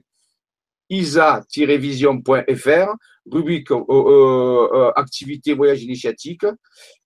isa-vision.fr, 0.94 2.94
rubrique 3.30 3.70
euh, 3.70 3.82
euh, 3.88 4.68
euh, 4.72 4.92
activité 4.96 5.54
voyage 5.54 5.82
initiatique. 5.82 6.44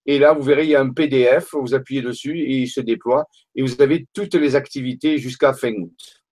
Et 0.07 0.19
là, 0.19 0.33
vous 0.33 0.43
verrez, 0.43 0.65
il 0.65 0.71
y 0.71 0.75
a 0.75 0.81
un 0.81 0.91
PDF, 0.91 1.51
vous 1.53 1.75
appuyez 1.75 2.03
dessus 2.03 2.41
et 2.41 2.59
il 2.59 2.69
se 2.69 2.81
déploie. 2.81 3.27
Et 3.55 3.63
vous 3.63 3.81
avez 3.81 4.07
toutes 4.13 4.35
les 4.35 4.57
activités 4.57 5.19
jusqu'à 5.19 5.53
fin 5.53 5.73
août. 5.73 6.23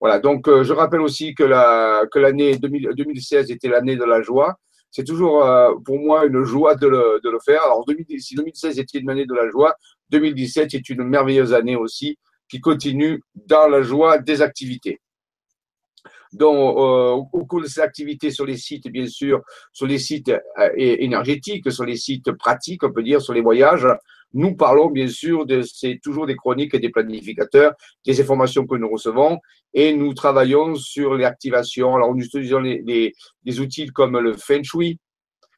Voilà, 0.00 0.18
donc 0.18 0.48
je 0.48 0.72
rappelle 0.72 1.02
aussi 1.02 1.34
que 1.34 1.42
la 1.42 2.04
que 2.10 2.18
l'année 2.18 2.56
2016 2.56 3.50
était 3.50 3.68
l'année 3.68 3.96
de 3.96 4.04
la 4.04 4.22
joie. 4.22 4.56
C'est 4.90 5.04
toujours 5.04 5.44
pour 5.84 5.98
moi 5.98 6.24
une 6.24 6.42
joie 6.42 6.74
de 6.74 6.86
le, 6.86 7.20
de 7.22 7.28
le 7.28 7.38
faire. 7.44 7.62
Alors, 7.64 7.84
si 8.18 8.34
2016 8.34 8.78
était 8.78 8.98
une 8.98 9.10
année 9.10 9.26
de 9.26 9.34
la 9.34 9.50
joie, 9.50 9.74
2017 10.08 10.72
est 10.72 10.88
une 10.88 11.02
merveilleuse 11.02 11.52
année 11.52 11.76
aussi 11.76 12.16
qui 12.48 12.60
continue 12.60 13.22
dans 13.34 13.68
la 13.68 13.82
joie 13.82 14.18
des 14.18 14.40
activités. 14.40 15.00
Donc, 16.32 16.76
euh, 16.78 17.10
au 17.32 17.44
cours 17.44 17.60
de 17.60 17.66
ces 17.66 17.80
activités 17.80 18.30
sur 18.30 18.46
les 18.46 18.56
sites, 18.56 18.88
bien 18.88 19.06
sûr, 19.06 19.40
sur 19.72 19.86
les 19.86 19.98
sites 19.98 20.28
euh, 20.28 20.70
énergétiques, 20.76 21.70
sur 21.72 21.84
les 21.84 21.96
sites 21.96 22.30
pratiques, 22.32 22.84
on 22.84 22.92
peut 22.92 23.02
dire, 23.02 23.20
sur 23.20 23.32
les 23.32 23.40
voyages, 23.40 23.86
nous 24.32 24.54
parlons 24.54 24.90
bien 24.90 25.08
sûr 25.08 25.44
de, 25.44 25.62
c'est 25.62 25.98
toujours 26.00 26.26
des 26.26 26.36
chroniques 26.36 26.72
et 26.74 26.78
des 26.78 26.90
planificateurs, 26.90 27.72
des 28.06 28.20
informations 28.20 28.64
que 28.64 28.76
nous 28.76 28.88
recevons, 28.88 29.38
et 29.74 29.92
nous 29.92 30.14
travaillons 30.14 30.76
sur 30.76 31.14
les 31.14 31.24
activations. 31.24 31.96
Alors, 31.96 32.14
nous 32.14 32.24
utilisons 32.24 32.60
les, 32.60 33.12
des 33.42 33.60
outils 33.60 33.88
comme 33.88 34.16
le 34.18 34.34
Feng 34.34 34.62
Shui, 34.62 34.98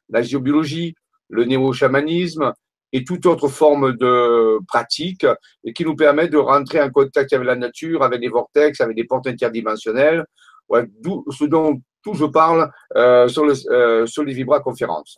la 0.09 0.23
géobiologie, 0.23 0.95
le 1.29 1.45
néo-chamanisme, 1.45 2.51
et 2.95 3.03
toute 3.03 3.25
autre 3.25 3.47
forme 3.47 3.97
de 3.97 4.59
pratique 4.67 5.25
qui 5.75 5.83
nous 5.83 5.95
permet 5.95 6.27
de 6.27 6.37
rentrer 6.37 6.79
en 6.79 6.91
contact 6.91 7.33
avec 7.33 7.47
la 7.47 7.55
nature, 7.55 8.03
avec 8.03 8.21
des 8.21 8.27
vortex, 8.29 8.79
avec 8.81 8.95
des 8.95 9.05
portes 9.05 9.25
interdimensionnelles, 9.25 10.25
ouais, 10.69 10.85
ce 11.31 11.45
dont 11.45 11.81
tout 12.03 12.13
je 12.13 12.25
parle 12.25 12.69
euh, 12.95 13.27
euh, 13.27 14.05
sur 14.05 14.23
les 14.23 14.33
Vibra 14.33 14.59
conférences. 14.59 15.17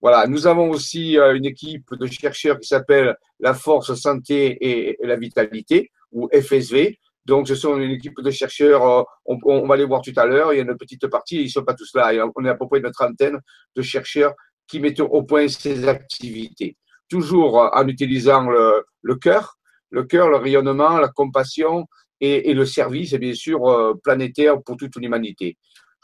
Voilà, 0.00 0.26
nous 0.26 0.46
avons 0.46 0.70
aussi 0.70 1.18
euh, 1.18 1.34
une 1.34 1.46
équipe 1.46 1.94
de 1.94 2.06
chercheurs 2.06 2.60
qui 2.60 2.68
s'appelle 2.68 3.16
la 3.40 3.54
Force 3.54 3.94
Santé 3.94 4.56
et, 4.60 4.98
la 5.02 5.16
Vitalité, 5.16 5.90
ou 6.12 6.28
FSV. 6.32 6.98
Donc, 7.24 7.48
ce 7.48 7.54
sont 7.54 7.78
une 7.78 7.90
équipe 7.90 8.20
de 8.20 8.30
chercheurs, 8.30 9.06
on, 9.24 9.66
va 9.66 9.76
les 9.76 9.86
voir 9.86 10.02
tout 10.02 10.12
à 10.16 10.26
l'heure, 10.26 10.52
il 10.52 10.56
y 10.56 10.60
a 10.60 10.62
une 10.62 10.76
petite 10.76 11.06
partie, 11.06 11.40
ils 11.40 11.44
ne 11.44 11.48
sont 11.48 11.64
pas 11.64 11.72
tous 11.72 11.90
là, 11.94 12.12
on 12.36 12.44
est 12.44 12.50
à 12.50 12.54
peu 12.54 12.68
près 12.68 12.80
une 12.80 12.90
trentaine 12.90 13.38
de 13.74 13.82
chercheurs 13.82 14.34
qui 14.66 14.78
mettent 14.78 15.00
au 15.00 15.22
point 15.22 15.48
ces 15.48 15.88
activités. 15.88 16.76
Toujours 17.08 17.70
en 17.74 17.88
utilisant 17.88 18.46
le 18.50 19.14
cœur, 19.14 19.56
le 19.88 20.04
cœur, 20.04 20.28
le 20.28 20.36
rayonnement, 20.36 20.98
la 20.98 21.08
compassion, 21.08 21.86
et, 22.24 22.54
le 22.54 22.64
service 22.66 23.14
bien 23.14 23.34
sûr 23.34 23.66
euh, 23.66 23.94
planétaire 24.02 24.62
pour 24.62 24.76
toute 24.76 24.96
l'humanité. 24.96 25.56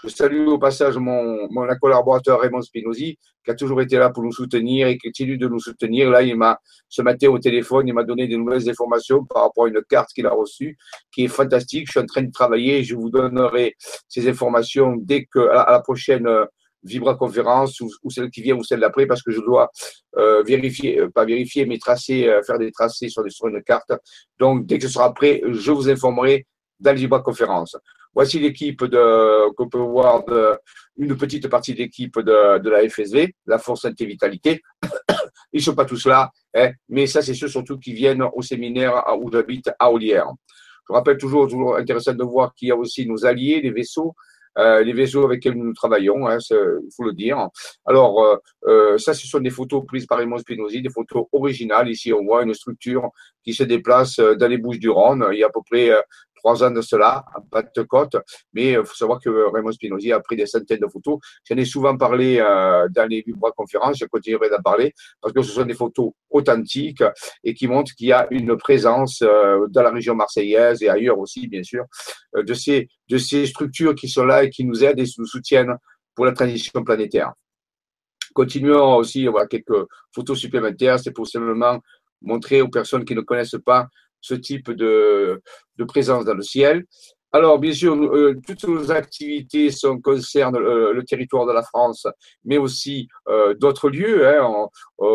Je 0.03 0.09
salue 0.09 0.47
au 0.49 0.59
passage 0.59 0.97
mon, 0.97 1.47
mon 1.51 1.67
collaborateur 1.79 2.41
Raymond 2.41 2.63
Spinozzi, 2.63 3.19
qui 3.45 3.51
a 3.51 3.55
toujours 3.55 3.83
été 3.83 3.99
là 3.99 4.09
pour 4.09 4.23
nous 4.23 4.33
soutenir 4.33 4.87
et 4.87 4.97
qui 4.97 5.09
continue 5.09 5.37
de 5.37 5.47
nous 5.47 5.61
soutenir. 5.61 6.09
Là, 6.09 6.23
il 6.23 6.37
m'a, 6.37 6.59
ce 6.89 7.03
matin 7.03 7.29
au 7.29 7.39
téléphone, 7.39 7.87
il 7.87 7.93
m'a 7.93 8.05
donné 8.05 8.27
de 8.27 8.37
nouvelles 8.37 8.69
informations 8.71 9.25
par 9.25 9.43
rapport 9.43 9.67
à 9.67 9.69
une 9.69 9.83
carte 9.89 10.11
qu'il 10.15 10.27
a 10.27 10.31
reçue, 10.31 10.79
qui 11.13 11.25
est 11.25 11.29
fantastique. 11.29 11.87
Je 11.87 11.93
suis 11.93 12.01
en 12.01 12.07
train 12.07 12.23
de 12.23 12.33
travailler 12.33 12.79
et 12.79 12.85
je 12.85 12.95
vous 12.95 13.11
donnerai 13.11 13.75
ces 14.09 14.27
informations 14.27 14.97
dès 14.99 15.27
que, 15.27 15.41
à 15.51 15.71
la 15.71 15.81
prochaine 15.81 16.27
euh, 16.27 16.47
Vibra 16.83 17.15
conférence 17.15 17.81
ou, 17.81 18.11
celle 18.11 18.31
qui 18.31 18.43
vient 18.43 18.57
ou 18.57 18.65
celle 18.65 18.81
d'après 18.81 19.07
parce 19.07 19.23
que 19.23 19.31
je 19.31 19.41
dois 19.41 19.71
euh, 20.17 20.43
vérifier, 20.43 21.01
euh, 21.01 21.11
pas 21.11 21.25
vérifier, 21.25 21.67
mais 21.67 21.79
tracer, 21.79 22.29
euh, 22.29 22.43
faire 22.43 22.59
des 22.59 22.73
tracés 22.73 23.09
sur, 23.09 23.25
une 23.47 23.63
carte. 23.63 23.93
Donc, 24.39 24.67
dès 24.67 24.79
que 24.79 24.87
ce 24.87 24.95
sera 24.95 25.13
prêt, 25.13 25.43
je 25.47 25.71
vous 25.71 25.89
informerai 25.89 26.47
dans 26.79 26.93
les 26.93 27.01
Vibra 27.01 27.21
conférence. 27.21 27.77
Voici 28.15 28.41
l'équipe 28.41 28.85
de, 28.85 29.51
qu'on 29.55 29.69
peut 29.69 29.79
voir 29.79 30.25
une 30.97 31.17
petite 31.17 31.47
partie 31.49 31.75
de 31.75 31.79
l'équipe 31.79 32.19
de, 32.19 32.69
la 32.69 32.89
FSV, 32.89 33.35
la 33.47 33.59
Force 33.59 33.83
Santé 33.83 34.05
Vitalité. 34.07 34.63
Ils 35.53 35.63
sont 35.63 35.75
pas 35.75 35.85
tous 35.85 36.07
là, 36.07 36.31
hein, 36.55 36.73
mais 36.89 37.07
ça, 37.07 37.23
c'est 37.23 37.35
ceux 37.35 37.49
surtout 37.49 37.79
qui 37.79 37.93
viennent 37.93 38.25
au 38.35 38.43
séminaire 38.43 39.05
où 39.21 39.31
j'habite 39.31 39.71
à 39.79 39.93
Olière. 39.93 40.29
Je 40.89 40.93
rappelle 40.93 41.19
toujours, 41.19 41.47
toujours 41.47 41.77
intéressant 41.77 42.15
de 42.15 42.25
voir 42.25 42.53
qu'il 42.55 42.69
y 42.69 42.71
a 42.73 42.77
aussi 42.77 43.07
nos 43.07 43.25
alliés, 43.25 43.61
les 43.61 43.71
vaisseaux, 43.71 44.15
euh, 44.59 44.83
les 44.83 44.93
vaisseaux 44.93 45.25
avec 45.25 45.45
lesquels 45.45 45.59
nous 45.59 45.73
travaillons, 45.73 46.27
hein, 46.27 46.39
il 46.51 46.91
faut 46.95 47.05
le 47.05 47.13
dire. 47.13 47.49
Alors, 47.87 48.23
euh, 48.23 48.37
euh, 48.67 48.99
ça, 48.99 49.15
ce 49.15 49.27
sont 49.27 49.41
des 49.41 49.51
photos 49.51 49.85
prises 49.87 50.07
par 50.07 50.19
Raymond 50.19 50.39
Spinozzi, 50.39 50.83
des 50.83 50.91
photos 50.91 51.27
originales. 51.33 51.89
Ici, 51.89 52.13
on 52.13 52.25
voit 52.25 52.43
une 52.43 52.55
structure 52.55 53.11
qui 53.43 53.55
se 53.55 53.63
déplace 53.63 54.19
dans 54.19 54.49
les 54.49 54.59
Bouches 54.59 54.79
du 54.79 54.91
Rhône. 54.91 55.27
Il 55.33 55.39
y 55.39 55.45
a 55.45 55.47
à 55.47 55.51
peu 55.51 55.61
près 55.69 55.91
trois 56.41 56.65
ans 56.65 56.71
de 56.71 56.81
cela, 56.81 57.25
à 57.53 57.63
de 57.63 57.83
côte 57.83 58.17
Mais 58.53 58.73
il 58.73 58.85
faut 58.85 58.95
savoir 58.95 59.21
que 59.21 59.31
Raymond 59.53 59.73
Spinozzi 59.73 60.13
a 60.13 60.21
pris 60.21 60.37
des 60.37 60.47
centaines 60.47 60.81
de 60.81 60.87
photos. 60.87 61.19
J'en 61.49 61.57
ai 61.57 61.65
souvent 61.65 61.97
parlé 61.97 62.39
dans 62.39 63.09
les 63.09 63.23
vibra-conférences, 63.27 63.99
je 63.99 64.07
continuerai 64.07 64.49
d'en 64.51 64.63
parler, 64.63 64.93
parce 65.21 65.33
que 65.33 65.43
ce 65.43 65.53
sont 65.53 65.65
des 65.65 65.75
photos 65.75 66.11
authentiques 66.31 67.05
et 67.45 67.55
qui 67.55 67.69
montrent 67.69 67.95
qu'il 67.95 68.09
y 68.09 68.13
a 68.13 68.27
une 68.31 68.57
présence 68.57 69.23
dans 69.23 69.83
la 69.83 69.91
région 69.91 70.15
marseillaise 70.15 70.83
et 70.83 70.89
ailleurs 70.89 71.19
aussi, 71.19 71.47
bien 71.47 71.63
sûr, 71.63 71.85
de 72.35 72.55
ces, 72.55 72.89
de 73.09 73.19
ces 73.19 73.47
structures 73.47 73.95
qui 73.95 74.09
sont 74.09 74.25
là 74.25 74.45
et 74.45 74.51
qui 74.51 74.65
nous 74.65 74.83
aident 74.83 75.01
et 75.01 75.07
nous 75.19 75.27
soutiennent 75.27 75.75
pour 76.15 76.25
la 76.25 76.33
transition 76.33 76.83
planétaire. 76.83 77.33
Continuons 78.35 78.97
aussi, 78.97 79.27
voilà 79.27 79.47
quelques 79.47 79.87
photos 80.15 80.39
supplémentaires, 80.39 80.99
c'est 81.01 81.13
pour 81.13 81.27
simplement 81.27 81.79
montrer 82.23 82.61
aux 82.63 82.69
personnes 82.69 83.05
qui 83.05 83.15
ne 83.15 83.23
connaissent 83.23 83.57
pas 83.65 83.89
ce 84.21 84.35
type 84.35 84.71
de, 84.71 85.43
présence 85.89 86.25
dans 86.25 86.35
le 86.35 86.43
ciel. 86.43 86.85
Alors, 87.33 87.59
bien 87.61 87.73
sûr, 87.73 87.95
euh, 87.95 88.35
toutes 88.45 88.65
nos 88.65 88.91
activités 88.91 89.71
sont, 89.71 90.01
concernent 90.01 90.59
le, 90.59 91.03
territoire 91.05 91.47
de 91.47 91.53
la 91.53 91.63
France, 91.63 92.07
mais 92.45 92.59
aussi 92.59 93.09
euh, 93.29 93.55
d'autres 93.55 93.89
lieux. 93.89 94.27
Hein. 94.27 94.69
On, 94.99 95.09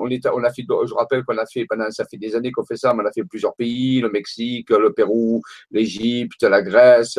on, 0.00 0.08
est, 0.08 0.26
on, 0.28 0.44
a 0.44 0.52
fait, 0.52 0.62
je 0.68 0.94
rappelle 0.94 1.24
qu'on 1.24 1.38
a 1.38 1.46
fait 1.46 1.66
pendant, 1.68 1.90
ça 1.90 2.04
fait 2.04 2.18
des 2.18 2.36
années 2.36 2.52
qu'on 2.52 2.64
fait 2.64 2.76
ça, 2.76 2.94
mais 2.94 3.02
on 3.02 3.06
a 3.06 3.12
fait 3.12 3.24
plusieurs 3.24 3.54
pays, 3.54 4.00
le 4.00 4.10
Mexique, 4.10 4.70
le 4.70 4.92
Pérou, 4.92 5.42
l'Égypte, 5.72 6.42
la 6.42 6.62
Grèce, 6.62 7.18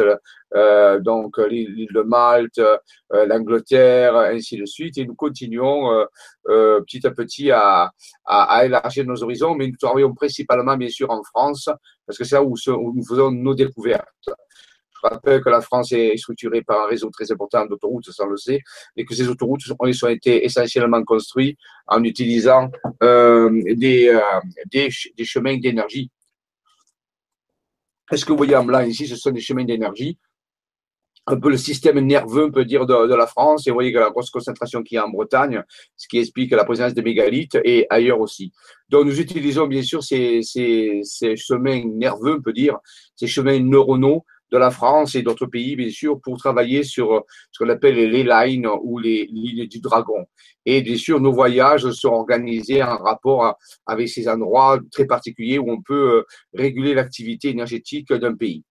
euh, 0.56 1.00
donc 1.00 1.38
l'île 1.38 1.88
de 1.94 2.02
Malte, 2.02 2.60
euh, 2.60 3.26
l'Angleterre, 3.26 4.16
ainsi 4.16 4.58
de 4.58 4.66
suite. 4.66 4.98
Et 4.98 5.06
nous 5.06 5.16
continuons 5.16 6.06
euh, 6.50 6.82
petit 6.82 7.06
à 7.06 7.12
petit 7.12 7.52
à, 7.52 7.92
à, 8.26 8.44
à, 8.44 8.66
élargir 8.66 9.06
nos 9.06 9.22
horizons, 9.24 9.56
mais 9.56 9.68
nous 9.68 9.78
travaillons 9.78 10.14
principalement, 10.14 10.78
bien 10.78 10.90
sûr, 10.90 11.10
en 11.12 11.22
France, 11.24 11.70
parce 12.08 12.18
que 12.18 12.24
c'est 12.24 12.36
là 12.36 12.44
où, 12.44 12.56
nous 12.96 13.06
faisons 13.06 13.32
nos 13.32 13.54
découvertes. 13.54 14.08
Je 14.26 15.08
rappelle 15.08 15.42
que 15.42 15.50
la 15.50 15.62
France 15.62 15.92
est 15.92 16.18
structurée 16.18 16.64
par 16.64 16.86
un 16.86 16.88
réseau 16.88 17.12
très 17.12 17.32
important 17.32 17.66
d'autoroutes, 17.66 18.10
ça 18.10 18.24
on 18.26 18.30
le 18.30 18.38
sait, 18.38 18.62
et 18.96 19.06
que 19.06 19.14
ces 19.14 19.28
autoroutes 19.28 19.62
ont 19.78 19.86
été 20.08 20.44
essentiellement 20.44 21.04
construites 21.04 21.60
en 21.86 22.04
utilisant 22.04 22.72
euh, 23.04 23.50
des, 23.76 24.08
euh, 24.08 24.22
des, 24.72 24.90
chemins 25.26 25.58
d'énergie. 25.58 26.10
Est-ce 28.10 28.26
que 28.26 28.32
vous 28.32 28.38
voyez 28.38 28.56
en 28.56 28.64
blanc 28.64 28.80
ici, 28.80 29.06
ce 29.06 29.18
sont 29.18 29.32
des 29.32 29.42
chemins 29.42 29.66
d'énergie? 29.66 30.18
Un 31.28 31.38
peu 31.38 31.50
le 31.50 31.58
système 31.58 32.00
nerveux, 32.00 32.46
on 32.46 32.52
peut 32.52 32.66
dire, 32.66 32.86
de, 32.86 33.08
de, 33.08 33.14
la 33.14 33.28
France. 33.28 33.68
Et 33.68 33.70
vous 33.70 33.76
voyez 33.76 33.92
que 33.92 34.00
la 34.00 34.10
grosse 34.10 34.30
concentration 34.30 34.82
qu'il 34.82 34.96
y 34.96 34.98
a 34.98 35.06
en 35.06 35.10
Bretagne, 35.10 35.62
ce 35.98 36.08
qui 36.08 36.20
explique 36.20 36.52
la 36.52 36.64
présence 36.64 36.94
des 36.94 37.02
mégalithes 37.02 37.58
et 37.66 37.86
ailleurs 37.90 38.22
aussi. 38.22 38.54
Donc, 38.90 39.06
nous 39.06 39.20
utilisons 39.20 39.68
bien 39.68 39.84
sûr 39.84 40.04
ces, 40.04 40.42
ces, 40.42 41.02
ces 41.04 41.36
chemins 41.36 41.84
nerveux, 41.86 42.38
on 42.38 42.42
peut 42.42 42.54
dire, 42.54 42.78
ces 43.16 43.28
chemins 43.28 43.60
neuronaux 43.60 44.24
de 44.52 44.58
la 44.58 44.72
France 44.72 45.16
et 45.16 45.22
d'autres 45.22 45.46
pays, 45.46 45.76
bien 45.76 45.90
sûr, 45.90 46.22
pour 46.22 46.38
travailler 46.38 46.84
sur 46.84 47.26
ce 47.52 47.62
qu'on 47.62 47.70
appelle 47.70 47.96
les 47.96 48.24
lines 48.24 48.68
ou 48.82 48.98
les 48.98 49.26
lignes 49.26 49.68
du 49.68 49.80
dragon. 49.80 50.26
Et 50.66 50.82
bien 50.82 50.96
sûr, 50.96 51.20
nos 51.20 51.34
voyages 51.34 51.90
sont 51.92 52.10
organisés 52.10 52.82
en 52.82 52.98
rapport 52.98 53.58
avec 53.86 54.08
ces 54.08 54.30
endroits 54.30 54.80
très 54.92 55.06
particuliers 55.06 55.60
où 55.60 55.70
on 55.70 55.82
peut 55.82 56.20
euh, 56.20 56.24
réguler 56.54 56.94
l'activité 56.94 57.50
énergétique 57.50 58.14
d'un 58.14 58.36
pays. 58.36 58.64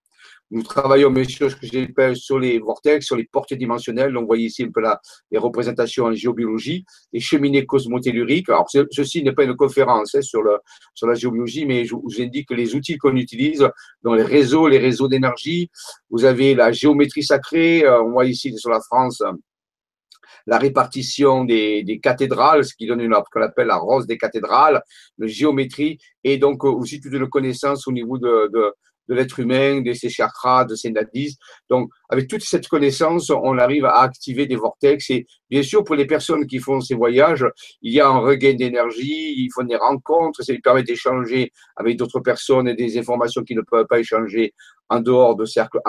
Nous 0.52 0.62
travaillons 0.62 1.10
bien 1.10 1.24
ce 1.24 1.56
que 1.56 1.66
j'appelle 1.66 2.14
sur 2.14 2.38
les 2.38 2.60
vortex, 2.60 3.04
sur 3.04 3.16
les 3.16 3.24
portées 3.24 3.56
dimensionnelles. 3.56 4.16
Vous 4.16 4.26
voyez 4.26 4.46
ici 4.46 4.62
un 4.62 4.70
peu 4.70 4.80
la, 4.80 5.00
les 5.32 5.38
représentations 5.38 6.04
en 6.04 6.12
géobiologie, 6.12 6.84
les 7.12 7.18
cheminées 7.18 7.66
cosmotelluriques. 7.66 8.48
Alors, 8.48 8.68
ceci 8.92 9.24
n'est 9.24 9.32
pas 9.32 9.42
une 9.42 9.56
conférence 9.56 10.14
hein, 10.14 10.22
sur, 10.22 10.42
le, 10.42 10.58
sur 10.94 11.08
la 11.08 11.14
géobiologie, 11.14 11.66
mais 11.66 11.84
je 11.84 11.96
vous 11.96 12.20
indique 12.20 12.50
les 12.52 12.76
outils 12.76 12.96
qu'on 12.96 13.16
utilise 13.16 13.68
dans 14.02 14.14
les 14.14 14.22
réseaux, 14.22 14.68
les 14.68 14.78
réseaux 14.78 15.08
d'énergie. 15.08 15.68
Vous 16.10 16.24
avez 16.24 16.54
la 16.54 16.70
géométrie 16.70 17.24
sacrée. 17.24 17.84
Euh, 17.84 18.02
on 18.02 18.12
voit 18.12 18.26
ici 18.26 18.56
sur 18.56 18.70
la 18.70 18.80
France 18.80 19.22
la 20.46 20.58
répartition 20.58 21.44
des, 21.44 21.82
des, 21.82 21.98
cathédrales, 21.98 22.64
ce 22.64 22.74
qui 22.74 22.86
donne 22.86 23.00
une 23.00 23.16
qu'on 23.32 23.42
appelle 23.42 23.66
la 23.66 23.78
rose 23.78 24.06
des 24.06 24.16
cathédrales, 24.16 24.80
la 25.18 25.26
géométrie, 25.26 25.98
et 26.22 26.38
donc 26.38 26.62
aussi 26.62 27.00
toute 27.00 27.12
une 27.12 27.28
connaissance 27.28 27.88
au 27.88 27.92
niveau 27.92 28.16
de, 28.16 28.48
de, 28.52 28.72
de 29.08 29.14
l'être 29.14 29.38
humain, 29.40 29.80
de 29.80 29.92
ses 29.92 30.08
chakras, 30.08 30.64
de 30.64 30.74
ses 30.74 30.90
nadis. 30.90 31.36
Donc, 31.70 31.90
avec 32.08 32.28
toute 32.28 32.42
cette 32.42 32.68
connaissance, 32.68 33.30
on 33.30 33.58
arrive 33.58 33.84
à 33.84 34.00
activer 34.00 34.46
des 34.46 34.56
vortex. 34.56 35.10
Et 35.10 35.26
bien 35.50 35.62
sûr, 35.62 35.84
pour 35.84 35.94
les 35.94 36.06
personnes 36.06 36.46
qui 36.46 36.58
font 36.58 36.80
ces 36.80 36.94
voyages, 36.94 37.46
il 37.82 37.92
y 37.92 38.00
a 38.00 38.08
un 38.08 38.18
regain 38.18 38.54
d'énergie, 38.54 39.34
ils 39.36 39.50
font 39.54 39.64
des 39.64 39.76
rencontres, 39.76 40.42
ça 40.42 40.52
lui 40.52 40.60
permet 40.60 40.82
d'échanger 40.82 41.52
avec 41.76 41.96
d'autres 41.96 42.20
personnes 42.20 42.68
et 42.68 42.74
des 42.74 42.98
informations 42.98 43.42
qu'ils 43.42 43.56
ne 43.56 43.62
peuvent 43.62 43.86
pas 43.86 43.98
échanger 43.98 44.54
en 44.88 45.00
dehors 45.00 45.34
de 45.34 45.44
cercles 45.44 45.80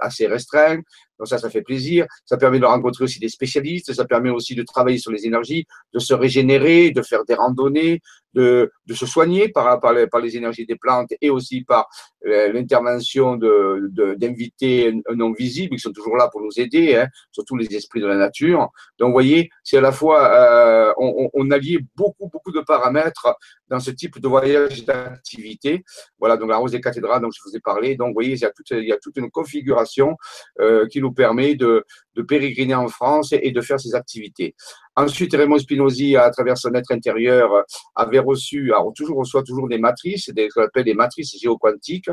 assez 0.00 0.26
restreints. 0.26 0.80
Donc 1.18 1.28
ça, 1.28 1.38
ça 1.38 1.48
fait 1.48 1.62
plaisir. 1.62 2.06
Ça 2.26 2.36
permet 2.36 2.58
de 2.58 2.66
rencontrer 2.66 3.04
aussi 3.04 3.18
des 3.18 3.30
spécialistes. 3.30 3.94
Ça 3.94 4.04
permet 4.04 4.28
aussi 4.28 4.54
de 4.54 4.62
travailler 4.62 4.98
sur 4.98 5.10
les 5.10 5.26
énergies, 5.26 5.64
de 5.94 5.98
se 5.98 6.12
régénérer, 6.12 6.90
de 6.90 7.00
faire 7.00 7.24
des 7.24 7.34
randonnées, 7.34 8.00
de, 8.36 8.70
de 8.86 8.94
se 8.94 9.06
soigner 9.06 9.48
par, 9.48 9.80
par, 9.80 9.92
les, 9.92 10.06
par 10.06 10.20
les 10.20 10.36
énergies 10.36 10.66
des 10.66 10.76
plantes 10.76 11.12
et 11.20 11.30
aussi 11.30 11.64
par 11.64 11.88
euh, 12.26 12.52
l'intervention 12.52 13.36
d'invités 13.36 14.92
de, 14.92 15.14
non 15.14 15.32
visibles 15.32 15.74
qui 15.76 15.80
sont 15.80 15.92
toujours 15.92 16.16
là 16.16 16.28
pour 16.30 16.42
nous 16.42 16.60
aider, 16.64 16.96
hein, 16.96 17.08
surtout 17.32 17.56
les 17.56 17.74
esprits 17.74 18.00
de 18.00 18.06
la 18.06 18.16
nature. 18.16 18.68
Donc, 18.98 19.08
vous 19.08 19.12
voyez, 19.12 19.48
c'est 19.64 19.78
à 19.78 19.80
la 19.80 19.92
fois, 19.92 20.18
euh, 20.30 20.92
on, 20.98 21.30
on 21.32 21.50
a 21.50 21.58
lié 21.58 21.78
beaucoup, 21.96 22.28
beaucoup 22.28 22.52
de 22.52 22.60
paramètres 22.60 23.34
dans 23.68 23.80
ce 23.80 23.90
type 23.90 24.20
de 24.20 24.28
voyage 24.28 24.84
d'activité. 24.84 25.82
Voilà, 26.20 26.36
donc 26.36 26.50
la 26.50 26.58
rose 26.58 26.72
des 26.72 26.80
cathédrales, 26.80 27.22
dont 27.22 27.30
je 27.30 27.40
vous 27.44 27.56
ai 27.56 27.60
parlé. 27.60 27.96
Donc, 27.96 28.08
vous 28.08 28.14
voyez, 28.14 28.34
il 28.34 28.38
y 28.38 28.44
a 28.44 28.50
toute, 28.50 28.70
il 28.70 28.86
y 28.86 28.92
a 28.92 28.98
toute 28.98 29.16
une 29.16 29.30
configuration 29.30 30.16
euh, 30.60 30.86
qui 30.86 31.00
nous 31.00 31.12
permet 31.12 31.54
de, 31.54 31.84
de 32.16 32.22
pérégriner 32.22 32.74
en 32.74 32.88
France 32.88 33.32
et, 33.32 33.50
de 33.50 33.60
faire 33.60 33.78
ces 33.78 33.94
activités. 33.94 34.54
Ensuite, 34.96 35.34
Raymond 35.34 35.58
Spinozzi, 35.58 36.16
à 36.16 36.30
travers 36.30 36.56
son 36.56 36.72
être 36.74 36.90
intérieur, 36.90 37.50
avait 37.94 38.18
reçu, 38.18 38.72
alors 38.72 38.92
toujours 38.94 39.18
reçoit 39.18 39.42
toujours 39.42 39.68
des 39.68 39.78
matrices, 39.78 40.30
des, 40.30 40.48
qu'on 40.48 40.62
appelle 40.62 40.84
des 40.84 40.94
matrices 40.94 41.38
géoquantiques. 41.38 42.08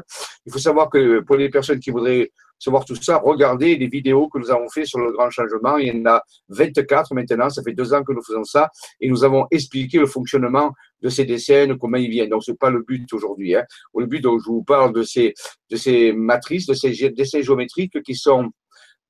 Il 0.45 0.51
faut 0.51 0.59
savoir 0.59 0.89
que 0.89 1.21
pour 1.21 1.37
les 1.37 1.49
personnes 1.49 1.79
qui 1.79 1.91
voudraient 1.91 2.29
savoir 2.59 2.85
tout 2.85 2.95
ça, 2.95 3.17
regardez 3.23 3.75
les 3.75 3.87
vidéos 3.87 4.29
que 4.29 4.39
nous 4.39 4.51
avons 4.51 4.69
fait 4.69 4.85
sur 4.85 4.99
le 4.99 5.11
grand 5.11 5.29
changement. 5.29 5.77
Il 5.77 5.87
y 5.87 5.91
en 5.91 6.05
a 6.05 6.21
24 6.49 7.13
maintenant, 7.13 7.49
ça 7.49 7.61
fait 7.63 7.73
deux 7.73 7.93
ans 7.93 8.03
que 8.03 8.13
nous 8.13 8.23
faisons 8.23 8.43
ça, 8.43 8.69
et 8.99 9.09
nous 9.09 9.23
avons 9.23 9.45
expliqué 9.51 9.99
le 9.99 10.05
fonctionnement 10.05 10.71
de 11.01 11.09
ces 11.09 11.25
dessins, 11.25 11.75
comment 11.79 11.97
ils 11.97 12.09
viennent. 12.09 12.29
Donc, 12.29 12.43
c'est 12.43 12.57
pas 12.57 12.69
le 12.69 12.81
but 12.81 13.11
aujourd'hui. 13.13 13.55
Hein. 13.55 13.63
Le 13.95 14.05
but, 14.05 14.23
je 14.23 14.49
vous 14.49 14.63
parle 14.63 14.93
de 14.93 15.03
ces, 15.03 15.33
de 15.69 15.75
ces 15.75 16.13
matrices, 16.13 16.65
de 16.65 16.73
ces 16.73 17.09
dessins 17.09 17.41
géométriques 17.41 18.01
qui 18.03 18.15
sont 18.15 18.49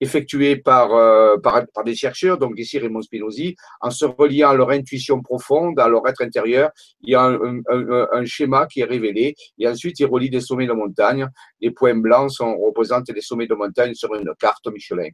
effectués 0.04 0.58
par, 0.58 0.94
euh, 0.94 1.38
par, 1.38 1.64
par, 1.74 1.84
des 1.84 1.96
chercheurs, 1.96 2.38
donc 2.38 2.54
ici 2.58 2.78
Raymond 2.78 3.02
Spinozzi, 3.02 3.56
en 3.82 3.90
se 3.90 4.06
reliant 4.06 4.50
à 4.50 4.56
leur 4.56 4.70
intuition 4.70 5.22
profonde, 5.22 5.80
à 5.80 5.88
leur 5.88 6.08
être 6.08 6.22
intérieur. 6.22 6.70
Il 7.02 7.12
y 7.12 7.16
a 7.16 7.24
un, 7.24 8.26
schéma 8.26 8.68
qui 8.68 8.82
est 8.82 8.86
révélé 8.86 9.36
et 9.60 9.68
ensuite 9.68 10.00
il 10.00 10.06
relie 10.06 10.30
des 10.30 10.42
sommets 10.42 10.68
de 10.68 10.74
montagne. 10.74 11.28
Les 11.62 11.72
points 11.72 11.96
blancs 11.96 12.32
représentent 12.40 13.10
les 13.10 13.22
sommets 13.22 13.48
de 13.48 13.56
montagne 13.56 13.94
sur 13.94 14.14
une 14.14 14.32
carte 14.40 14.68
Michelin. 14.68 15.10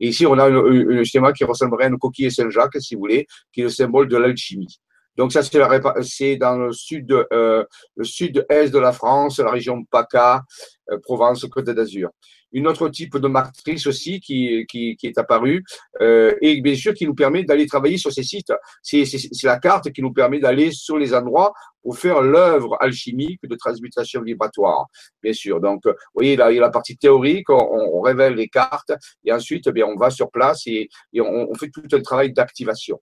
Et 0.00 0.08
ici, 0.08 0.26
on 0.26 0.38
a 0.38 0.48
un 0.50 1.04
schéma 1.04 1.32
qui 1.32 1.44
ressemblerait 1.44 1.84
à 1.84 1.88
une 1.88 1.98
coquille 1.98 2.30
Saint-Jacques, 2.30 2.80
si 2.80 2.94
vous 2.94 3.00
voulez, 3.02 3.26
qui 3.52 3.60
est 3.60 3.64
le 3.64 3.70
symbole 3.70 4.08
de 4.08 4.16
l'alchimie. 4.16 4.80
Donc 5.16 5.32
ça, 5.32 5.42
c'est 5.42 6.36
dans 6.36 6.56
le 6.56 6.72
sud, 6.72 7.12
euh, 7.12 7.64
le 7.96 8.04
sud-est 8.04 8.72
de 8.72 8.78
la 8.78 8.92
France, 8.92 9.38
la 9.38 9.50
région 9.50 9.84
PACA, 9.84 10.42
euh, 10.90 10.98
Provence, 11.02 11.44
Côte 11.50 11.66
d'Azur 11.66 12.10
une 12.52 12.66
autre 12.66 12.88
type 12.88 13.16
de 13.16 13.28
matrice 13.28 13.86
aussi 13.86 14.20
qui, 14.20 14.66
qui, 14.68 14.96
est 15.02 15.18
apparue 15.18 15.64
euh, 16.00 16.34
et 16.40 16.60
bien 16.60 16.74
sûr 16.74 16.94
qui 16.94 17.06
nous 17.06 17.14
permet 17.14 17.44
d'aller 17.44 17.66
travailler 17.66 17.98
sur 17.98 18.12
ces 18.12 18.22
sites. 18.22 18.52
C'est 18.82 19.04
la 19.44 19.58
carte 19.58 19.90
qui 19.92 20.02
nous 20.02 20.12
permet 20.12 20.38
d'aller 20.38 20.70
sur 20.70 20.98
les 20.98 21.14
endroits 21.14 21.52
pour 21.82 21.98
faire 21.98 22.22
l'œuvre 22.22 22.76
alchimique 22.80 23.40
de 23.42 23.56
transmutation 23.56 24.22
vibratoire, 24.22 24.86
bien 25.22 25.32
sûr. 25.32 25.60
Donc, 25.60 25.80
vous 25.84 25.92
voyez, 26.14 26.36
là, 26.36 26.50
il 26.52 26.56
y 26.56 26.58
a 26.58 26.60
la 26.60 26.70
partie 26.70 26.96
théorique, 26.96 27.50
on, 27.50 28.00
révèle 28.00 28.34
les 28.34 28.48
cartes 28.48 28.92
et 29.24 29.32
ensuite, 29.32 29.66
eh 29.68 29.72
bien, 29.72 29.86
on 29.86 29.96
va 29.96 30.10
sur 30.10 30.30
place 30.30 30.62
et, 30.66 30.88
on, 31.18 31.54
fait 31.54 31.70
tout 31.70 31.82
un 31.92 32.00
travail 32.00 32.32
d'activation. 32.32 33.00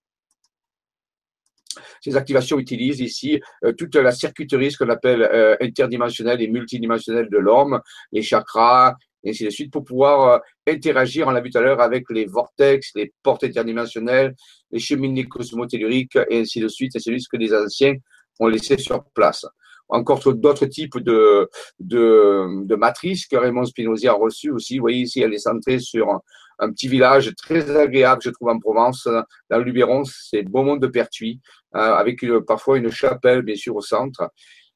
Ces 2.02 2.16
activations 2.16 2.58
utilisent 2.58 3.00
ici 3.00 3.40
euh, 3.64 3.72
toute 3.72 3.94
la 3.94 4.12
circuiterie, 4.12 4.72
ce 4.72 4.78
qu'on 4.78 4.90
appelle 4.90 5.22
euh, 5.22 5.56
interdimensionnelle 5.60 6.42
et 6.42 6.48
multidimensionnelle 6.48 7.28
de 7.30 7.38
l'homme, 7.38 7.80
les 8.12 8.22
chakras, 8.22 8.96
et 9.24 9.30
ainsi 9.30 9.44
de 9.44 9.50
suite, 9.50 9.72
pour 9.72 9.84
pouvoir 9.84 10.28
euh, 10.28 10.38
interagir, 10.66 11.28
on 11.28 11.30
l'a 11.30 11.40
vu 11.40 11.50
tout 11.50 11.58
à 11.58 11.60
l'heure, 11.60 11.80
avec 11.80 12.04
les 12.10 12.26
vortex, 12.26 12.92
les 12.94 13.12
portes 13.22 13.44
interdimensionnelles, 13.44 14.34
les 14.70 14.78
cheminées 14.78 15.24
cosmotelluriques, 15.24 16.16
et 16.28 16.40
ainsi 16.40 16.60
de 16.60 16.68
suite, 16.68 16.96
et 16.96 17.00
c'est 17.00 17.18
ce 17.18 17.28
que 17.28 17.36
les 17.36 17.54
anciens 17.54 17.94
ont 18.38 18.46
laissé 18.46 18.78
sur 18.78 19.04
place. 19.14 19.46
Encore 19.88 20.20
d'autres 20.34 20.66
types 20.66 20.98
de, 20.98 21.48
de, 21.80 22.64
de, 22.64 22.74
matrices 22.76 23.26
que 23.26 23.36
Raymond 23.36 23.64
Spinozzi 23.64 24.06
a 24.06 24.12
reçues 24.12 24.52
aussi. 24.52 24.78
Vous 24.78 24.82
voyez 24.82 25.00
ici, 25.00 25.20
elle 25.20 25.34
est 25.34 25.38
centrée 25.38 25.80
sur 25.80 26.08
un, 26.60 26.70
petit 26.70 26.86
village 26.86 27.34
très 27.36 27.76
agréable, 27.76 28.22
je 28.22 28.30
trouve, 28.30 28.50
en 28.50 28.58
Provence, 28.58 29.08
dans 29.50 29.58
le 29.58 29.64
Luberon, 29.64 30.04
c'est 30.04 30.42
Beaumont 30.42 30.76
de 30.76 30.86
Pertuis, 30.86 31.40
euh, 31.74 31.78
avec 31.94 32.24
parfois 32.46 32.78
une 32.78 32.90
chapelle, 32.90 33.42
bien 33.42 33.56
sûr, 33.56 33.74
au 33.74 33.80
centre, 33.80 34.30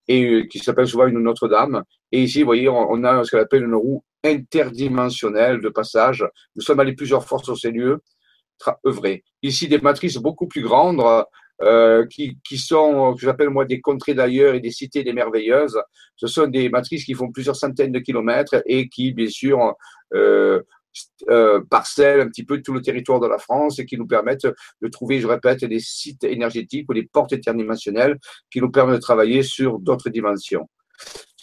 et 0.09 0.25
euh, 0.25 0.47
qui 0.47 0.59
s'appelle 0.59 0.89
souvent 0.89 1.07
une 1.07 1.21
Notre-Dame. 1.21 1.85
Et 2.11 2.23
ici, 2.23 2.41
vous 2.41 2.47
voyez, 2.47 2.69
on, 2.69 3.05
a 3.05 3.25
ce 3.25 3.31
qu'on 3.31 3.43
appelle 3.43 3.65
une 3.65 3.75
roue 3.75 4.03
interdimensionnel 4.25 5.61
de 5.61 5.69
passage. 5.69 6.25
Nous 6.57 6.62
sommes 6.62 6.81
allés 6.81 6.95
plusieurs 6.95 7.25
fois 7.26 7.38
sur 7.38 7.57
ces 7.57 7.71
lieux 7.71 8.00
œuvrer. 8.87 9.25
Ici, 9.43 9.69
des 9.69 9.78
matrices 9.78 10.16
beaucoup 10.16 10.47
plus 10.47 10.62
grandes 10.62 11.02
euh, 11.62 12.07
qui, 12.07 12.38
qui 12.47 12.59
sont, 12.59 13.14
que 13.14 13.21
j'appelle 13.21 13.50
moi 13.50 13.64
des 13.64 13.81
contrées 13.81 14.14
d'ailleurs 14.14 14.54
et 14.54 14.61
des 14.61 14.71
cités 14.71 15.04
des 15.04 15.12
merveilleuses. 15.12 15.81
Ce 16.16 16.26
sont 16.26 16.47
des 16.47 16.69
matrices 16.69 17.04
qui 17.04 17.14
font 17.14 17.31
plusieurs 17.31 17.57
centaines 17.57 17.93
de 17.93 17.99
kilomètres 17.99 18.62
et 18.66 18.88
qui, 18.88 19.12
bien 19.12 19.28
sûr, 19.28 19.75
euh, 20.14 20.62
euh, 21.28 21.61
parcellent 21.71 22.23
un 22.23 22.28
petit 22.28 22.45
peu 22.45 22.62
tout 22.62 22.73
le 22.73 22.81
territoire 22.81 23.21
de 23.21 23.26
la 23.26 23.38
France 23.38 23.78
et 23.78 23.87
qui 23.87 23.97
nous 23.97 24.07
permettent 24.07 24.47
de 24.47 24.88
trouver, 24.88 25.21
je 25.21 25.26
répète, 25.26 25.64
des 25.64 25.81
sites 25.81 26.25
énergétiques 26.25 26.88
ou 26.88 26.95
des 26.95 27.04
portes 27.04 27.33
interdimensionnelles 27.33 28.19
qui 28.50 28.61
nous 28.61 28.71
permettent 28.71 28.97
de 28.97 29.00
travailler 29.00 29.43
sur 29.43 29.78
d'autres 29.78 30.11
dimensions. 30.11 30.69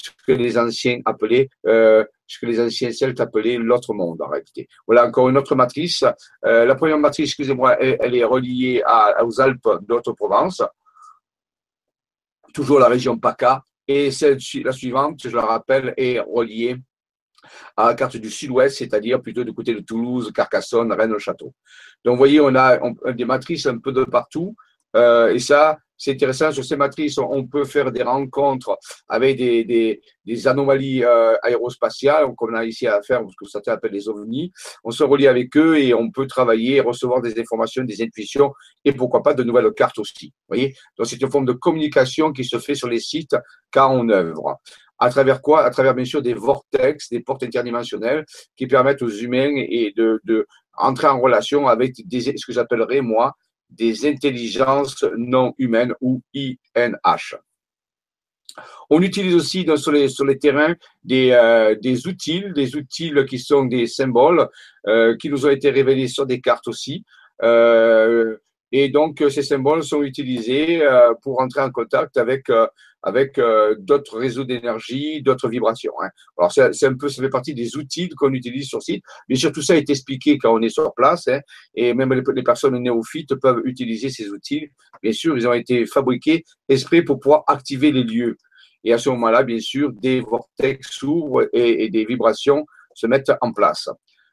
Ce 0.04 0.12
que 0.26 0.32
les 0.32 0.58
anciens 0.58 1.00
appelaient, 1.06 1.50
euh, 1.68 2.04
ce 2.28 2.40
que 2.40 2.46
les 2.46 2.60
anciens 2.60 2.92
Celtes 2.92 3.20
appelaient 3.20 3.58
l'autre 3.58 3.94
monde 3.94 4.22
en 4.22 4.28
réalité. 4.28 4.68
Voilà 4.88 5.06
encore 5.06 5.30
une 5.30 5.38
autre 5.38 5.56
matrice. 5.56 6.04
Euh, 6.46 6.66
la 6.66 6.76
première 6.76 6.98
matrice, 6.98 7.30
excusez-moi, 7.30 7.78
elle, 7.80 8.16
est 8.16 8.24
reliée 8.24 8.84
aux 9.24 9.42
Alpes 9.42 9.70
d'Haute-Provence, 9.82 10.64
toujours 12.54 12.80
la 12.80 12.88
région 12.88 13.18
PACA, 13.18 13.64
et 13.88 14.12
celle, 14.12 14.38
la 14.64 14.72
suivante, 14.72 15.22
je 15.24 15.36
la 15.36 15.46
rappelle, 15.46 15.94
est 15.98 16.20
reliée 16.20 16.78
à 17.76 17.88
la 17.88 17.94
carte 17.96 18.18
du 18.18 18.30
sud-ouest, 18.30 18.78
c'est-à-dire 18.78 19.22
plutôt 19.22 19.44
du 19.44 19.54
côté 19.54 19.74
de 19.74 19.80
Toulouse, 19.80 20.32
Carcassonne, 20.34 20.92
Rennes-le-Château. 20.92 21.54
Donc, 22.06 22.14
vous 22.14 22.18
voyez, 22.18 22.40
on 22.40 22.56
a 22.56 22.80
des 23.14 23.26
matrices 23.26 23.66
un 23.66 23.80
peu 23.80 23.92
de 23.92 24.04
partout. 24.04 24.56
Euh, 24.96 25.34
et 25.34 25.40
ça, 25.40 25.78
c'est 26.02 26.14
intéressant. 26.14 26.52
Sur 26.52 26.66
ces 26.66 26.76
matrices, 26.76 27.20
on 27.20 27.46
peut 27.46 27.64
faire 27.64 27.92
des 27.92 28.02
rencontres 28.02 28.76
avec 29.08 29.38
des, 29.38 30.02
anomalies 30.46 31.04
euh, 31.04 31.36
aérospatiales, 31.44 32.34
comme 32.36 32.56
on 32.56 32.58
a 32.58 32.66
ici 32.66 32.88
à 32.88 33.04
faire, 33.04 33.22
ce 33.30 33.36
que 33.38 33.48
certains 33.48 33.74
appellent 33.74 33.92
les 33.92 34.10
ovnis. 34.10 34.52
On 34.84 34.90
se 34.90 35.04
relie 35.04 35.28
avec 35.28 35.56
eux 35.56 35.78
et 35.78 35.94
on 35.94 36.10
peut 36.10 36.26
travailler, 36.26 36.82
recevoir 36.82 37.22
des 37.22 37.40
informations, 37.40 37.84
des 37.84 38.02
intuitions 38.02 38.52
et 38.84 38.94
pourquoi 38.94 39.22
pas 39.22 39.36
de 39.36 39.44
nouvelles 39.44 39.72
cartes 39.74 40.00
aussi. 40.00 40.34
Voyez 40.48 40.74
Donc, 40.98 41.06
c'est 41.06 41.22
une 41.22 41.30
forme 41.30 41.46
de 41.46 41.54
communication 41.54 42.32
qui 42.32 42.46
se 42.46 42.58
fait 42.58 42.76
sur 42.76 42.90
les 42.90 43.00
sites 43.00 43.36
car 43.72 43.92
on 43.92 44.10
œuvre. 44.10 44.60
À 44.98 45.10
travers 45.12 45.40
quoi? 45.42 45.64
À 45.64 45.70
travers 45.70 45.94
bien 45.94 46.06
sûr 46.06 46.24
des 46.24 46.34
vortex, 46.34 47.10
des 47.10 47.20
portes 47.20 47.44
interdimensionnelles 47.44 48.26
qui 48.58 48.66
permettent 48.66 49.04
aux 49.04 49.10
humains 49.10 49.54
et 49.56 49.94
de, 49.96 50.20
de 50.24 50.48
entrer 50.78 51.08
en 51.08 51.20
relation 51.20 51.68
avec 51.68 51.94
des, 52.08 52.22
ce 52.22 52.46
que 52.46 52.54
j'appellerais 52.54 53.02
moi 53.02 53.34
des 53.72 54.06
intelligences 54.06 55.04
non 55.18 55.54
humaines 55.58 55.94
ou 56.02 56.22
INH. 56.34 57.38
On 58.90 59.02
utilise 59.02 59.36
aussi 59.36 59.66
sur, 59.78 59.92
les, 59.92 60.10
sur 60.10 60.26
terrains 60.40 60.76
des, 61.04 61.32
euh, 61.32 61.76
des 61.82 62.08
outils, 62.08 62.44
des 62.54 62.76
outils 62.76 63.14
qui 63.28 63.40
sont 63.40 63.66
des 63.66 63.88
symboles 63.88 64.50
euh, 64.88 65.16
qui 65.18 65.30
nous 65.30 65.46
ont 65.46 65.50
été 65.50 65.70
révélés 65.70 66.08
sur 66.08 66.26
des 66.26 66.42
cartes 66.42 66.68
aussi. 66.68 67.06
Euh, 67.42 68.38
et 68.74 68.90
donc, 68.90 69.24
ces 69.30 69.44
symboles 69.44 69.84
sont 69.84 70.02
utilisés 70.02 70.82
pour 71.22 71.42
entrer 71.42 71.62
en 71.62 71.72
contact 71.72 72.16
avec 72.16 72.46
avec 73.04 73.38
euh, 73.38 73.76
d'autres 73.80 74.18
réseaux 74.18 74.44
d'énergie, 74.44 75.22
d'autres 75.22 75.50
vibrations. 75.50 75.94
Hein. 76.02 76.10
Alors 76.38 76.52
c'est 76.52 76.86
un 76.86 76.96
peu, 76.96 77.10
ça 77.10 77.22
fait 77.22 77.30
partie 77.30 77.54
des 77.54 77.76
outils 77.78 78.10
qu'on 78.10 78.34
utilise 78.34 78.68
sur 78.68 78.82
site. 78.82 79.04
Bien 79.28 79.38
sûr, 79.38 79.52
tout 79.52 79.62
ça 79.62 79.76
est 79.76 79.90
expliqué 79.90 80.38
quand 80.38 80.54
on 80.54 80.62
est 80.62 80.70
sur 80.70 80.94
place, 80.94 81.28
hein, 81.28 81.40
et 81.76 81.94
même 81.94 82.14
les, 82.14 82.44
personnes 82.44 82.78
néophytes 82.78 83.36
peuvent 83.36 83.62
utiliser 83.66 84.10
ces 84.10 84.30
outils. 84.30 84.70
Bien 85.02 85.14
sûr, 85.14 85.38
ils 85.38 85.48
ont 85.48 85.54
été 85.54 85.86
fabriqués 85.86 86.44
exprès 86.70 87.02
pour 87.02 87.20
pouvoir 87.20 87.44
activer 87.48 87.92
les 87.92 88.04
lieux. 88.04 88.38
Et 88.84 88.94
à 88.94 88.98
ce 88.98 89.10
moment-là, 89.10 89.44
bien 89.44 89.60
sûr, 89.60 89.92
des 89.94 90.22
vortex 90.22 90.90
s'ouvrent 90.90 91.48
et, 91.54 91.86
et 91.86 91.90
des 91.90 92.06
vibrations 92.06 92.66
se 92.94 93.08
mettent 93.08 93.32
en 93.42 93.54
place. 93.54 93.90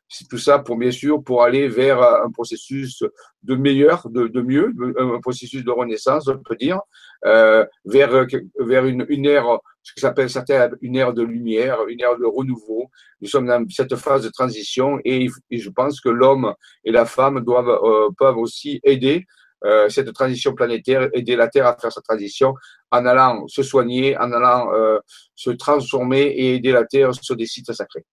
C'est 0.09 0.27
tout 0.27 0.38
ça 0.38 0.59
pour 0.59 0.77
bien 0.77 0.91
sûr 0.91 1.23
pour 1.23 1.43
aller 1.43 1.69
vers 1.69 2.03
un 2.03 2.31
processus 2.31 3.05
de 3.43 3.55
meilleur, 3.55 4.09
de, 4.09 4.41
mieux, 4.41 4.73
un 4.99 5.21
processus 5.21 5.65
de 5.65 5.71
renaissance, 5.71 6.29
on 6.29 6.38
peut 6.38 6.57
dire, 6.57 6.81
euh, 7.27 7.65
vers 7.85 8.27
vers 8.59 8.87
une, 8.87 9.05
une 9.09 9.27
ère, 9.27 9.59
ce 9.83 9.93
que 9.93 10.00
s'appelle 10.00 10.31
certains 10.31 10.71
une 10.81 10.97
ère 10.97 11.12
de 11.12 11.23
lumière, 11.23 11.87
une 11.88 12.00
ère 12.00 12.17
de 12.17 12.25
renouveau. 12.25 12.91
Nous 13.21 13.29
sommes 13.29 13.47
dans 13.47 13.65
cette 13.69 13.97
phase 13.97 14.25
de 14.25 14.31
transition 14.31 14.99
et, 15.05 15.29
je 15.50 15.71
pense 15.71 16.00
que 16.00 16.09
l'homme 16.09 16.55
et 16.85 16.91
la 16.91 17.05
femme 17.05 17.41
doivent 17.41 17.69
euh, 17.69 18.09
peuvent 18.17 18.38
aussi 18.38 18.81
aider 18.85 19.27
euh, 19.65 19.88
cette 19.88 20.12
transition 20.12 20.55
planétaire, 20.55 21.09
aider 21.12 21.35
la 21.35 21.49
Terre 21.49 21.67
à 21.67 21.77
faire 21.77 21.93
sa 21.93 22.00
transition 22.00 22.55
en 22.91 23.05
allant 23.07 23.47
se 23.49 23.62
soigner, 23.62 24.17
en 24.17 24.33
allant 24.33 24.73
euh, 24.73 24.99
se 25.35 25.50
transformer 25.50 26.23
et 26.23 26.55
aider 26.55 26.73
la 26.73 26.85
Terre 26.85 27.12
sur 27.15 27.37
des 27.37 27.47
sites 27.47 27.73
sacrés. 27.73 28.05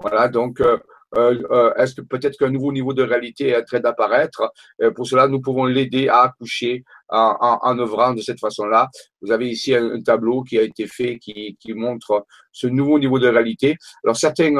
Voilà, 0.00 0.28
donc 0.28 0.60
euh, 0.60 0.76
euh, 1.16 1.40
euh, 1.52 1.72
est-ce 1.74 1.94
que 1.94 2.00
peut-être 2.00 2.36
qu'un 2.36 2.50
nouveau 2.50 2.72
niveau 2.72 2.92
de 2.92 3.04
réalité 3.04 3.50
est 3.50 3.56
en 3.56 3.62
train 3.62 3.78
d'apparaître? 3.78 4.50
Pour 4.96 5.06
cela, 5.06 5.28
nous 5.28 5.40
pouvons 5.40 5.64
l'aider 5.64 6.08
à 6.08 6.22
accoucher 6.22 6.82
en, 7.08 7.36
en, 7.40 7.58
en, 7.62 7.78
œuvrant 7.78 8.12
de 8.12 8.20
cette 8.20 8.40
façon-là. 8.40 8.88
Vous 9.22 9.30
avez 9.30 9.48
ici 9.48 9.72
un, 9.74 10.00
tableau 10.00 10.42
qui 10.42 10.58
a 10.58 10.62
été 10.62 10.88
fait 10.88 11.18
qui, 11.18 11.56
qui, 11.60 11.74
montre 11.74 12.26
ce 12.50 12.66
nouveau 12.66 12.98
niveau 12.98 13.20
de 13.20 13.28
réalité. 13.28 13.76
Alors 14.02 14.16
certains, 14.16 14.52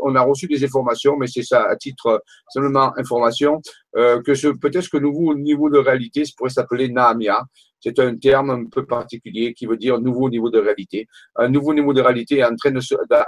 on 0.00 0.16
a 0.16 0.20
reçu 0.22 0.48
des 0.48 0.64
informations, 0.64 1.16
mais 1.16 1.28
c'est 1.28 1.44
ça 1.44 1.62
à 1.62 1.76
titre 1.76 2.20
seulement 2.48 2.92
information, 2.98 3.60
que 3.94 4.34
ce 4.34 4.48
peut-être 4.48 4.88
que 4.90 4.98
nouveau 4.98 5.34
niveau 5.36 5.70
de 5.70 5.78
réalité 5.78 6.24
pourrait 6.36 6.50
s'appeler 6.50 6.88
Naamia. 6.88 7.40
C'est 7.78 7.98
un 7.98 8.16
terme 8.16 8.50
un 8.50 8.64
peu 8.66 8.86
particulier 8.86 9.54
qui 9.54 9.66
veut 9.66 9.76
dire 9.76 10.00
nouveau 10.00 10.30
niveau 10.30 10.50
de 10.50 10.58
réalité. 10.58 11.06
Un 11.36 11.48
nouveau 11.48 11.74
niveau 11.74 11.92
de 11.92 12.00
réalité 12.00 12.38
est 12.38 12.44
en 12.44 12.54
train 12.54 12.72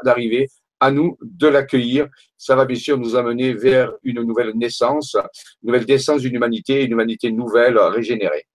d'arriver 0.04 0.49
à 0.84 0.90
nous 0.90 1.16
de 1.22 1.48
l'accueillir. 1.48 2.08
Ça 2.36 2.54
va 2.54 2.66
bien 2.66 2.76
sûr 2.76 2.98
nous 2.98 3.16
amener 3.16 3.54
vers 3.54 3.92
une 4.02 4.22
nouvelle 4.22 4.52
naissance, 4.54 5.14
une 5.62 5.68
nouvelle 5.68 5.86
naissance 5.86 6.20
d'une 6.20 6.34
humanité, 6.34 6.84
une 6.84 6.92
humanité 6.92 7.32
nouvelle, 7.32 7.78
régénérée. 7.78 8.46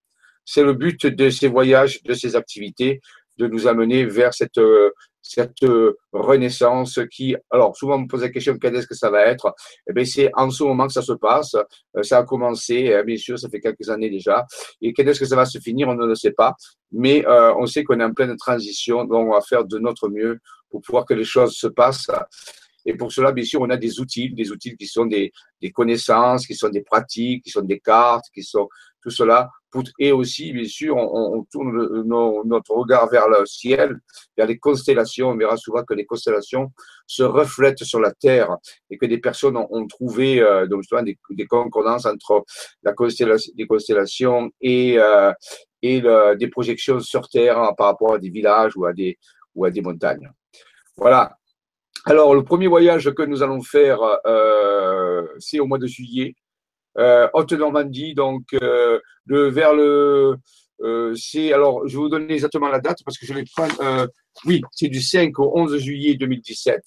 C'est 0.46 0.64
le 0.64 0.74
but 0.74 1.08
de 1.08 1.30
ces 1.32 1.48
voyages, 1.48 2.04
de 2.04 2.14
ces 2.14 2.36
activités, 2.36 3.02
de 3.38 3.48
nous 3.48 3.68
amener 3.68 4.06
vers 4.06 4.34
cette, 4.34 4.60
cette 5.30 5.64
renaissance 6.12 7.00
qui, 7.12 7.36
alors 7.52 7.78
souvent 7.78 7.98
on 7.98 8.00
me 8.00 8.08
pose 8.08 8.22
la 8.22 8.30
question 8.30 8.58
quand 8.60 8.74
est-ce 8.74 8.88
que 8.88 8.96
ça 8.96 9.12
va 9.12 9.26
être? 9.28 9.54
Eh 9.88 9.94
bien 9.94 10.04
c'est 10.04 10.32
en 10.34 10.50
ce 10.50 10.64
moment 10.64 10.88
que 10.88 10.94
ça 10.94 11.04
se 11.04 11.14
passe. 11.14 11.54
Euh, 11.54 12.02
ça 12.02 12.18
a 12.18 12.24
commencé, 12.24 12.92
hein, 12.94 13.04
bien 13.04 13.18
sûr, 13.18 13.38
ça 13.38 13.48
fait 13.48 13.60
quelques 13.60 13.90
années 13.90 14.10
déjà. 14.10 14.46
Et 14.82 14.92
quand 14.92 15.04
est-ce 15.04 15.20
que 15.20 15.26
ça 15.26 15.36
va 15.36 15.46
se 15.46 15.60
finir 15.60 15.88
On 15.88 15.94
ne 15.94 16.08
le 16.08 16.16
sait 16.16 16.32
pas. 16.32 16.56
Mais 16.92 17.24
euh, 17.28 17.54
on 17.56 17.68
sait 17.68 17.84
qu'on 17.84 18.00
est 18.00 18.04
en 18.04 18.14
pleine 18.14 18.36
transition, 18.38 19.06
donc 19.06 19.28
on 19.28 19.34
va 19.34 19.42
faire 19.42 19.66
de 19.66 19.78
notre 19.78 20.10
mieux 20.10 20.40
pour 20.72 20.82
pouvoir 20.82 21.06
que 21.06 21.14
les 21.14 21.24
choses 21.24 21.54
se 21.56 21.68
passent. 21.68 22.10
Et 22.86 22.96
pour 22.96 23.12
cela, 23.12 23.32
bien 23.32 23.44
sûr, 23.44 23.62
on 23.62 23.70
a 23.70 23.78
des 23.78 24.00
outils, 24.00 24.34
des 24.34 24.52
outils 24.52 24.76
qui 24.76 24.88
sont 24.88 25.06
des, 25.06 25.32
des 25.62 25.70
connaissances, 25.70 26.48
qui 26.48 26.56
sont 26.56 26.70
des 26.70 26.82
pratiques, 26.82 27.44
qui 27.44 27.52
sont 27.52 27.62
des 27.62 27.80
cartes, 27.80 28.26
qui 28.34 28.42
sont 28.42 28.68
tout 29.04 29.12
cela. 29.12 29.50
Et 30.00 30.12
aussi, 30.12 30.52
bien 30.52 30.66
sûr, 30.66 30.96
on, 30.98 31.38
on 31.38 31.44
tourne 31.44 32.04
notre 32.04 32.72
regard 32.72 33.08
vers 33.10 33.28
le 33.30 33.46
ciel, 33.46 34.00
vers 34.38 34.48
les 34.48 34.58
constellations. 34.58 35.30
On 35.30 35.38
verra 35.38 35.58
souvent 35.58 35.84
que 35.84 35.94
les 35.94 36.06
constellations 36.06 36.72
se 37.06 37.24
reflètent 37.24 37.84
sur 37.84 38.00
la 38.00 38.12
Terre 38.12 38.58
et 38.90 38.98
que 38.98 39.06
des 39.06 39.20
personnes 39.20 39.58
ont, 39.58 39.88
trouvé 39.88 40.42
euh, 40.42 40.68
donc 40.68 40.82
justement 40.82 41.04
des, 41.04 41.18
des, 41.32 41.46
concordances 41.46 42.06
entre 42.06 42.46
la 42.84 42.94
constellation, 42.94 43.52
des 43.56 43.68
constellations 43.68 44.50
et, 44.62 44.98
euh, 45.00 45.32
et 45.82 46.02
le, 46.02 46.36
des 46.36 46.48
projections 46.48 47.00
sur 47.00 47.28
Terre 47.30 47.74
par 47.78 47.88
rapport 47.88 48.14
à 48.16 48.20
des 48.20 48.30
villages 48.30 48.76
ou 48.76 48.86
à 48.86 48.94
des, 48.94 49.18
ou 49.56 49.66
à 49.66 49.72
des 49.72 49.82
montagnes. 49.82 50.30
Voilà. 50.96 51.36
Alors, 52.06 52.34
le 52.34 52.44
premier 52.44 52.68
voyage 52.68 53.12
que 53.12 53.24
nous 53.24 53.44
allons 53.44 53.62
faire, 53.62 54.00
euh, 54.26 55.28
c'est 55.38 55.60
au 55.60 55.66
mois 55.66 55.78
de 55.78 55.88
juillet, 55.88 56.36
Haute-Normandie, 57.34 58.14
donc 58.14 58.44
euh, 58.54 59.00
le, 59.26 59.50
vers 59.50 59.74
le. 59.74 60.36
Euh, 60.82 61.14
c'est 61.16 61.52
alors, 61.52 61.88
je 61.88 61.94
vais 61.98 62.04
vous 62.04 62.10
donner 62.10 62.34
exactement 62.34 62.70
la 62.70 62.80
date 62.80 63.00
parce 63.06 63.18
que 63.18 63.26
je 63.26 63.34
l'ai 63.34 63.46
pas. 63.56 63.68
Euh, 63.82 64.08
oui, 64.46 64.62
c'est 64.72 64.88
du 64.88 65.02
5 65.02 65.38
au 65.40 65.52
11 65.58 65.78
juillet 65.78 66.16
2017. 66.16 66.82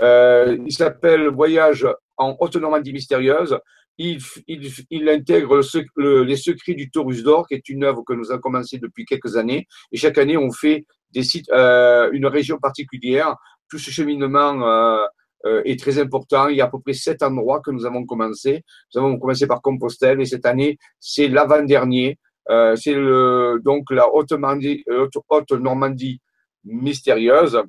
Euh, 0.00 0.56
il 0.66 0.72
s'appelle 0.72 1.28
Voyage 1.28 1.86
en 2.16 2.36
Haute-Normandie 2.38 2.92
mystérieuse. 2.92 3.58
Il, 4.00 4.20
il, 4.46 4.70
il 4.90 5.08
intègre 5.08 5.60
le, 5.96 6.22
les 6.22 6.36
secrets 6.36 6.74
du 6.74 6.90
Taurus 6.90 7.22
d'or, 7.22 7.48
qui 7.48 7.54
est 7.54 7.68
une 7.68 7.84
œuvre 7.84 8.04
que 8.06 8.12
nous 8.12 8.30
avons 8.30 8.40
commencé 8.40 8.78
depuis 8.78 9.04
quelques 9.04 9.36
années. 9.36 9.66
Et 9.90 9.96
chaque 9.96 10.18
année, 10.18 10.36
on 10.36 10.52
fait 10.52 10.86
des 11.12 11.24
sites, 11.24 11.50
euh, 11.50 12.08
une 12.12 12.26
région 12.26 12.58
particulière. 12.58 13.34
Tout 13.68 13.78
ce 13.78 13.90
cheminement 13.90 14.62
euh, 14.62 14.98
euh, 14.98 15.06
est 15.44 15.78
très 15.78 15.98
important. 15.98 16.48
Il 16.48 16.56
y 16.56 16.60
a 16.60 16.64
à 16.64 16.68
peu 16.68 16.80
près 16.80 16.94
sept 16.94 17.22
endroits 17.22 17.60
que 17.60 17.70
nous 17.70 17.86
avons 17.86 18.04
commencé. 18.04 18.64
Nous 18.94 19.00
avons 19.00 19.18
commencé 19.18 19.46
par 19.46 19.62
Compostelle 19.62 20.20
et 20.20 20.24
cette 20.24 20.46
année, 20.46 20.78
c'est 20.98 21.28
l'avant-dernier. 21.28 22.18
Euh, 22.50 22.76
c'est 22.76 22.94
le, 22.94 23.60
donc 23.62 23.90
la 23.90 24.08
Haute, 24.12 24.32
Haute 25.28 25.52
Normandie 25.52 26.20
mystérieuse 26.64 27.62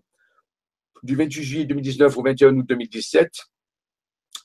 du 1.03 1.15
28 1.15 1.43
juillet 1.43 1.65
2019 1.65 2.17
au 2.17 2.23
21 2.23 2.57
août 2.57 2.65
2017. 2.67 3.29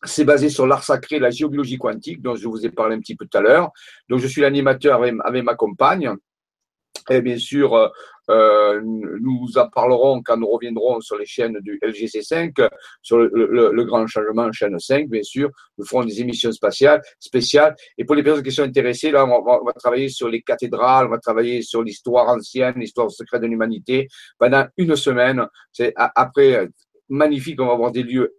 C'est 0.05 0.25
basé 0.25 0.51
sur 0.51 0.67
l'art 0.67 0.85
sacré, 0.85 1.19
la 1.19 1.31
géobiologie 1.31 1.79
quantique, 1.79 2.21
dont 2.21 2.35
je 2.35 2.47
vous 2.47 2.67
ai 2.67 2.71
parlé 2.71 2.97
un 2.97 3.01
petit 3.01 3.17
peu 3.17 3.27
tout 3.27 3.39
à 3.39 3.41
l'heure. 3.41 3.71
Donc, 4.09 4.21
je 4.21 4.27
suis 4.27 4.43
l'animateur 4.43 4.97
avec, 4.97 5.15
avec, 5.25 5.45
ma 5.45 5.55
compagne. 5.55 6.13
Et 7.09 7.23
bien 7.23 7.39
sûr, 7.39 7.91
euh, 8.31 8.81
nous 8.83 9.47
en 9.57 9.69
parlerons 9.69 10.23
quand 10.23 10.37
nous 10.37 10.49
reviendrons 10.49 11.01
sur 11.01 11.19
les 11.19 11.27
chaînes 11.27 11.59
du 11.61 11.79
LGC5, 11.83 12.69
sur 13.03 13.19
le, 13.19 13.31
le, 13.35 13.73
le, 13.73 13.85
grand 13.85 14.07
changement, 14.07 14.51
chaîne 14.53 14.79
5, 14.79 15.09
bien 15.09 15.23
sûr. 15.23 15.51
Nous 15.79 15.85
ferons 15.85 16.05
des 16.05 16.21
émissions 16.21 16.53
spatiales, 16.53 17.03
spéciales. 17.19 17.75
Et 17.99 18.05
pour 18.05 18.15
les 18.15 18.23
personnes 18.23 18.45
qui 18.45 18.53
sont 18.53 18.63
intéressées, 18.63 19.11
là, 19.11 19.25
on 19.25 19.43
va, 19.43 19.61
on 19.61 19.65
va 19.65 19.73
travailler 19.73 20.09
sur 20.09 20.29
les 20.29 20.43
cathédrales, 20.43 21.07
on 21.07 21.11
va 21.11 21.19
travailler 21.19 21.63
sur 21.63 21.83
l'histoire 21.83 22.29
ancienne, 22.29 22.75
l'histoire 22.77 23.11
secrète 23.11 23.43
de 23.43 23.47
l'humanité 23.47 24.09
pendant 24.39 24.67
une 24.77 24.97
semaine. 24.97 25.47
C'est 25.73 25.93
après 25.97 26.69
magnifique, 27.09 27.61
on 27.61 27.67
va 27.67 27.73
avoir 27.73 27.93
des 27.93 28.03
lieux 28.03 28.35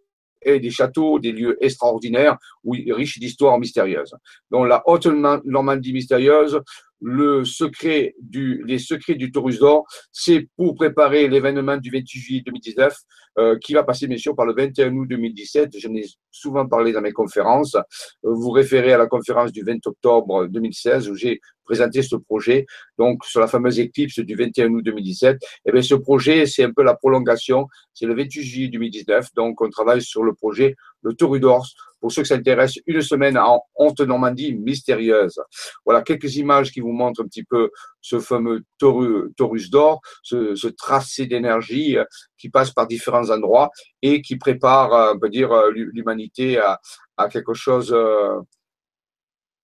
et 0.46 0.60
des 0.60 0.70
châteaux, 0.70 1.20
des 1.20 1.32
lieux 1.32 1.58
extraordinaires, 1.60 2.38
riches 2.64 3.20
d'histoires 3.20 3.60
mystérieuses. 3.60 4.14
Donc 4.52 4.68
la 4.68 4.82
haute 4.86 5.08
Normandie 5.08 5.92
mystérieuse, 5.92 6.62
les 7.02 7.44
secrets 7.44 8.14
du 8.22 9.32
Taurus 9.34 9.60
d'Or, 9.60 9.86
c'est 10.12 10.48
pour 10.56 10.76
préparer 10.76 11.28
l'événement 11.28 11.78
du 11.78 11.90
28 11.90 12.20
juillet 12.20 12.44
2019, 12.46 12.96
euh, 13.38 13.58
qui 13.60 13.74
va 13.74 13.84
passer 13.84 14.08
bien 14.08 14.18
sûr 14.18 14.36
par 14.36 14.46
le 14.46 14.54
21 14.54 14.94
août 14.96 15.08
2017. 15.10 15.78
J'en 15.78 15.94
ai 15.94 16.06
souvent 16.32 16.68
parlé 16.68 16.94
dans 16.94 17.02
mes 17.02 17.12
conférences. 17.12 17.76
Euh, 17.76 17.82
vous 18.24 18.52
référez 18.52 18.94
à 18.94 18.98
la 18.98 19.08
conférence 19.08 19.52
du 19.52 19.62
20 19.62 19.86
octobre 19.88 20.48
2016 20.48 21.10
où 21.10 21.16
j'ai 21.16 21.42
présenté 21.66 22.02
ce 22.04 22.16
projet, 22.16 22.66
donc 22.98 23.26
sur 23.26 23.40
la 23.40 23.48
fameuse 23.48 23.80
éclipse 23.80 24.20
du 24.20 24.36
21 24.36 24.70
août 24.70 24.84
2017. 24.84 25.36
Et 25.36 25.48
eh 25.66 25.72
bien, 25.72 25.82
ce 25.82 25.96
projet, 25.96 26.46
c'est 26.46 26.64
un 26.64 26.72
peu 26.72 26.84
la 26.84 26.96
prolongation. 26.96 27.68
C'est 27.94 28.06
le 28.06 28.16
28 28.16 28.44
juillet 28.44 28.68
2019. 28.70 29.34
Donc, 29.36 29.62
on 29.62 29.70
travaille 29.70 30.02
sur 30.02 30.24
le 30.24 30.34
projet 30.34 30.76
le 31.02 31.14
Taurus 31.14 31.42
d'Or 31.42 31.66
pour 32.06 32.12
ceux 32.12 32.22
qui 32.22 32.28
s'intéressent, 32.28 32.84
une 32.86 33.02
semaine 33.02 33.36
en 33.36 33.64
Honte 33.74 34.00
Normandie 34.02 34.54
mystérieuse. 34.54 35.42
Voilà 35.86 36.04
quelques 36.04 36.36
images 36.36 36.72
qui 36.72 36.80
vous 36.80 36.92
montrent 36.92 37.24
un 37.24 37.26
petit 37.26 37.44
peu 37.44 37.72
ce 38.00 38.20
fameux 38.20 38.64
Taurus 38.78 39.72
d'or, 39.72 40.02
ce, 40.22 40.68
tracé 40.68 41.26
d'énergie 41.26 41.98
euh, 41.98 42.04
qui 42.38 42.50
passe 42.50 42.70
par 42.70 42.86
différents 42.86 43.32
endroits 43.32 43.72
et 44.04 44.22
qui 44.22 44.36
prépare, 44.36 44.94
euh, 44.94 45.14
on 45.16 45.20
peut 45.20 45.30
dire, 45.30 45.52
euh, 45.52 45.72
l'humanité 45.72 46.60
à, 46.60 46.80
quelque 47.28 47.56
chose 47.56 47.90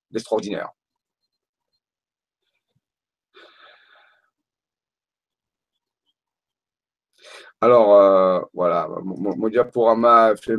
d'extraordinaire. 0.10 0.70
Alors, 7.64 7.96
euh, 7.96 8.42
voilà, 8.56 8.90
mon, 9.04 9.48
diaporama 9.48 10.34
fait, 10.42 10.56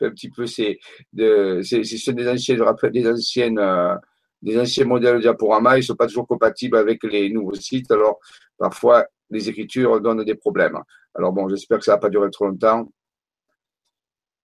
un 0.00 0.10
petit 0.10 0.30
peu, 0.30 0.46
c'est 0.46 0.78
euh, 1.20 1.62
des 4.42 4.58
anciens 4.58 4.84
modèles 4.86 5.16
de 5.16 5.20
diaporama, 5.20 5.76
ils 5.76 5.80
ne 5.80 5.84
sont 5.84 5.96
pas 5.96 6.06
toujours 6.06 6.26
compatibles 6.26 6.78
avec 6.78 7.02
les 7.04 7.28
nouveaux 7.30 7.54
sites, 7.54 7.90
alors 7.90 8.20
parfois 8.58 9.06
les 9.30 9.50
écritures 9.50 10.00
donnent 10.00 10.24
des 10.24 10.34
problèmes. 10.34 10.78
Alors 11.14 11.32
bon, 11.32 11.48
j'espère 11.48 11.78
que 11.78 11.84
ça 11.84 11.92
va 11.92 11.98
pas 11.98 12.08
durer 12.08 12.30
trop 12.30 12.46
longtemps. 12.46 12.88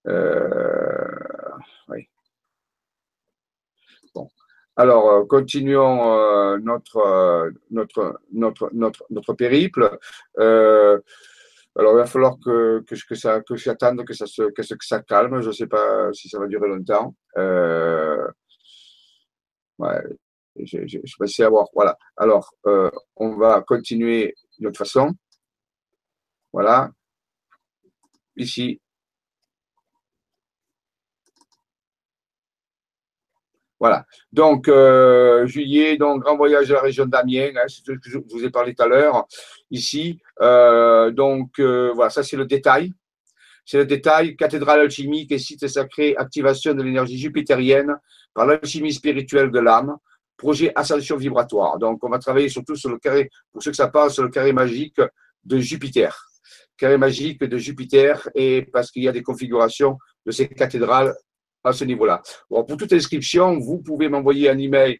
Euh, 0.07 1.51
oui. 1.89 2.09
Bon. 4.15 4.29
Alors, 4.77 5.27
continuons 5.29 6.59
notre, 6.59 7.53
notre, 7.71 8.21
notre, 8.33 8.71
notre, 8.73 9.05
notre 9.11 9.33
périple. 9.35 9.99
Alors, 11.79 11.93
il 11.95 11.97
va 11.99 12.07
falloir 12.07 12.37
que, 12.45 12.83
que, 12.87 12.95
que 13.09 13.15
ça, 13.15 13.41
que 13.43 13.57
j'attende 13.57 14.05
que 14.05 14.13
ça 14.13 14.25
que, 14.55 14.63
ça 14.81 15.03
calme. 15.03 15.41
Je 15.41 15.49
ne 15.49 15.53
sais 15.53 15.67
pas 15.67 16.13
si 16.13 16.29
ça 16.29 16.39
va 16.39 16.47
durer 16.47 16.69
longtemps. 16.69 17.15
Euh, 17.39 18.27
ouais, 19.79 20.03
je, 20.57 20.79
vais 20.79 21.27
essayer 21.27 21.49
voir. 21.49 21.69
Voilà. 21.75 21.97
Alors, 22.17 22.53
euh, 22.67 22.91
on 23.17 23.37
va 23.37 23.63
continuer 23.63 24.35
de 24.59 24.65
notre 24.65 24.79
façon. 24.79 25.13
Voilà. 26.53 26.91
Ici, 28.37 28.81
Voilà. 33.81 34.05
Donc, 34.31 34.69
euh, 34.69 35.47
juillet, 35.47 35.97
donc, 35.97 36.23
grand 36.23 36.37
voyage 36.37 36.71
à 36.71 36.75
la 36.75 36.83
région 36.83 37.07
d'Amiens, 37.07 37.53
hein, 37.57 37.65
c'est 37.67 37.83
ce 37.83 37.93
que 37.93 38.11
je 38.11 38.19
vous 38.19 38.45
ai 38.45 38.51
parlé 38.51 38.75
tout 38.75 38.83
à 38.83 38.87
l'heure, 38.87 39.27
ici. 39.71 40.21
Euh, 40.43 41.11
donc, 41.11 41.59
euh, 41.59 41.91
voilà, 41.95 42.11
ça 42.11 42.23
c'est 42.23 42.37
le 42.37 42.45
détail. 42.45 42.93
C'est 43.65 43.79
le 43.79 43.87
détail, 43.87 44.37
cathédrale 44.37 44.81
alchimique 44.81 45.33
et 45.33 45.39
site 45.39 45.67
sacré, 45.67 46.15
activation 46.17 46.75
de 46.75 46.83
l'énergie 46.83 47.19
jupitérienne 47.19 47.97
par 48.35 48.45
l'alchimie 48.47 48.93
spirituelle 48.93 49.51
de 49.51 49.61
l'âme, 49.61 49.97
projet 50.37 50.73
ascension 50.75 51.17
vibratoire. 51.17 51.79
Donc, 51.79 52.05
on 52.05 52.11
va 52.11 52.19
travailler 52.19 52.51
surtout 52.51 52.77
sur 52.77 52.91
le 52.91 52.99
carré, 52.99 53.31
pour 53.51 53.63
ceux 53.63 53.71
que 53.71 53.77
ça 53.77 53.89
parle, 53.89 54.11
sur 54.11 54.23
le 54.23 54.29
carré 54.29 54.53
magique 54.53 55.01
de 55.45 55.59
Jupiter. 55.59 56.27
Carré 56.77 56.99
magique 56.99 57.45
de 57.45 57.57
Jupiter 57.57 58.29
et 58.35 58.63
parce 58.73 58.91
qu'il 58.91 59.05
y 59.05 59.09
a 59.09 59.13
des 59.13 59.23
configurations 59.23 59.97
de 60.27 60.33
ces 60.33 60.49
cathédrales 60.49 61.15
à 61.65 61.73
ce 61.73 61.85
niveau-là. 61.85 62.23
pour 62.49 62.67
toute 62.67 62.93
inscription, 62.93 63.59
vous 63.59 63.79
pouvez 63.79 64.09
m'envoyer 64.09 64.51
un 64.51 64.59
email. 64.59 64.99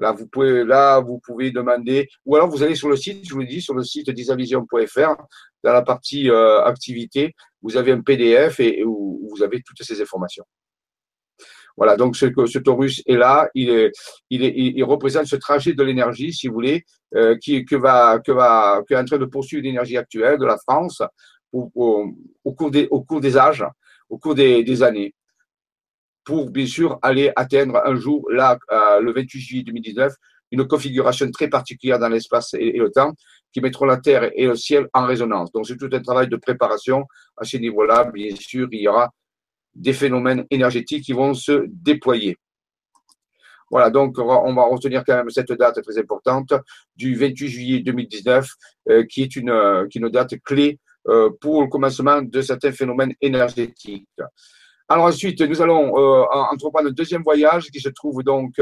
Là, 0.00 0.12
vous 0.12 0.28
pouvez, 0.28 0.64
là, 0.64 1.00
vous 1.00 1.18
pouvez 1.18 1.50
demander, 1.50 2.08
ou 2.24 2.36
alors 2.36 2.48
vous 2.48 2.62
allez 2.62 2.76
sur 2.76 2.88
le 2.88 2.94
site, 2.96 3.28
je 3.28 3.34
vous 3.34 3.40
le 3.40 3.46
dis, 3.46 3.60
sur 3.60 3.74
le 3.74 3.82
site 3.82 4.08
disavision.fr, 4.10 5.16
dans 5.64 5.72
la 5.72 5.82
partie 5.82 6.30
euh, 6.30 6.62
activité, 6.64 7.34
vous 7.62 7.76
avez 7.76 7.90
un 7.92 8.00
PDF 8.00 8.60
et, 8.60 8.84
où 8.84 9.28
vous 9.28 9.42
avez 9.42 9.60
toutes 9.62 9.82
ces 9.82 10.00
informations. 10.00 10.44
Voilà, 11.78 11.96
donc 11.96 12.16
ce, 12.16 12.26
ce 12.46 12.58
taurus 12.58 13.02
est 13.06 13.14
là, 13.14 13.48
il, 13.54 13.92
représente 14.82 15.26
ce 15.26 15.36
trajet 15.36 15.74
de 15.74 15.82
l'énergie, 15.84 16.32
si 16.32 16.48
vous 16.48 16.54
voulez, 16.54 16.84
euh, 17.14 17.36
qui, 17.38 17.64
que 17.64 17.76
va, 17.76 18.18
que 18.18 18.32
va, 18.32 18.82
qui 18.86 18.94
est 18.94 18.96
en 18.96 19.04
train 19.04 19.16
de 19.16 19.26
poursuivre 19.26 19.62
l'énergie 19.62 19.96
actuelle 19.96 20.38
de 20.38 20.44
la 20.44 20.56
France 20.58 21.00
au, 21.52 21.68
cours 22.56 22.72
des, 22.72 22.88
au 22.90 23.02
cours 23.02 23.20
des 23.20 23.38
âges, 23.38 23.64
au 24.08 24.18
cours 24.18 24.34
des, 24.34 24.64
des 24.64 24.82
années, 24.82 25.14
pour 26.24 26.50
bien 26.50 26.66
sûr 26.66 26.98
aller 27.00 27.30
atteindre 27.36 27.80
un 27.84 27.94
jour, 27.94 28.28
là, 28.28 28.58
euh, 28.72 29.00
le 29.00 29.12
28 29.12 29.40
juillet 29.40 29.62
2019, 29.62 30.12
une 30.50 30.66
configuration 30.66 31.30
très 31.30 31.48
particulière 31.48 32.00
dans 32.00 32.08
l'espace 32.08 32.54
et, 32.54 32.76
et, 32.76 32.78
le 32.78 32.90
temps 32.90 33.12
qui 33.52 33.60
mettront 33.60 33.84
la 33.84 33.98
Terre 33.98 34.32
et 34.34 34.46
le 34.46 34.56
ciel 34.56 34.88
en 34.94 35.06
résonance. 35.06 35.52
Donc 35.52 35.68
c'est 35.68 35.76
tout 35.76 35.90
un 35.92 36.00
travail 36.00 36.28
de 36.28 36.36
préparation 36.36 37.04
à 37.36 37.44
ce 37.44 37.56
niveau-là. 37.56 38.10
Bien 38.12 38.34
sûr, 38.34 38.66
il 38.72 38.80
y 38.80 38.88
aura 38.88 39.10
des 39.74 39.92
phénomènes 39.92 40.44
énergétiques 40.50 41.04
qui 41.04 41.12
vont 41.12 41.34
se 41.34 41.64
déployer. 41.68 42.36
Voilà, 43.70 43.90
donc 43.90 44.18
on 44.18 44.54
va 44.54 44.64
retenir 44.64 45.04
quand 45.04 45.14
même 45.14 45.30
cette 45.30 45.52
date 45.52 45.82
très 45.82 45.98
importante 45.98 46.52
du 46.96 47.14
28 47.14 47.48
juillet 47.48 47.80
2019, 47.80 48.48
euh, 48.88 49.04
qui, 49.04 49.22
est 49.22 49.36
une, 49.36 49.50
euh, 49.50 49.86
qui 49.88 49.98
est 49.98 50.00
une 50.00 50.08
date 50.08 50.34
clé 50.42 50.78
euh, 51.08 51.30
pour 51.40 51.62
le 51.62 51.68
commencement 51.68 52.22
de 52.22 52.40
certains 52.40 52.72
phénomènes 52.72 53.12
énergétiques. 53.20 54.08
Alors 54.88 55.04
ensuite, 55.04 55.42
nous 55.42 55.60
allons 55.60 55.94
entreprendre 55.94 56.88
un 56.88 56.92
deuxième 56.92 57.22
voyage 57.22 57.66
qui 57.66 57.78
se 57.78 57.90
trouve 57.90 58.22
donc 58.22 58.54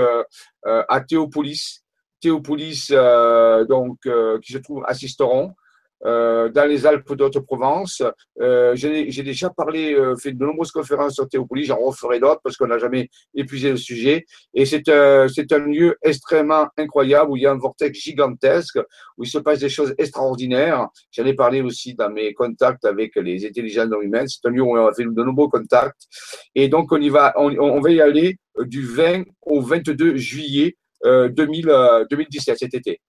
à 0.64 1.00
Théopolis. 1.00 1.84
Théopolis, 2.20 2.90
donc, 3.68 3.98
qui 4.42 4.52
se 4.52 4.58
trouve 4.58 4.82
à 4.88 4.94
Sisteron. 4.94 5.54
Euh, 6.04 6.50
dans 6.50 6.66
les 6.66 6.86
Alpes 6.86 7.14
d'Haute-Provence. 7.14 8.02
Euh, 8.40 8.74
j'ai 8.76 9.22
déjà 9.22 9.48
parlé, 9.48 9.94
euh, 9.94 10.14
fait 10.14 10.32
de 10.32 10.44
nombreuses 10.44 10.70
conférences 10.70 11.14
sur 11.14 11.26
Théopolis, 11.26 11.64
j'en 11.64 11.78
referai 11.78 12.20
d'autres 12.20 12.40
parce 12.44 12.56
qu'on 12.56 12.66
n'a 12.66 12.78
jamais 12.78 13.08
épuisé 13.34 13.70
le 13.70 13.78
sujet. 13.78 14.26
Et 14.52 14.66
c'est 14.66 14.88
un 14.88 15.58
lieu 15.66 15.96
extrêmement 16.02 16.66
incroyable 16.76 17.30
où 17.30 17.36
il 17.36 17.44
y 17.44 17.46
a 17.46 17.50
un 17.50 17.58
vortex 17.58 17.98
gigantesque, 17.98 18.78
où 19.16 19.24
il 19.24 19.28
se 19.28 19.38
passe 19.38 19.60
des 19.60 19.70
choses 19.70 19.94
extraordinaires. 19.96 20.86
J'en 21.12 21.24
ai 21.24 21.34
parlé 21.34 21.62
aussi 21.62 21.94
dans 21.94 22.10
mes 22.10 22.34
contacts 22.34 22.84
avec 22.84 23.16
les 23.16 23.46
intelligences 23.46 23.88
non 23.88 24.02
humaines. 24.02 24.28
C'est 24.28 24.46
un 24.46 24.50
lieu 24.50 24.62
où 24.62 24.76
on 24.76 24.86
a 24.86 24.92
fait 24.92 25.04
de 25.04 25.22
nombreux 25.22 25.48
contacts. 25.48 26.02
Et 26.54 26.68
donc, 26.68 26.92
on 26.92 27.00
y 27.00 27.08
va, 27.08 27.32
on, 27.36 27.80
va 27.80 27.90
y 27.90 28.00
aller 28.02 28.36
du 28.60 28.84
20 28.84 29.24
au 29.42 29.62
22 29.62 30.16
juillet 30.16 30.76
2000, 31.04 32.06
2017, 32.10 32.58
cet 32.58 32.74
été. 32.74 33.00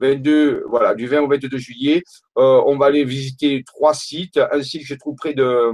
22, 0.00 0.64
voilà, 0.68 0.94
du 0.94 1.06
20 1.06 1.20
au 1.22 1.28
22 1.28 1.56
juillet. 1.58 2.02
Euh, 2.38 2.62
on 2.66 2.76
va 2.76 2.86
aller 2.86 3.04
visiter 3.04 3.62
trois 3.66 3.94
sites. 3.94 4.38
Un 4.52 4.62
site 4.62 4.82
que 4.82 4.88
je 4.88 4.94
trouve 4.94 5.16
près 5.16 5.34
de, 5.34 5.70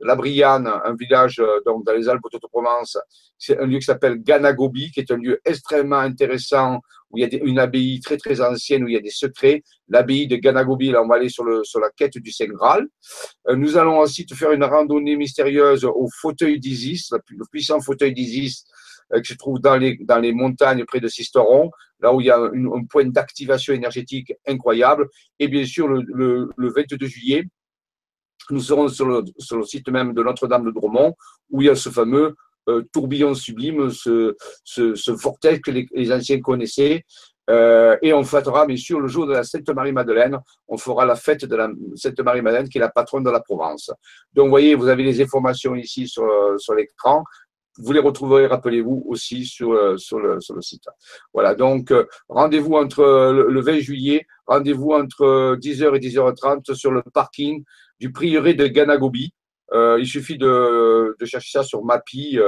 La 0.00 0.14
Brianne, 0.14 0.66
un 0.66 0.94
village 0.94 1.40
euh, 1.40 1.60
donc 1.66 1.84
dans 1.84 1.92
les 1.92 2.08
Alpes 2.08 2.22
de 2.32 2.38
Provence. 2.38 2.98
C'est 3.38 3.58
un 3.58 3.66
lieu 3.66 3.78
qui 3.78 3.84
s'appelle 3.84 4.18
Ganagobi, 4.22 4.90
qui 4.92 5.00
est 5.00 5.10
un 5.10 5.16
lieu 5.16 5.40
extrêmement 5.44 5.98
intéressant 5.98 6.80
où 7.10 7.18
il 7.18 7.22
y 7.22 7.24
a 7.24 7.44
une 7.44 7.58
abbaye 7.58 8.00
très 8.00 8.16
très 8.16 8.40
ancienne 8.40 8.84
où 8.84 8.88
il 8.88 8.94
y 8.94 8.96
a 8.96 9.00
des 9.00 9.10
secrets. 9.10 9.62
L'abbaye 9.88 10.26
de 10.26 10.36
Ganagobi, 10.36 10.90
là, 10.90 11.02
on 11.02 11.08
va 11.08 11.16
aller 11.16 11.28
sur, 11.28 11.44
le, 11.44 11.64
sur 11.64 11.80
la 11.80 11.90
quête 11.90 12.18
du 12.18 12.32
Saint 12.32 12.46
Graal. 12.46 12.86
Euh, 13.48 13.56
nous 13.56 13.76
allons 13.76 14.00
ensuite 14.00 14.34
faire 14.34 14.52
une 14.52 14.64
randonnée 14.64 15.16
mystérieuse 15.16 15.84
au 15.84 16.08
fauteuil 16.20 16.60
d'Isis, 16.60 17.10
le 17.10 17.44
puissant 17.50 17.80
fauteuil 17.80 18.12
d'Isis 18.12 18.64
qui 19.22 19.32
se 19.32 19.38
trouve 19.38 19.60
dans 19.60 19.76
les, 19.76 19.98
dans 20.02 20.18
les 20.18 20.32
montagnes 20.32 20.84
près 20.84 21.00
de 21.00 21.08
Sisteron, 21.08 21.70
là 22.00 22.12
où 22.12 22.20
il 22.20 22.26
y 22.26 22.30
a 22.30 22.38
un 22.38 22.84
point 22.90 23.06
d'activation 23.06 23.74
énergétique 23.74 24.32
incroyable. 24.46 25.08
Et 25.38 25.48
bien 25.48 25.64
sûr, 25.64 25.88
le, 25.88 26.02
le, 26.06 26.50
le 26.56 26.72
22 26.72 27.06
juillet, 27.06 27.44
nous 28.50 28.60
serons 28.60 28.88
sur 28.88 29.06
le, 29.06 29.22
sur 29.38 29.56
le 29.56 29.64
site 29.64 29.88
même 29.88 30.12
de 30.12 30.22
Notre-Dame 30.22 30.64
de 30.64 30.70
Dromont, 30.70 31.14
où 31.50 31.62
il 31.62 31.66
y 31.66 31.70
a 31.70 31.76
ce 31.76 31.88
fameux 31.88 32.34
euh, 32.68 32.82
tourbillon 32.92 33.34
sublime, 33.34 33.90
ce, 33.90 34.34
ce, 34.64 35.10
vortex 35.10 35.60
que 35.60 35.70
les, 35.70 35.86
les 35.92 36.12
anciens 36.12 36.40
connaissaient. 36.40 37.04
Euh, 37.50 37.96
et 38.00 38.14
on 38.14 38.24
fêtera, 38.24 38.66
bien 38.66 38.76
sûr, 38.76 39.00
le 39.00 39.08
jour 39.08 39.26
de 39.26 39.32
la 39.32 39.44
Sainte 39.44 39.68
Marie-Madeleine, 39.68 40.38
on 40.66 40.78
fera 40.78 41.04
la 41.04 41.14
fête 41.14 41.44
de 41.44 41.56
la 41.56 41.68
Sainte 41.94 42.18
Marie-Madeleine, 42.20 42.68
qui 42.68 42.78
est 42.78 42.80
la 42.80 42.88
patronne 42.88 43.22
de 43.22 43.30
la 43.30 43.40
Provence. 43.40 43.90
Donc, 44.32 44.46
vous 44.46 44.50
voyez, 44.50 44.74
vous 44.74 44.88
avez 44.88 45.02
les 45.02 45.20
informations 45.20 45.74
ici 45.74 46.08
sur, 46.08 46.26
sur 46.58 46.74
l'écran. 46.74 47.22
Vous 47.78 47.92
les 47.92 48.00
retrouverez, 48.00 48.46
rappelez-vous, 48.46 49.04
aussi 49.08 49.44
sur, 49.44 49.72
le, 49.72 49.98
sur, 49.98 50.18
le, 50.18 50.40
sur 50.40 50.54
le 50.54 50.62
site. 50.62 50.84
Voilà, 51.32 51.54
donc 51.54 51.92
rendez-vous 52.28 52.74
entre 52.74 53.02
le 53.32 53.60
20 53.60 53.78
juillet, 53.80 54.26
rendez-vous 54.46 54.92
entre 54.92 55.56
10h 55.56 55.96
et 55.96 55.98
10h30 55.98 56.74
sur 56.74 56.90
le 56.90 57.02
parking 57.02 57.64
du 58.00 58.12
prieuré 58.12 58.54
de 58.54 58.66
Ganagobi. 58.66 59.34
il 59.72 60.06
suffit 60.06 60.38
de, 60.38 61.16
de, 61.18 61.26
chercher 61.26 61.58
ça 61.58 61.64
sur 61.64 61.84
Mappy 61.84 62.38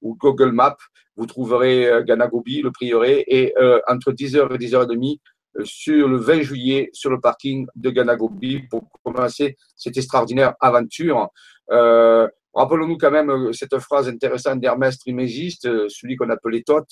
ou 0.00 0.16
Google 0.16 0.52
Maps. 0.52 0.76
Vous 1.16 1.26
trouverez 1.26 2.04
Ganagobi, 2.06 2.62
le 2.62 2.70
prieuré, 2.70 3.24
et 3.26 3.54
entre 3.88 4.12
10h 4.12 4.54
et 4.54 4.58
10h30, 4.58 5.18
sur 5.64 6.08
le 6.08 6.16
20 6.16 6.42
juillet 6.42 6.90
sur 6.92 7.10
le 7.10 7.20
parking 7.20 7.66
de 7.74 7.90
Ganagobi 7.90 8.62
pour 8.70 8.84
commencer 9.02 9.56
cette 9.76 9.96
extraordinaire 9.96 10.54
aventure. 10.60 11.28
Euh, 11.70 12.28
Rappelons-nous 12.58 12.98
quand 12.98 13.12
même 13.12 13.30
euh, 13.30 13.52
cette 13.52 13.78
phrase 13.78 14.08
intéressante 14.08 14.58
d'Hermès 14.58 14.98
Trimégiste, 14.98 15.66
euh, 15.66 15.86
celui 15.88 16.16
qu'on 16.16 16.28
appelait 16.28 16.64
Thoth. 16.64 16.88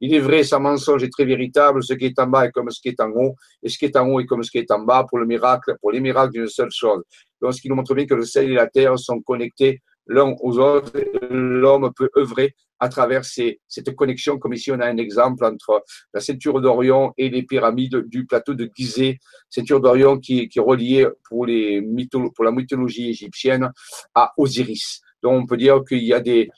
Il 0.00 0.12
est 0.12 0.18
vrai, 0.18 0.42
sans 0.42 0.58
mensonge 0.58 1.04
est 1.04 1.12
très 1.12 1.24
véritable, 1.24 1.84
ce 1.84 1.94
qui 1.94 2.06
est 2.06 2.18
en 2.18 2.26
bas 2.26 2.46
est 2.46 2.50
comme 2.50 2.68
ce 2.68 2.80
qui 2.80 2.88
est 2.88 3.00
en 3.00 3.10
haut, 3.10 3.36
et 3.62 3.68
ce 3.68 3.78
qui 3.78 3.84
est 3.84 3.96
en 3.96 4.08
haut 4.08 4.18
est 4.18 4.26
comme 4.26 4.42
ce 4.42 4.50
qui 4.50 4.58
est 4.58 4.72
en 4.72 4.80
bas 4.80 5.06
pour 5.08 5.20
le 5.20 5.26
miracle, 5.26 5.76
pour 5.80 5.92
les 5.92 6.00
miracles 6.00 6.32
d'une 6.32 6.48
seule 6.48 6.72
chose. 6.72 7.04
Donc, 7.40 7.54
ce 7.54 7.60
qui 7.60 7.68
nous 7.68 7.76
montre 7.76 7.94
bien 7.94 8.06
que 8.06 8.14
le 8.14 8.24
ciel 8.24 8.50
et 8.50 8.54
la 8.54 8.66
terre 8.66 8.98
sont 8.98 9.20
connectés 9.20 9.82
l'un 10.08 10.34
aux 10.40 10.58
autres. 10.58 10.92
L'homme 11.30 11.92
peut 11.96 12.10
œuvrer 12.16 12.54
à 12.80 12.88
travers 12.88 13.24
cette 13.24 13.94
connexion, 13.96 14.38
comme 14.38 14.52
ici 14.52 14.72
on 14.72 14.80
a 14.80 14.86
un 14.86 14.96
exemple 14.96 15.44
entre 15.44 15.84
la 16.12 16.20
ceinture 16.20 16.60
d'Orion 16.60 17.12
et 17.16 17.30
les 17.30 17.44
pyramides 17.44 18.04
du 18.08 18.26
plateau 18.26 18.54
de 18.54 18.68
Gizeh, 18.76 19.18
ceinture 19.48 19.80
d'Orion 19.80 20.18
qui, 20.18 20.50
est 20.54 20.60
reliée 20.60 21.06
pour 21.28 21.46
la 21.46 22.50
mythologie 22.50 23.10
égyptienne 23.10 23.70
à 24.14 24.32
Osiris. 24.36 25.03
Donc 25.24 25.42
on 25.42 25.46
peut 25.46 25.56
dire 25.56 25.82
qu'il 25.88 26.04
y 26.04 26.12
a 26.12 26.20
des, 26.20 26.50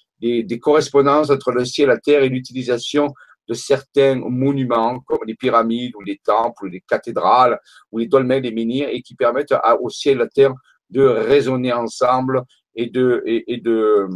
correspondances 0.60 1.30
entre 1.30 1.52
le 1.52 1.64
ciel 1.64 1.88
la 1.88 1.98
terre 1.98 2.24
et 2.24 2.28
l'utilisation 2.28 3.14
de 3.48 3.54
certains 3.54 4.16
monuments 4.16 4.98
comme 5.06 5.20
les 5.24 5.36
pyramides 5.36 5.94
ou 5.94 6.02
les 6.02 6.18
temples 6.18 6.64
ou 6.64 6.66
les 6.66 6.80
cathédrales 6.80 7.60
ou 7.92 7.98
les 7.98 8.08
dolmens, 8.08 8.40
les 8.40 8.50
menhirs 8.50 8.88
et 8.90 9.02
qui 9.02 9.14
permettent 9.14 9.52
à, 9.52 9.80
au 9.80 9.88
ciel 9.88 10.16
et 10.16 10.20
à 10.20 10.24
la 10.24 10.28
terre 10.28 10.52
de 10.90 11.02
résonner 11.02 11.72
ensemble 11.72 12.42
et 12.74 12.90
de 12.90 13.22
et, 13.24 13.52
et 13.52 13.54
et. 13.54 13.60
De, 13.60 14.08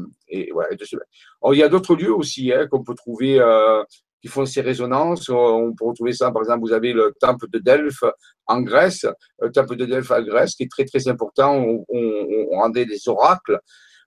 Alors, 1.43 1.55
il 1.55 1.59
y 1.59 1.63
a 1.63 1.69
d'autres 1.69 1.95
lieux 1.95 2.13
aussi 2.13 2.53
hein, 2.53 2.67
qu'on 2.69 2.83
peut 2.83 2.95
trouver 2.97 3.39
euh, 3.39 3.85
qui 4.21 4.29
font 4.29 4.47
ces 4.47 4.63
résonances. 4.63 5.29
On 5.29 5.73
peut 5.75 5.87
retrouver 5.87 6.13
ça, 6.13 6.33
par 6.33 6.43
exemple, 6.43 6.61
vous 6.61 6.73
avez 6.73 6.93
le 6.93 7.15
temple 7.21 7.47
de 7.49 7.59
Delphes 7.61 8.05
en 8.47 8.61
Grèce, 8.63 9.07
le 9.41 9.53
temple 9.53 9.77
de 9.77 9.87
Delphes 9.87 10.11
en 10.11 10.23
Grèce 10.23 10.57
qui 10.57 10.65
est 10.65 10.71
très 10.71 10.85
très 10.85 11.07
important. 11.07 11.55
On, 11.55 11.85
on, 11.89 12.47
on 12.51 12.59
rendait 12.59 12.85
des 12.85 13.09
oracles. 13.09 13.61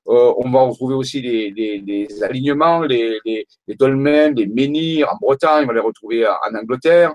Euh, 0.08 0.34
on 0.38 0.52
va 0.52 0.62
retrouver 0.62 0.96
aussi 0.96 1.22
les, 1.22 2.24
alignements, 2.24 2.82
les, 2.82 3.20
les, 3.26 3.76
dolmens, 3.76 4.36
les 4.36 4.48
menhirs 4.48 5.10
en 5.14 5.18
Bretagne, 5.22 5.64
on 5.64 5.68
va 5.68 5.74
les 5.74 5.80
retrouver 5.80 6.28
en 6.28 6.56
Angleterre. 6.56 7.14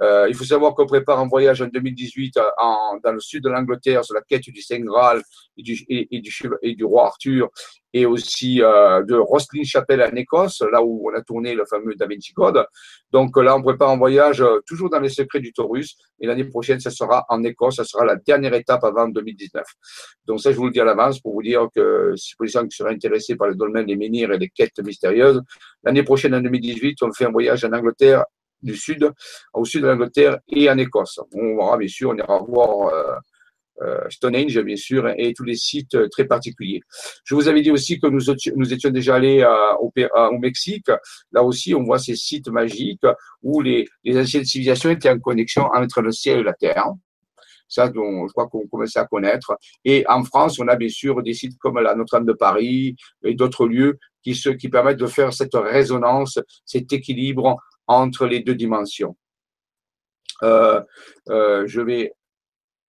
Euh, 0.00 0.26
il 0.28 0.34
faut 0.34 0.44
savoir 0.44 0.74
qu'on 0.74 0.86
prépare 0.86 1.18
un 1.18 1.26
voyage 1.26 1.60
en 1.60 1.66
2018 1.66 2.36
euh, 2.36 2.42
dans 3.02 3.12
le 3.12 3.20
sud 3.20 3.42
de 3.42 3.48
l'Angleterre 3.48 4.04
sur 4.04 4.14
la 4.14 4.22
quête 4.22 4.42
du 4.42 4.62
Saint 4.62 4.80
Graal 4.80 5.22
et 5.56 5.62
du, 6.72 6.84
roi 6.84 7.06
Arthur 7.06 7.48
et 7.92 8.06
aussi 8.06 8.62
euh, 8.62 9.02
de 9.02 9.16
Roslin 9.16 9.64
Chapel 9.64 10.00
en 10.02 10.14
Écosse, 10.14 10.62
là 10.70 10.82
où 10.82 11.10
on 11.10 11.14
a 11.14 11.22
tourné 11.22 11.54
le 11.54 11.64
fameux 11.64 11.94
Da 11.96 12.06
Vinci 12.06 12.32
Code. 12.32 12.64
Donc 13.10 13.36
là, 13.36 13.56
on 13.56 13.62
prépare 13.62 13.90
un 13.90 13.96
voyage 13.96 14.44
toujours 14.66 14.90
dans 14.90 15.00
les 15.00 15.08
secrets 15.08 15.40
du 15.40 15.52
Taurus 15.52 15.96
et 16.20 16.26
l'année 16.26 16.44
prochaine, 16.44 16.78
ça 16.78 16.90
sera 16.90 17.24
en 17.28 17.42
Écosse, 17.42 17.76
ça 17.76 17.84
sera 17.84 18.04
la 18.04 18.14
dernière 18.14 18.54
étape 18.54 18.84
avant 18.84 19.08
2019. 19.08 19.64
Donc 20.26 20.40
ça, 20.40 20.52
je 20.52 20.56
vous 20.56 20.66
le 20.66 20.70
dis 20.70 20.80
à 20.80 20.84
l'avance 20.84 21.18
pour 21.18 21.32
vous 21.32 21.42
dire 21.42 21.66
que 21.74 22.12
si 22.14 22.36
pour 22.36 22.44
les 22.44 22.52
gens 22.52 22.64
qui 22.66 22.76
seraient 22.76 22.94
intéressés 22.94 23.34
par 23.34 23.48
les 23.48 23.56
dolmens, 23.56 23.84
les 23.84 23.96
menhirs 23.96 24.30
et 24.32 24.38
les 24.38 24.50
quêtes 24.50 24.78
mystérieuses, 24.84 25.40
l'année 25.82 26.04
prochaine, 26.04 26.34
en 26.34 26.40
2018, 26.40 27.02
on 27.02 27.12
fait 27.12 27.24
un 27.24 27.32
voyage 27.32 27.64
en 27.64 27.72
Angleterre 27.72 28.24
du 28.62 28.76
sud, 28.76 29.10
au 29.54 29.64
sud 29.64 29.82
de 29.82 29.86
l'Angleterre 29.88 30.38
et 30.48 30.68
en 30.70 30.78
Écosse. 30.78 31.20
On 31.32 31.56
verra, 31.56 31.76
bien 31.76 31.88
sûr, 31.88 32.10
on 32.10 32.16
ira 32.16 32.38
voir 32.38 32.88
euh, 32.88 33.14
euh, 33.82 34.00
Stonehenge, 34.08 34.58
bien 34.60 34.76
sûr, 34.76 35.08
et 35.16 35.32
tous 35.34 35.44
les 35.44 35.56
sites 35.56 35.96
très 36.10 36.24
particuliers. 36.24 36.80
Je 37.24 37.34
vous 37.34 37.48
avais 37.48 37.62
dit 37.62 37.70
aussi 37.70 38.00
que 38.00 38.08
nous, 38.08 38.72
étions 38.72 38.90
déjà 38.90 39.16
allés 39.16 39.42
euh, 39.42 39.74
au, 39.80 40.38
Mexique. 40.38 40.88
Là 41.32 41.42
aussi, 41.42 41.74
on 41.74 41.84
voit 41.84 41.98
ces 41.98 42.16
sites 42.16 42.48
magiques 42.48 43.06
où 43.42 43.60
les, 43.60 43.86
anciennes 44.16 44.44
civilisations 44.44 44.90
étaient 44.90 45.10
en 45.10 45.18
connexion 45.18 45.64
entre 45.72 46.02
le 46.02 46.12
ciel 46.12 46.40
et 46.40 46.42
la 46.42 46.54
terre 46.54 46.86
ça 47.70 47.86
dont 47.86 48.26
je 48.26 48.32
crois 48.32 48.48
qu'on 48.48 48.66
commence 48.66 48.96
à 48.96 49.04
connaître. 49.04 49.54
Et 49.84 50.02
en 50.08 50.24
France, 50.24 50.58
on 50.58 50.66
a 50.68 50.76
bien 50.76 50.88
sûr 50.88 51.22
des 51.22 51.34
sites 51.34 51.58
comme 51.58 51.78
la 51.78 51.94
Notre-Dame 51.94 52.24
de 52.24 52.32
Paris 52.32 52.96
et 53.22 53.34
d'autres 53.34 53.66
lieux 53.66 53.98
qui 54.22 54.68
permettent 54.70 54.98
de 54.98 55.06
faire 55.06 55.34
cette 55.34 55.54
résonance, 55.54 56.38
cet 56.64 56.90
équilibre 56.94 57.56
entre 57.88 58.26
les 58.26 58.40
deux 58.40 58.54
dimensions. 58.54 59.16
Euh, 60.42 60.80
euh, 61.30 61.66
je 61.66 61.80
vais, 61.80 62.12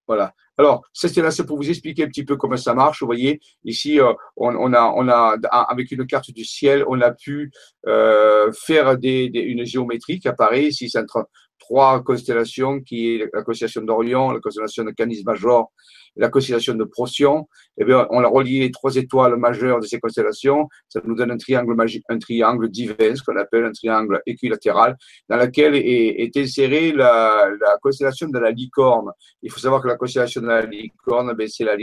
voilà. 0.07 0.33
Alors, 0.57 0.83
c'était 0.91 1.21
là, 1.21 1.31
c'est 1.31 1.45
pour 1.45 1.55
vous 1.55 1.69
expliquer 1.69 2.03
un 2.03 2.07
petit 2.07 2.25
peu 2.25 2.35
comment 2.35 2.57
ça 2.57 2.73
marche. 2.73 2.99
Vous 2.99 3.05
voyez, 3.05 3.39
ici, 3.63 3.99
euh, 3.99 4.13
on, 4.35 4.73
a, 4.73 4.93
on 4.95 5.07
a, 5.07 5.37
avec 5.51 5.89
une 5.91 6.05
carte 6.05 6.31
du 6.31 6.43
ciel, 6.43 6.83
on 6.87 6.99
a 6.99 7.11
pu 7.11 7.49
euh, 7.87 8.51
faire 8.51 8.97
des, 8.97 9.29
des, 9.29 9.39
une 9.39 9.65
géométrie 9.65 10.19
qui 10.19 10.27
apparaît 10.27 10.65
ici, 10.65 10.89
c'est 10.89 10.99
entre 10.99 11.29
trois 11.69 12.03
constellations, 12.03 12.81
qui 12.81 13.15
est 13.15 13.29
la 13.31 13.43
constellation 13.43 13.81
d'Orion, 13.81 14.31
la 14.31 14.39
constellation 14.39 14.83
de 14.83 14.91
Canis 14.91 15.23
Major 15.23 15.71
la 16.15 16.29
constellation 16.29 16.75
de 16.75 16.83
Procyon, 16.83 17.47
eh 17.77 17.85
bien, 17.85 18.07
on 18.11 18.23
a 18.23 18.27
relié 18.27 18.59
les 18.59 18.71
trois 18.71 18.95
étoiles 18.95 19.35
majeures 19.37 19.79
de 19.79 19.85
ces 19.85 19.99
constellations. 19.99 20.67
Ça 20.89 21.01
nous 21.03 21.15
donne 21.15 21.31
un 21.31 21.37
triangle 21.37 21.73
magique, 21.75 22.03
un 22.09 22.19
triangle 22.19 22.69
divin, 22.69 23.15
ce 23.15 23.23
qu'on 23.23 23.37
appelle 23.37 23.65
un 23.65 23.71
triangle 23.71 24.21
équilatéral, 24.25 24.97
dans 25.29 25.37
lequel 25.37 25.75
est, 25.75 26.35
insérée 26.35 26.91
la, 26.91 27.49
la, 27.59 27.77
constellation 27.81 28.27
de 28.27 28.39
la 28.39 28.51
licorne. 28.51 29.11
Il 29.41 29.51
faut 29.51 29.59
savoir 29.59 29.81
que 29.81 29.87
la 29.87 29.95
constellation 29.95 30.41
de 30.41 30.47
la 30.47 30.65
licorne, 30.65 31.33
ben, 31.33 31.47
c'est 31.47 31.63
la, 31.63 31.75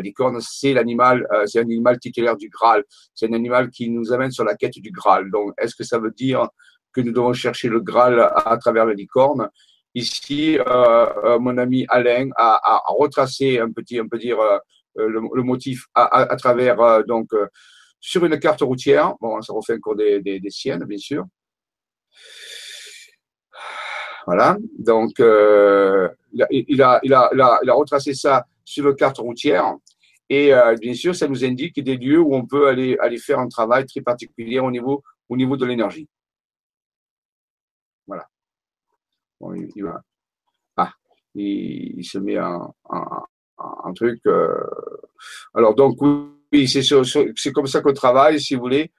licorne, 0.00 0.38
c'est 0.40 0.72
l'animal, 0.72 1.26
euh, 1.32 1.44
c'est 1.46 1.60
un 1.60 1.62
animal 1.62 1.98
titulaire 1.98 2.36
du 2.36 2.48
Graal. 2.48 2.84
C'est 3.14 3.28
un 3.28 3.32
animal 3.32 3.70
qui 3.70 3.90
nous 3.90 4.12
amène 4.12 4.30
sur 4.30 4.44
la 4.44 4.54
quête 4.56 4.78
du 4.78 4.90
Graal. 4.90 5.30
Donc, 5.30 5.52
est-ce 5.58 5.74
que 5.74 5.84
ça 5.84 5.98
veut 5.98 6.10
dire 6.10 6.48
que 6.94 7.00
nous 7.00 7.12
devons 7.12 7.32
chercher 7.32 7.68
le 7.68 7.80
Graal 7.80 8.20
à, 8.20 8.56
travers 8.58 8.86
la 8.86 8.94
licorne 8.94 9.50
Ici, 9.96 10.58
euh, 10.58 10.64
euh, 10.66 11.38
mon 11.38 11.56
ami 11.56 11.86
Alain 11.88 12.28
a, 12.36 12.60
a, 12.64 12.82
retracé 12.88 13.60
un 13.60 13.70
petit, 13.70 14.00
on 14.00 14.08
peut 14.08 14.18
dire, 14.18 14.40
euh, 14.40 14.58
le, 14.96 15.20
le, 15.32 15.42
motif 15.44 15.86
à, 15.94 16.32
à, 16.32 16.36
travers 16.36 17.04
donc 17.04 17.28
sur 18.00 18.24
une 18.24 18.36
carte 18.40 18.62
routière. 18.62 19.14
Bon, 19.20 19.40
ça 19.40 19.52
refait 19.52 19.74
encore 19.74 19.94
des, 19.94 20.20
des, 20.20 20.40
des 20.40 20.50
siennes, 20.50 20.84
bien 20.84 20.98
sûr. 20.98 21.24
Voilà. 24.26 24.56
Donc, 24.78 25.20
euh, 25.20 26.08
il, 26.32 26.42
a, 26.42 26.46
il, 26.50 26.82
a, 26.82 27.00
il, 27.02 27.12
a, 27.12 27.30
il, 27.32 27.70
a, 27.70 27.74
retracé 27.74 28.14
ça 28.14 28.46
sur 28.64 28.88
une 28.88 28.96
carte 28.96 29.18
routière. 29.18 29.74
Et 30.30 30.54
euh, 30.54 30.74
bien 30.76 30.94
sûr, 30.94 31.14
ça 31.14 31.28
nous 31.28 31.44
indique 31.44 31.82
des 31.82 31.96
lieux 31.96 32.20
où 32.20 32.34
on 32.34 32.46
peut 32.46 32.68
aller, 32.68 32.96
aller 33.00 33.18
faire 33.18 33.38
un 33.38 33.48
travail 33.48 33.84
très 33.86 34.00
particulier 34.00 34.58
au 34.58 34.70
niveau, 34.70 35.02
au 35.28 35.36
niveau 35.36 35.56
de 35.56 35.66
l'énergie. 35.66 36.08
Voilà. 38.06 38.26
Il, 39.52 39.92
ah, 40.76 40.92
il, 41.34 42.04
se 42.04 42.18
met 42.18 42.38
en, 42.38 42.74
en, 42.84 43.24
en 43.56 43.92
truc. 43.92 44.20
Euh, 44.26 44.54
alors, 45.54 45.74
donc, 45.74 46.00
oui, 46.52 46.68
c'est 46.68 47.52
comme 47.52 47.66
ça 47.66 47.80
qu'on 47.80 47.92
travaille, 47.92 48.40
si 48.40 48.54
vous 48.54 48.62
voulez. 48.62 48.92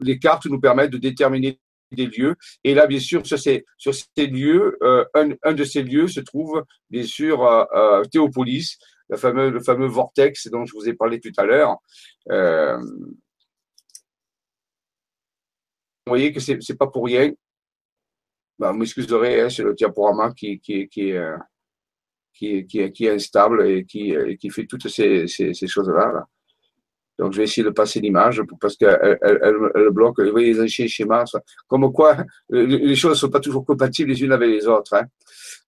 Les 0.00 0.18
cartes 0.18 0.46
nous 0.46 0.60
permettent 0.60 0.90
de 0.92 0.98
déterminer 0.98 1.60
des 1.92 2.06
lieux. 2.06 2.34
Et 2.64 2.74
là, 2.74 2.86
bien 2.86 2.98
sûr, 3.00 3.26
sur 3.26 3.38
ces, 3.38 3.64
lieux, 4.16 4.76
euh, 4.82 5.04
un, 5.14 5.52
de 5.52 5.64
ces 5.64 5.82
lieux 5.82 6.08
se 6.08 6.20
trouve, 6.20 6.64
bien 6.90 7.04
sûr, 7.04 7.44
euh, 7.44 8.02
Théopolis, 8.04 8.78
le 9.08 9.16
fameux, 9.16 9.86
vortex 9.86 10.48
dont 10.48 10.64
je 10.64 10.72
vous 10.74 10.88
ai 10.88 10.94
parlé 10.94 11.20
tout 11.20 11.32
à 11.36 11.44
l'heure. 11.44 11.76
Vous 16.06 16.10
voyez 16.10 16.32
que 16.32 16.40
c'est 16.40 16.78
pas 16.78 16.86
pour 16.86 17.06
rien 17.06 17.32
bah, 18.58 18.72
vous 18.72 18.78
m'excuserez, 18.78 19.42
hein, 19.42 19.50
c'est 19.50 19.62
le 19.62 19.74
diaporama 19.74 20.32
qui, 20.32 20.58
qui, 20.60 20.88
qui, 20.88 21.12
euh, 21.12 21.36
qui, 22.32 22.66
qui, 22.66 22.80
est 22.80 23.10
instable 23.10 23.66
et 23.66 23.84
qui, 23.84 24.14
qui 24.40 24.50
fait 24.50 24.66
toutes 24.66 24.88
ces, 24.88 25.26
ces, 25.26 25.66
choses-là. 25.66 26.12
Là. 26.12 26.26
Donc, 27.18 27.32
je 27.32 27.38
vais 27.38 27.44
essayer 27.44 27.64
de 27.64 27.70
passer 27.70 28.00
l'image 28.00 28.42
parce 28.60 28.76
qu'elle 28.76 29.18
elle, 29.22 29.38
elle, 29.74 29.90
bloque. 29.90 30.20
Vous 30.20 30.30
voyez 30.32 30.52
les 30.52 30.60
anciens 30.60 30.86
schémas. 30.86 31.24
Comme 31.66 31.92
quoi, 31.92 32.16
les 32.50 32.94
choses 32.96 33.12
ne 33.12 33.16
sont 33.16 33.30
pas 33.30 33.40
toujours 33.40 33.64
compatibles 33.64 34.10
les 34.10 34.22
unes 34.22 34.32
avec 34.32 34.50
les 34.50 34.66
autres. 34.66 34.94
Hein. 34.94 35.06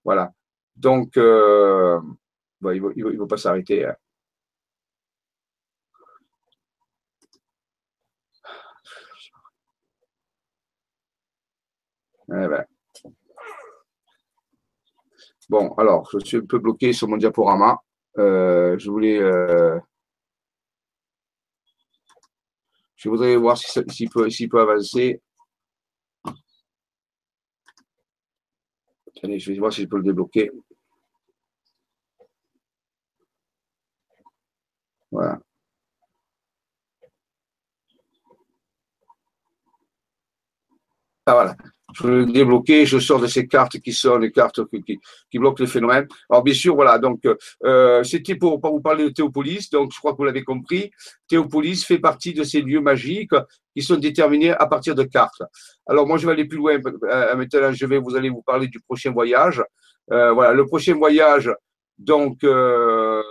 Voilà. 0.04 0.32
Donc, 0.76 1.16
euh, 1.16 1.98
bon, 2.60 2.70
il 2.72 2.82
ne 2.82 2.90
il 2.96 3.06
il 3.14 3.18
va 3.18 3.26
pas 3.26 3.36
s'arrêter. 3.38 3.86
Hein. 3.86 3.96
Eh 12.30 12.48
ben. 12.48 12.77
Bon, 15.48 15.72
alors, 15.78 16.08
je 16.12 16.18
suis 16.24 16.36
un 16.38 16.46
peu 16.46 16.58
bloqué 16.58 16.92
sur 16.92 17.08
mon 17.08 17.16
diaporama. 17.16 17.82
Euh, 18.18 18.78
je 18.78 18.90
voulais. 18.90 19.18
Euh... 19.18 19.78
Je 22.96 23.08
voudrais 23.08 23.36
voir 23.36 23.56
s'il 23.56 24.10
peut, 24.10 24.28
peut 24.50 24.60
avancer. 24.60 25.22
Attendez, 29.16 29.38
je 29.38 29.52
vais 29.52 29.58
voir 29.58 29.72
si 29.72 29.82
je 29.82 29.86
peux 29.88 29.96
le 29.98 30.02
débloquer. 30.04 30.50
Voilà. 35.10 35.38
Ah 41.26 41.34
voilà 41.34 41.56
je 41.98 42.24
débloquer, 42.24 42.86
je 42.86 42.98
sors 42.98 43.20
de 43.20 43.26
ces 43.26 43.46
cartes 43.46 43.78
qui 43.80 43.92
sont 43.92 44.18
les 44.18 44.30
cartes 44.30 44.60
qui, 44.70 45.38
bloquent 45.38 45.62
le 45.62 45.68
phénomène. 45.68 46.06
Alors 46.30 46.42
bien 46.42 46.54
sûr, 46.54 46.74
voilà, 46.74 46.98
donc 46.98 47.26
euh, 47.64 48.02
c'était 48.04 48.36
pour, 48.36 48.60
pour, 48.60 48.72
vous 48.72 48.80
parler 48.80 49.04
de 49.04 49.10
Théopolis, 49.10 49.70
donc 49.70 49.92
je 49.92 49.98
crois 49.98 50.12
que 50.12 50.18
vous 50.18 50.24
l'avez 50.24 50.44
compris. 50.44 50.90
Théopolis 51.28 51.84
fait 51.84 51.98
partie 51.98 52.34
de 52.34 52.44
ces 52.44 52.60
lieux 52.60 52.80
magiques 52.80 53.34
qui 53.74 53.82
sont 53.82 53.96
déterminés 53.96 54.50
à 54.50 54.66
partir 54.66 54.94
de 54.94 55.04
cartes. 55.04 55.42
Alors 55.86 56.06
moi, 56.06 56.18
je 56.18 56.26
vais 56.26 56.32
aller 56.32 56.46
plus 56.46 56.58
loin. 56.58 56.78
Euh, 56.78 57.36
maintenant, 57.36 57.72
je 57.72 57.86
vais 57.86 57.98
vous 57.98 58.16
allez 58.16 58.30
vous 58.30 58.42
parler 58.42 58.68
du 58.68 58.80
prochain 58.80 59.12
voyage. 59.12 59.62
Euh, 60.10 60.32
voilà, 60.32 60.52
le 60.52 60.66
prochain 60.66 60.94
voyage, 60.94 61.50
donc 61.98 62.42
euh, 62.42 63.22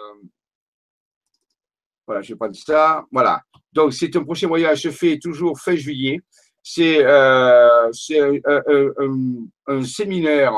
voilà, 2.05 2.21
je 2.21 2.33
vais 2.33 2.37
prendre 2.37 2.55
ça. 2.55 3.03
Voilà. 3.11 3.41
Donc 3.73 3.93
c'est 3.93 4.15
un 4.15 4.23
prochain 4.23 4.47
voyage 4.47 4.81
se 4.81 4.91
fait 4.91 5.19
toujours 5.19 5.59
fin 5.59 5.75
juillet 5.75 6.19
c'est 6.69 7.03
euh, 7.05 7.89
un, 9.67 9.83
séminaire 9.83 10.53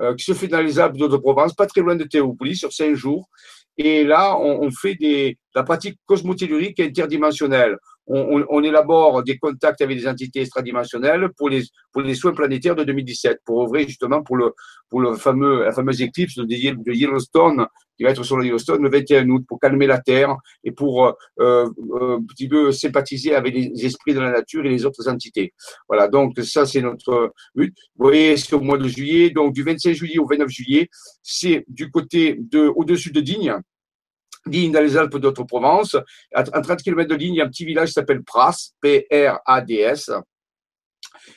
euh, 0.00 0.14
qui 0.14 0.24
se 0.24 0.32
fait 0.32 0.46
dans 0.46 0.60
les 0.60 0.78
Alpes 0.78 0.96
de 0.96 1.16
Provence, 1.16 1.54
pas 1.54 1.66
très 1.66 1.80
loin 1.80 1.96
de 1.96 2.04
Théopolis, 2.04 2.56
sur 2.56 2.72
cinq 2.72 2.94
jours. 2.94 3.28
Et 3.76 4.04
là, 4.04 4.36
on, 4.38 4.70
fait 4.70 4.94
des, 4.94 5.38
la 5.54 5.62
pratique 5.62 5.98
cosmotellurique 6.06 6.80
interdimensionnelle 6.80 7.76
on, 8.08 8.62
élabore 8.62 9.22
des 9.22 9.38
contacts 9.38 9.80
avec 9.80 9.98
des 9.98 10.08
entités 10.08 10.40
extradimensionnelles 10.40 11.28
pour 11.36 11.48
les, 11.48 11.62
pour 11.92 12.02
les 12.02 12.14
soins 12.14 12.32
planétaires 12.32 12.74
de 12.74 12.84
2017, 12.84 13.40
pour 13.44 13.58
ouvrir 13.58 13.86
justement 13.86 14.22
pour, 14.22 14.36
le, 14.36 14.52
pour 14.88 15.00
le 15.00 15.14
fameux, 15.14 15.64
la 15.64 15.72
fameuse 15.72 16.00
éclipse 16.00 16.36
de, 16.36 16.92
Yellowstone, 16.92 17.66
qui 17.96 18.04
va 18.04 18.10
être 18.10 18.22
sur 18.22 18.36
le 18.36 18.44
Yellowstone 18.44 18.82
le 18.82 18.90
21 18.90 19.28
août, 19.28 19.44
pour 19.46 19.60
calmer 19.60 19.86
la 19.86 20.00
Terre 20.00 20.36
et 20.64 20.72
pour 20.72 21.06
euh, 21.06 21.12
euh, 21.40 22.16
un 22.16 22.22
petit 22.22 22.48
peu 22.48 22.72
sympathiser 22.72 23.34
avec 23.34 23.54
les 23.54 23.84
esprits 23.84 24.14
de 24.14 24.20
la 24.20 24.30
nature 24.30 24.64
et 24.64 24.70
les 24.70 24.86
autres 24.86 25.08
entités. 25.08 25.52
Voilà, 25.88 26.08
donc 26.08 26.38
ça 26.40 26.64
c'est 26.64 26.80
notre 26.80 27.32
but. 27.54 27.74
Vous 27.96 28.06
voyez, 28.06 28.36
c'est 28.36 28.54
au 28.54 28.60
mois 28.60 28.78
de 28.78 28.88
juillet, 28.88 29.30
donc 29.30 29.52
du 29.52 29.62
25 29.62 29.92
juillet 29.92 30.18
au 30.18 30.26
29 30.26 30.48
juillet, 30.48 30.88
c'est 31.22 31.64
du 31.68 31.90
côté 31.90 32.36
de, 32.38 32.70
au-dessus 32.74 33.10
de 33.10 33.20
Digne, 33.20 33.54
Digne 34.48 34.72
dans 34.72 34.80
les 34.80 34.96
Alpes 34.96 35.16
d'Haute-Provence. 35.16 35.96
À 36.34 36.42
30 36.42 36.82
km 36.82 37.08
de 37.08 37.16
Digne, 37.16 37.34
il 37.34 37.38
y 37.38 37.40
a 37.40 37.44
un 37.44 37.48
petit 37.48 37.64
village 37.64 37.88
qui 37.88 37.94
s'appelle 37.94 38.22
Pras, 38.22 38.72
P-R-A-D-S. 38.80 40.10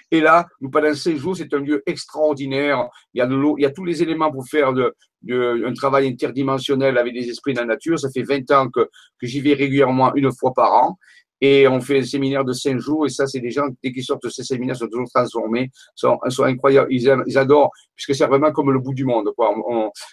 Et 0.10 0.21
là, 0.21 0.47
nous, 0.60 0.69
pendant 0.69 0.93
cinq 0.93 1.17
jours, 1.17 1.36
c'est 1.36 1.54
un 1.54 1.60
lieu 1.60 1.84
extraordinaire. 1.86 2.88
Il 3.13 3.19
y 3.19 3.21
a 3.21 3.28
de 3.28 3.36
l'eau, 3.36 3.56
il 3.58 3.62
y 3.62 3.65
a 3.65 3.71
tous 3.71 3.86
les 3.86 4.02
éléments 4.02 4.32
pour 4.32 4.47
faire 4.47 4.69
un 4.69 5.74
travail 5.74 6.08
interdimensionnel 6.08 6.97
avec 6.97 7.13
des 7.13 7.30
esprits 7.30 7.54
de 7.54 7.60
la 7.60 7.65
nature. 7.65 8.00
Ça 8.00 8.10
fait 8.10 8.24
20 8.24 8.52
ans 8.52 8.69
que 8.69 8.88
j'y 9.21 9.41
vais 9.41 9.54
régulièrement 9.54 10.13
une 10.15 10.32
fois 10.32 10.54
par 10.54 10.74
an. 10.74 10.97
Et 11.41 11.67
on 11.67 11.82
fait 11.82 11.99
un 11.99 12.04
séminaire 12.04 12.45
de 12.45 12.54
cinq 12.54 12.77
jours. 12.77 13.08
Et 13.08 13.10
ça, 13.10 13.25
c'est 13.25 13.39
des 13.39 13.49
gens, 13.49 13.65
dès 13.84 13.91
qu'ils 13.91 14.04
sortent 14.04 14.23
de 14.23 14.30
ces 14.30 14.43
séminaires, 14.43 14.75
sont 14.75 14.88
toujours 14.88 15.10
transformés, 15.13 15.71
sont, 15.95 16.19
sont 16.30 16.43
incroyables. 16.43 16.88
Ils, 16.91 17.38
adorent, 17.38 17.71
puisque 17.95 18.15
c'est 18.15 18.27
vraiment 18.27 18.51
comme 18.51 18.71
le 18.71 18.80
bout 18.80 18.93
du 18.93 19.06
monde. 19.06 19.30
Quoi. 19.36 19.54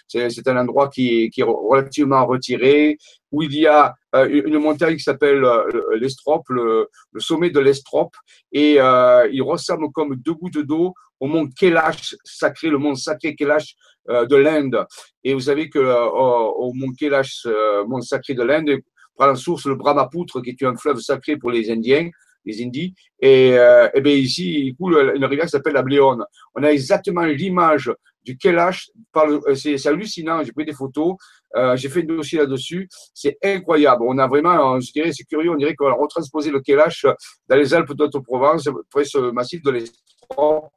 c'est, 0.07 0.47
un 0.47 0.57
endroit 0.57 0.89
qui 0.89 1.29
qui 1.29 1.41
est 1.41 1.45
relativement 1.45 2.25
retiré, 2.25 2.97
où 3.31 3.43
il 3.43 3.53
y 3.53 3.67
a 3.67 3.93
euh, 4.15 4.27
une 4.45 4.57
montagne 4.57 4.95
qui 4.95 5.03
s'appelle 5.03 5.43
euh, 5.43 5.97
l'Estrop, 5.99 6.43
le, 6.49 6.87
le, 7.11 7.19
sommet 7.19 7.49
de 7.51 7.59
l'Estrop. 7.59 8.15
Et 8.51 8.77
euh, 8.79 9.29
il 9.31 9.41
ressemble 9.41 9.91
comme 9.91 10.15
deux 10.15 10.33
gouttes 10.33 10.65
d'eau 10.65 10.93
au 11.19 11.27
mont 11.27 11.47
Kailash 11.47 12.15
sacré, 12.23 12.69
le 12.69 12.77
mont 12.77 12.95
sacré 12.95 13.35
Kailash 13.35 13.75
euh, 14.09 14.25
de 14.25 14.35
l'Inde. 14.35 14.85
Et 15.23 15.33
vous 15.33 15.41
savez 15.41 15.69
que 15.69 15.79
au, 15.79 16.69
au 16.69 16.73
mont 16.73 16.91
Kailash, 16.97 17.45
mont 17.87 18.01
sacré 18.01 18.33
de 18.33 18.43
l'Inde, 18.43 18.79
prend 19.19 19.27
la 19.27 19.35
source 19.35 19.65
le 19.65 19.75
Brahmapoutre, 19.75 20.41
qui 20.41 20.51
est 20.51 20.63
un 20.63 20.75
fleuve 20.75 20.99
sacré 20.99 21.35
pour 21.35 21.51
les 21.51 21.69
Indiens, 21.69 22.09
les 22.45 22.63
Indies. 22.63 22.93
Et, 23.19 23.57
euh, 23.57 23.89
et 23.93 24.01
bien 24.01 24.13
ici, 24.13 24.67
il 24.67 24.75
coule 24.75 25.13
une 25.15 25.25
rivière 25.25 25.45
qui 25.45 25.51
s'appelle 25.51 25.73
la 25.73 25.83
Bléone. 25.83 26.23
On 26.55 26.63
a 26.63 26.69
exactement 26.69 27.25
l'image 27.25 27.91
du 28.23 28.37
Kailash. 28.37 28.89
Euh, 29.17 29.55
c'est 29.55 29.85
hallucinant. 29.87 30.41
J'ai 30.43 30.53
pris 30.53 30.65
des 30.65 30.73
photos. 30.73 31.15
Euh, 31.55 31.75
j'ai 31.75 31.89
fait 31.89 32.01
un 32.03 32.15
dossier 32.15 32.39
là-dessus. 32.39 32.87
C'est 33.13 33.37
incroyable. 33.43 34.03
On 34.07 34.17
a 34.17 34.27
vraiment, 34.27 34.79
je 34.79 34.91
dirais, 34.93 35.11
c'est 35.11 35.25
curieux. 35.25 35.51
On 35.51 35.57
dirait 35.57 35.75
qu'on 35.75 35.87
a 35.87 35.93
retransposé 35.93 36.49
le 36.49 36.61
Kailash 36.61 37.05
dans 37.49 37.57
les 37.57 37.73
Alpes 37.73 37.93
d'Haute-Provence, 37.93 38.69
près 38.89 39.03
ce 39.03 39.31
massif 39.31 39.61
de 39.61 39.71
l'Estran. 39.71 40.71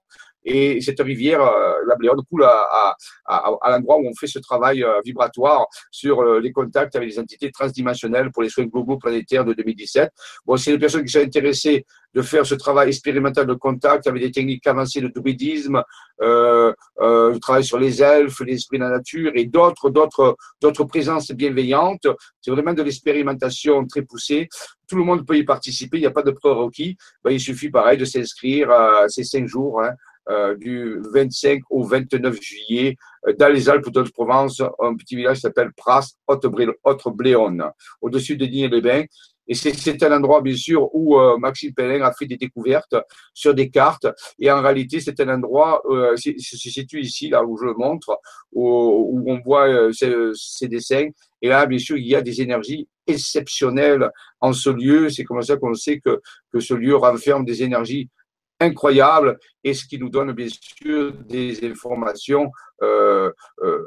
Et 0.45 0.81
cette 0.81 1.01
rivière, 1.01 1.43
euh, 1.43 1.75
la 1.87 1.97
Bléone, 1.97 2.23
coule 2.29 2.45
à, 2.45 2.97
à, 3.27 3.53
à, 3.61 3.71
l'endroit 3.71 3.99
où 3.99 4.09
on 4.09 4.15
fait 4.15 4.27
ce 4.27 4.39
travail 4.39 4.83
euh, 4.83 5.01
vibratoire 5.05 5.67
sur 5.91 6.21
euh, 6.21 6.41
les 6.41 6.53
contacts 6.53 6.97
avec 6.97 7.09
les 7.09 7.19
entités 7.19 7.51
transdimensionnelles 7.51 8.31
pour 8.33 8.43
les 8.43 8.49
soins 8.49 8.65
globaux 8.65 8.99
planétaires 8.99 9.45
de 9.45 9.53
2017. 9.55 10.11
Bon, 10.47 10.57
c'est 10.57 10.73
des 10.73 10.79
personnes 10.79 11.05
qui 11.05 11.13
sont 11.13 11.21
intéressées 11.21 11.87
de 12.15 12.23
faire 12.23 12.45
ce 12.45 12.55
travail 12.55 12.89
expérimental 12.89 13.47
de 13.47 13.55
contact 13.55 14.07
avec 14.07 14.23
des 14.23 14.31
techniques 14.31 14.67
avancées 14.67 15.01
de 15.01 15.09
druidisme, 15.09 15.83
euh, 16.21 16.73
euh, 17.01 17.39
travail 17.39 17.65
sur 17.65 17.79
les 17.79 18.03
elfes, 18.03 18.41
les 18.41 18.55
esprits 18.55 18.79
de 18.79 18.85
la 18.85 18.91
nature 18.91 19.33
et 19.35 19.47
d'autres, 19.47 19.91
d'autres, 19.91 20.37
d'autres 20.61 20.85
présences 20.85 21.31
bienveillantes. 21.33 22.07
C'est 22.41 22.51
vraiment 22.51 22.75
de 22.75 22.83
l'expérimentation 22.83 23.87
très 23.87 24.03
poussée. 24.03 24.49
Tout 24.89 24.97
le 24.97 25.05
monde 25.05 25.27
peut 25.27 25.39
y 25.39 25.45
participer. 25.45 25.97
Il 25.99 26.01
n'y 26.01 26.07
a 26.07 26.11
pas 26.11 26.23
de 26.23 26.33
prérequis. 26.33 26.97
Ben, 27.25 27.31
il 27.31 27.41
suffit, 27.41 27.71
pareil, 27.71 27.97
de 27.97 28.05
s'inscrire 28.05 28.71
à 28.71 29.09
ces 29.09 29.25
cinq 29.25 29.47
jours. 29.47 29.83
Hein. 29.83 29.93
Euh, 30.31 30.55
du 30.55 31.01
25 31.13 31.63
au 31.69 31.83
29 31.83 32.41
juillet 32.41 32.97
euh, 33.27 33.33
dans 33.37 33.49
les 33.49 33.69
Alpes 33.69 33.91
de 33.91 34.03
Provence, 34.03 34.63
un 34.79 34.95
petit 34.95 35.17
village 35.17 35.39
s'appelle 35.39 35.73
Pras, 35.77 36.07
Haute-Bléone, 36.29 37.65
au-dessus 38.01 38.37
de 38.37 38.47
Digne-les-Bains. 38.47 39.07
Et 39.49 39.55
c'est 39.55 40.01
un 40.05 40.17
endroit, 40.17 40.41
bien 40.41 40.55
sûr, 40.55 40.89
où 40.95 41.19
euh, 41.19 41.37
Maxime 41.39 41.75
Pellin 41.75 42.01
a 42.03 42.13
fait 42.13 42.27
des 42.27 42.37
découvertes 42.37 42.95
sur 43.35 43.53
des 43.53 43.69
cartes. 43.69 44.07
Et 44.39 44.49
en 44.49 44.63
réalité, 44.63 45.01
c'est 45.01 45.19
un 45.19 45.29
endroit, 45.35 45.83
euh, 45.91 46.17
se 46.17 46.33
situe 46.39 47.01
ici, 47.01 47.29
là 47.29 47.43
où 47.43 47.59
je 47.59 47.65
le 47.65 47.75
montre, 47.75 48.17
où, 48.53 49.25
on 49.27 49.41
voit 49.41 49.93
ces, 49.93 50.69
dessins. 50.69 51.09
Et 51.43 51.49
là, 51.49 51.67
bien 51.67 51.81
sûr, 51.81 51.97
il 51.97 52.07
y 52.07 52.15
a 52.15 52.23
des 52.23 52.41
énergies 52.41 52.89
exceptionnelles 53.09 54.09
en 54.41 54.53
ce 54.53 54.71
lieu. 54.71 55.11
C'est 55.11 55.25
comme 55.25 55.43
ça 55.43 55.57
qu'on 55.57 55.75
sait 55.75 55.99
que, 55.99 56.21
que 56.53 56.61
ce 56.61 56.75
lieu 56.75 56.95
renferme 56.95 57.45
des 57.45 57.65
énergies 57.65 58.09
incroyable 58.63 59.39
et 59.65 59.75
ce 59.75 59.85
qui 59.87 59.99
nous 59.99 60.09
donne 60.09 60.33
bien 60.33 60.49
sûr 60.49 61.13
des 61.13 61.65
informations 61.71 62.51
euh, 62.83 63.31
euh, 63.63 63.79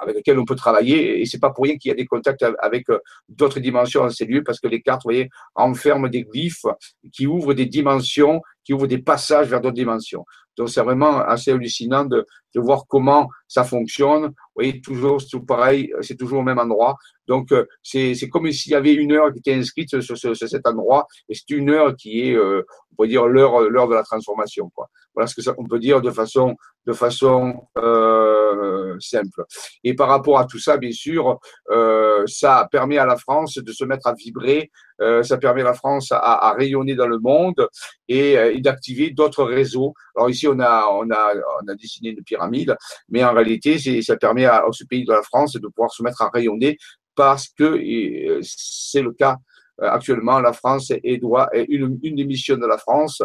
avec 0.00 0.16
lesquelles 0.16 0.38
on 0.38 0.44
peut 0.44 0.54
travailler. 0.54 1.20
Et 1.20 1.26
c'est 1.26 1.38
pas 1.38 1.50
pour 1.50 1.64
rien 1.64 1.76
qu'il 1.76 1.88
y 1.88 1.92
a 1.92 1.96
des 1.96 2.06
contacts 2.06 2.44
avec 2.60 2.88
euh, 2.90 2.98
d'autres 3.28 3.60
dimensions 3.60 4.02
en 4.02 4.10
ces 4.10 4.26
lieux, 4.26 4.42
parce 4.42 4.60
que 4.60 4.68
les 4.68 4.80
cartes, 4.80 5.06
enferment 5.54 6.08
des 6.08 6.22
glyphes 6.22 6.66
qui 7.12 7.26
ouvrent 7.26 7.54
des 7.54 7.66
dimensions, 7.66 8.40
qui 8.64 8.72
ouvrent 8.72 8.86
des 8.86 8.98
passages 8.98 9.48
vers 9.48 9.60
d'autres 9.60 9.74
dimensions. 9.74 10.24
Donc 10.56 10.70
c'est 10.70 10.82
vraiment 10.82 11.20
assez 11.20 11.52
hallucinant 11.52 12.04
de, 12.04 12.26
voir 12.56 12.84
comment 12.88 13.28
ça 13.46 13.62
fonctionne. 13.62 14.24
Vous 14.24 14.54
voyez, 14.56 14.80
toujours 14.80 15.24
tout 15.24 15.44
pareil, 15.44 15.92
c'est 16.00 16.16
toujours 16.16 16.40
au 16.40 16.42
même 16.42 16.58
endroit. 16.58 16.96
Donc 17.28 17.52
c'est 17.82 18.14
comme 18.30 18.50
s'il 18.50 18.72
y 18.72 18.74
avait 18.74 18.94
une 18.94 19.12
heure 19.12 19.32
qui 19.32 19.38
était 19.38 19.54
inscrite 19.54 20.00
sur, 20.00 20.16
cet 20.16 20.66
endroit, 20.66 21.06
et 21.28 21.34
c'est 21.34 21.50
une 21.50 21.70
heure 21.70 21.94
qui 21.94 22.28
est, 22.28 22.34
euh, 22.34 22.62
on 22.90 22.96
pourrait 22.96 23.08
dire 23.08 23.26
l'heure 23.26 23.60
l'heure 23.68 23.88
de 23.88 23.94
la 23.94 24.02
transformation. 24.02 24.70
Voilà 25.14 25.26
ce 25.26 25.34
que 25.34 25.68
peut 25.68 25.78
dire 25.78 26.00
de 26.00 26.10
façon 26.10 26.56
de 26.86 26.92
façon 26.94 27.68
euh, 27.76 28.96
simple. 28.98 29.44
Et 29.84 29.94
par 29.94 30.08
rapport 30.08 30.38
à 30.38 30.46
tout 30.46 30.58
ça, 30.58 30.78
bien 30.78 30.90
sûr, 30.90 31.38
euh, 31.70 32.24
ça 32.26 32.66
permet 32.72 32.96
à 32.98 33.04
la 33.04 33.16
France 33.16 33.58
de 33.58 33.72
se 33.72 33.84
mettre 33.84 34.06
à 34.06 34.14
vibrer, 34.14 34.70
euh, 35.00 35.22
ça 35.22 35.36
permet 35.36 35.60
à 35.60 35.64
la 35.64 35.74
France 35.74 36.08
à, 36.12 36.54
rayonner 36.56 36.94
dans 36.94 37.06
le 37.06 37.18
monde 37.18 37.68
et, 38.08 38.38
euh, 38.38 38.54
et 38.54 38.60
d'activer 38.60 39.10
d'autres 39.10 39.44
réseaux. 39.44 39.92
Alors 40.16 40.30
ici, 40.30 40.48
on 40.48 40.58
a, 40.60 40.86
on 40.90 41.10
a, 41.10 41.34
on 41.62 41.68
a 41.68 41.74
dessiné 41.74 42.10
une 42.10 42.22
pyramide, 42.22 42.74
mais 43.08 43.22
en 43.22 43.34
réalité, 43.34 43.78
ça 44.02 44.16
permet 44.16 44.46
à, 44.46 44.64
ce 44.72 44.84
pays 44.84 45.04
de 45.04 45.12
la 45.12 45.22
France 45.22 45.52
de 45.52 45.68
pouvoir 45.68 45.92
se 45.92 46.02
mettre 46.02 46.22
à 46.22 46.30
rayonner 46.32 46.78
parce 47.18 47.48
que 47.48 47.64
euh, 47.64 48.38
c'est 48.42 49.02
le 49.02 49.12
cas 49.12 49.38
euh, 49.82 49.90
actuellement, 49.90 50.38
la 50.38 50.52
France 50.52 50.92
est, 50.92 51.20
une, 51.68 51.98
des 51.98 52.24
missions 52.24 52.56
de 52.56 52.66
la 52.66 52.78
France 52.78 53.22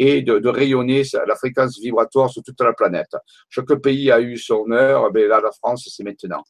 est 0.00 0.22
de, 0.22 0.48
rayonner 0.48 1.02
la 1.26 1.36
fréquence 1.36 1.78
vibratoire 1.78 2.28
sur 2.28 2.42
toute 2.42 2.60
la 2.60 2.72
planète. 2.72 3.14
Chaque 3.48 3.72
pays 3.76 4.10
a 4.10 4.20
eu 4.20 4.36
son 4.36 4.68
heure, 4.72 5.12
mais 5.14 5.28
là, 5.28 5.40
la 5.40 5.52
France, 5.52 5.88
c'est 5.94 6.02
maintenant 6.02 6.42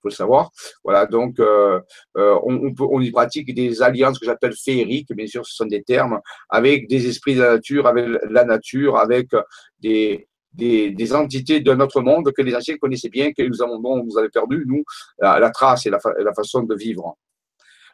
faut 0.00 0.10
le 0.10 0.14
savoir. 0.14 0.50
Voilà, 0.84 1.06
donc 1.06 1.40
euh, 1.40 1.80
on 2.14 3.00
y 3.00 3.10
pratique 3.10 3.54
des 3.54 3.82
alliances 3.82 4.18
que 4.18 4.26
j'appelle 4.26 4.52
féeriques, 4.54 5.12
bien 5.14 5.26
sûr, 5.26 5.46
ce 5.46 5.56
sont 5.56 5.66
des 5.66 5.82
termes, 5.82 6.20
avec 6.50 6.88
des 6.88 7.08
esprits 7.08 7.34
de 7.34 7.40
la 7.40 7.54
nature, 7.54 7.86
avec 7.86 8.06
la 8.28 8.44
nature, 8.44 8.98
avec 8.98 9.30
des, 9.80 10.28
des, 10.54 10.90
des 10.90 11.14
entités 11.14 11.60
de 11.60 11.74
notre 11.74 12.00
monde 12.00 12.32
que 12.32 12.42
les 12.42 12.54
anciens 12.54 12.76
connaissaient 12.76 13.08
bien, 13.08 13.32
que 13.32 13.42
nous 13.42 13.62
avons, 13.62 13.78
bon, 13.78 14.04
vous 14.04 14.18
avez 14.18 14.28
perdu, 14.28 14.64
nous, 14.66 14.84
la, 15.18 15.50
trace 15.50 15.86
et 15.86 15.90
la, 15.90 15.98
façon 16.34 16.62
de 16.62 16.74
vivre. 16.74 17.16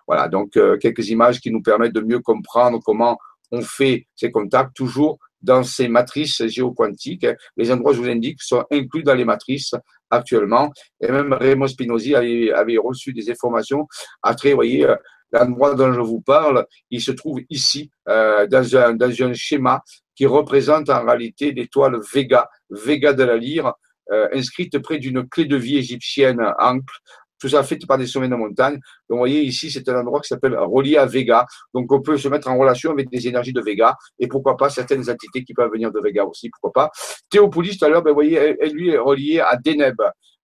Voilà, 0.07 0.29
donc 0.29 0.59
quelques 0.81 1.09
images 1.09 1.41
qui 1.41 1.51
nous 1.51 1.63
permettent 1.63 1.95
de 1.95 2.01
mieux 2.01 2.21
comprendre 2.21 2.81
comment 2.85 3.19
on 3.53 3.63
fait 3.63 4.07
ces 4.15 4.31
contacts, 4.31 4.75
toujours 4.75 5.19
dans 5.43 5.63
ces 5.63 5.89
matrices 5.89 6.47
géoquantiques. 6.47 7.27
Les 7.57 7.73
endroits, 7.73 7.93
je 7.93 8.01
vous 8.01 8.09
indique, 8.09 8.43
sont 8.43 8.65
inclus 8.71 9.03
dans 9.03 9.15
les 9.15 9.25
matrices 9.25 9.75
actuellement. 10.11 10.71
Et 11.01 11.11
même 11.11 11.33
Raymond 11.33 11.67
Spinozzi 11.67 12.15
avait, 12.15 12.53
avait 12.53 12.77
reçu 12.77 13.13
des 13.13 13.31
informations 13.31 13.87
après, 14.23 14.51
vous 14.51 14.57
voyez, 14.57 14.87
l'endroit 15.33 15.75
dont 15.75 15.93
je 15.93 16.01
vous 16.01 16.21
parle, 16.21 16.67
il 16.91 17.01
se 17.01 17.13
trouve 17.13 17.41
ici, 17.51 17.91
euh, 18.09 18.47
dans, 18.47 18.77
un, 18.77 18.95
dans 18.95 19.23
un 19.23 19.33
schéma 19.33 19.83
qui 20.15 20.27
représente 20.27 20.91
en 20.91 21.05
réalité 21.05 21.53
l'étoile 21.53 21.99
Vega, 22.13 22.49
Vega 22.71 23.13
de 23.13 23.25
la 23.25 23.37
lyre, 23.37 23.73
euh, 24.13 24.29
inscrite 24.33 24.79
près 24.81 24.99
d'une 24.99 25.29
clé 25.29 25.45
de 25.45 25.57
vie 25.57 25.79
égyptienne 25.79 26.41
ancre, 26.59 27.01
tout 27.41 27.49
ça 27.49 27.63
fait 27.63 27.79
par 27.89 27.97
des 27.97 28.07
sommets 28.07 28.29
de 28.29 28.35
montagne. 28.35 28.75
Donc, 28.75 28.83
vous 29.09 29.19
voyez, 29.19 29.43
ici, 29.43 29.71
c'est 29.71 29.89
un 29.89 30.01
endroit 30.01 30.21
qui 30.21 30.29
s'appelle 30.29 30.57
relié 30.59 30.99
à 30.99 31.07
Vega. 31.07 31.47
Donc, 31.75 31.91
on 31.91 32.03
peut 32.03 32.19
se 32.19 32.29
mettre 32.29 32.49
en 32.49 32.59
relation 32.59 32.91
avec 32.93 33.09
des 33.09 33.27
énergies 33.27 33.55
de 33.55 33.63
Vega 33.63 33.97
et 34.19 34.29
pourquoi 34.29 34.57
pas 34.57 34.69
certaines 34.69 35.09
entités 35.09 35.43
qui 35.43 35.55
peuvent 35.55 35.73
venir 35.73 35.91
de 35.91 36.01
Vega 36.01 36.25
aussi, 36.25 36.51
pourquoi 36.51 36.85
pas. 36.85 36.91
Théopolis, 37.31 37.79
tout 37.79 37.87
à 37.87 37.89
l'heure, 37.89 38.03
ben, 38.03 38.11
vous 38.11 38.17
voyez, 38.17 38.57
elle, 38.61 38.73
lui 38.73 38.91
est 38.91 38.99
reliée 38.99 39.41
à 39.41 39.57
Deneb. 39.57 39.97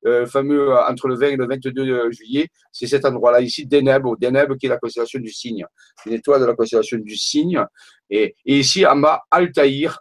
Euh, 0.06 0.24
fameux 0.26 0.70
euh, 0.70 0.86
entre 0.86 1.08
le 1.08 1.16
20 1.16 1.26
et 1.26 1.36
le 1.36 1.46
22 1.46 2.10
juillet, 2.10 2.48
c'est 2.70 2.86
cet 2.86 3.04
endroit-là 3.04 3.40
ici, 3.40 3.66
Deneb, 3.66 4.04
Deneb 4.20 4.56
qui 4.56 4.66
est 4.66 4.68
la 4.68 4.78
constellation 4.78 5.18
du 5.18 5.30
Cygne, 5.30 5.66
une 6.06 6.12
étoile 6.12 6.40
de 6.40 6.46
la 6.46 6.54
constellation 6.54 6.98
du 6.98 7.16
Cygne. 7.16 7.64
Et, 8.08 8.36
ici, 8.44 8.86
en 8.86 8.96
bas, 8.96 9.22
Altaïr, 9.30 9.98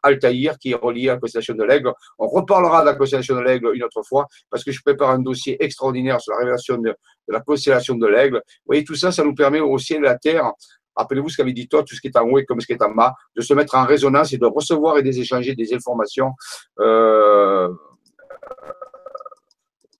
qui 0.59 0.71
est 0.71 0.75
relié 0.75 1.09
à 1.09 1.13
la 1.13 1.19
constellation 1.19 1.55
de 1.55 1.63
l'Aigle. 1.63 1.91
On 2.19 2.27
reparlera 2.27 2.81
de 2.81 2.85
la 2.85 2.93
constellation 2.93 3.35
de 3.35 3.41
l'Aigle 3.41 3.71
une 3.73 3.83
autre 3.83 4.03
fois 4.03 4.27
parce 4.51 4.63
que 4.63 4.71
je 4.71 4.79
prépare 4.81 5.09
un 5.09 5.19
dossier 5.19 5.63
extraordinaire 5.63 6.21
sur 6.21 6.33
la 6.33 6.39
révélation 6.39 6.77
de, 6.77 6.95
la 7.27 7.39
constellation 7.39 7.95
de 7.95 8.05
l'Aigle. 8.05 8.35
Vous 8.35 8.67
voyez, 8.67 8.83
tout 8.83 8.95
ça, 8.95 9.11
ça 9.11 9.23
nous 9.23 9.33
permet 9.33 9.59
au 9.59 9.77
ciel 9.79 9.99
et 9.99 10.07
la 10.07 10.17
terre 10.17 10.51
Rappelez-vous 10.95 11.27
ce 11.29 11.37
qu'avait 11.37 11.51
dit 11.51 11.67
toi, 11.67 11.83
tout 11.83 11.93
ce 11.93 11.99
qui 11.99 12.07
est 12.07 12.17
en 12.17 12.23
haut 12.23 12.39
et 12.39 12.45
comme 12.45 12.61
ce 12.61 12.67
qui 12.67 12.73
est 12.73 12.81
en 12.81 12.91
bas, 12.91 13.13
de 13.35 13.41
se 13.41 13.53
mettre 13.53 13.75
en 13.75 13.85
résonance 13.85 14.31
et 14.31 14.37
de 14.37 14.45
recevoir 14.45 14.97
et 14.97 15.03
d'échanger 15.03 15.53
des 15.53 15.73
informations 15.73 16.31
euh, 16.79 17.67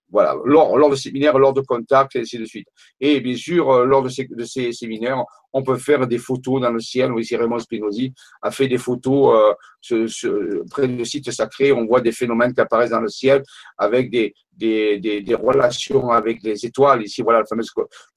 voilà, 0.10 0.36
lors, 0.46 0.78
lors 0.78 0.90
de 0.90 0.96
séminaires, 0.96 1.38
lors 1.38 1.54
de 1.54 1.62
contacts, 1.62 2.16
et 2.16 2.22
ainsi 2.22 2.38
de 2.38 2.46
suite. 2.46 2.68
Et 3.00 3.20
bien 3.20 3.36
sûr, 3.36 3.70
euh, 3.72 3.86
lors 3.86 4.04
de 4.04 4.10
ces, 4.10 4.26
de 4.26 4.44
ces 4.44 4.72
séminaires, 4.72 5.24
on 5.52 5.64
peut 5.64 5.78
faire 5.78 6.06
des 6.06 6.18
photos 6.18 6.62
dans 6.62 6.72
le 6.72 6.80
ciel. 6.80 7.12
Ici, 7.18 7.36
Raymond 7.36 7.60
Spinozzi 7.60 8.14
a 8.42 8.52
fait 8.52 8.68
des 8.68 8.78
photos 8.78 9.56
euh, 9.92 10.08
près 10.70 10.88
du 10.88 11.06
site 11.06 11.32
sacré. 11.32 11.72
On 11.72 11.86
voit 11.86 12.02
des 12.02 12.12
phénomènes 12.12 12.54
qui 12.54 12.62
apparaissent 12.62 12.92
dans 12.92 13.00
le 13.00 13.08
ciel 13.08 13.42
avec 13.78 14.12
des, 14.12 14.34
des, 14.52 15.00
des, 15.00 15.36
relations 15.36 16.10
avec 16.10 16.44
les 16.44 16.66
étoiles. 16.66 17.04
Ici, 17.04 17.22
voilà 17.22 17.40
le 17.40 17.46
fameux, 17.46 17.64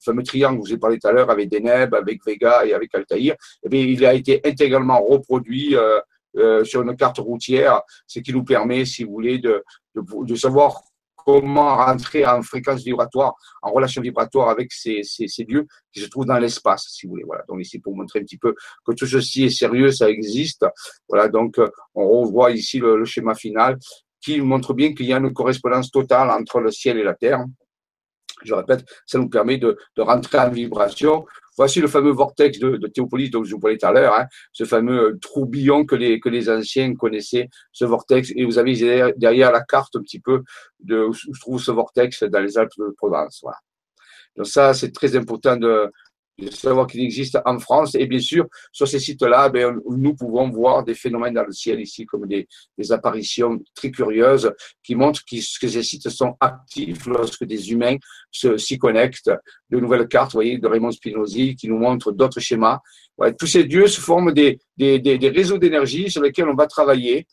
fameux 0.03 0.23
triangle 0.23 0.59
que 0.59 0.67
je 0.67 0.71
vous 0.71 0.75
ai 0.75 0.79
parlé 0.79 0.99
tout 0.99 1.07
à 1.07 1.13
l'heure 1.13 1.29
avec 1.29 1.49
Deneb, 1.49 1.95
avec 1.95 2.19
Vega 2.25 2.65
et 2.65 2.73
avec 2.73 2.93
Altaïr. 2.93 3.33
Et 3.33 3.37
eh 3.63 3.69
bien, 3.69 3.81
il 3.81 4.05
a 4.05 4.13
été 4.13 4.41
intégralement 4.45 5.01
reproduit 5.01 5.75
euh, 5.75 5.99
euh, 6.37 6.63
sur 6.63 6.81
une 6.81 6.95
carte 6.95 7.17
routière, 7.17 7.81
ce 8.05 8.19
qui 8.19 8.31
nous 8.33 8.43
permet, 8.43 8.85
si 8.85 9.03
vous 9.03 9.11
voulez, 9.11 9.39
de, 9.39 9.63
de, 9.95 10.01
de 10.25 10.35
savoir 10.35 10.81
comment 11.33 11.75
rentrer 11.75 12.25
en 12.25 12.41
fréquence 12.41 12.83
vibratoire, 12.83 13.33
en 13.61 13.71
relation 13.71 14.01
vibratoire 14.01 14.49
avec 14.49 14.71
ces, 14.71 15.01
ces, 15.03 15.43
lieux 15.43 15.67
qui 15.91 15.99
se 16.01 16.07
trouvent 16.07 16.25
dans 16.25 16.39
l'espace, 16.39 16.87
si 16.89 17.05
vous 17.05 17.11
voulez. 17.11 17.23
Voilà. 17.25 17.43
Donc 17.47 17.61
ici 17.61 17.79
pour 17.79 17.95
montrer 17.95 18.19
un 18.19 18.23
petit 18.23 18.37
peu 18.37 18.55
que 18.85 18.93
tout 18.93 19.05
ceci 19.05 19.45
est 19.45 19.49
sérieux, 19.49 19.91
ça 19.91 20.09
existe. 20.09 20.65
Voilà. 21.07 21.27
Donc 21.27 21.59
on 21.95 22.07
revoit 22.07 22.51
ici 22.51 22.79
le 22.79 23.05
schéma 23.05 23.35
final 23.35 23.77
qui 24.21 24.41
montre 24.41 24.73
bien 24.73 24.93
qu'il 24.93 25.05
y 25.05 25.13
a 25.13 25.17
une 25.17 25.33
correspondance 25.33 25.91
totale 25.91 26.29
entre 26.29 26.59
le 26.59 26.71
ciel 26.71 26.97
et 26.97 27.03
la 27.03 27.13
terre. 27.13 27.45
Je 28.43 28.53
répète, 28.53 28.85
ça 29.05 29.17
nous 29.17 29.29
permet 29.29 29.57
de, 29.57 29.77
de 29.95 30.01
rentrer 30.01 30.39
en 30.39 30.49
vibration 30.49 31.25
Voici 31.59 31.81
le 31.81 31.89
fameux 31.89 32.11
vortex 32.11 32.57
de, 32.57 32.77
de 32.77 32.87
Théopolis 32.87 33.29
dont 33.29 33.43
je 33.43 33.51
vous 33.51 33.59
parlais 33.59 33.77
tout 33.77 33.85
à 33.85 33.91
l'heure, 33.91 34.15
hein, 34.17 34.27
ce 34.53 34.63
fameux 34.63 35.19
troubillon 35.21 35.85
que 35.85 35.93
les, 35.93 36.21
que 36.21 36.29
les 36.29 36.49
anciens 36.49 36.95
connaissaient, 36.95 37.49
ce 37.73 37.83
vortex. 37.83 38.31
Et 38.37 38.45
vous 38.45 38.59
avez 38.59 39.11
derrière, 39.17 39.51
la 39.51 39.59
carte 39.59 39.97
un 39.97 40.01
petit 40.01 40.21
peu 40.21 40.43
de 40.79 41.03
où 41.03 41.13
se 41.13 41.27
trouve 41.37 41.61
ce 41.61 41.71
vortex 41.71 42.23
dans 42.23 42.39
les 42.39 42.57
Alpes 42.57 42.71
de 42.77 42.93
Provence. 42.95 43.39
Voilà. 43.43 43.57
Donc 44.37 44.47
ça, 44.47 44.73
c'est 44.73 44.93
très 44.93 45.17
important 45.17 45.57
de, 45.57 45.91
de 46.39 46.51
savoir 46.51 46.87
qu'il 46.87 47.01
existe 47.01 47.37
en 47.45 47.59
France. 47.59 47.95
Et 47.95 48.05
bien 48.07 48.19
sûr, 48.19 48.47
sur 48.71 48.87
ces 48.87 48.99
sites-là, 48.99 49.49
ben, 49.49 49.79
nous 49.89 50.15
pouvons 50.15 50.49
voir 50.49 50.83
des 50.83 50.93
phénomènes 50.93 51.33
dans 51.33 51.43
le 51.43 51.51
ciel 51.51 51.79
ici, 51.79 52.05
comme 52.05 52.27
des, 52.27 52.47
apparitions 52.91 53.59
très 53.75 53.91
curieuses 53.91 54.51
qui 54.83 54.95
montrent 54.95 55.21
que, 55.29 55.37
ces 55.39 55.83
sites 55.83 56.09
sont 56.09 56.35
actifs 56.39 57.05
lorsque 57.05 57.43
des 57.43 57.71
humains 57.71 57.97
s'y 58.31 58.77
connectent. 58.77 59.31
De 59.69 59.79
nouvelles 59.79 60.07
cartes, 60.07 60.31
vous 60.31 60.37
voyez, 60.37 60.57
de 60.57 60.67
Raymond 60.67 60.91
Spinozzi 60.91 61.55
qui 61.55 61.67
nous 61.67 61.77
montrent 61.77 62.11
d'autres 62.11 62.39
schémas. 62.39 62.79
tous 63.37 63.47
ces 63.47 63.65
dieux 63.65 63.87
se 63.87 63.99
forment 63.99 64.31
des, 64.31 64.59
des, 64.77 64.99
des, 64.99 65.29
réseaux 65.29 65.57
d'énergie 65.57 66.09
sur 66.09 66.21
lesquels 66.21 66.47
on 66.47 66.55
va 66.55 66.67
travailler. 66.67 67.27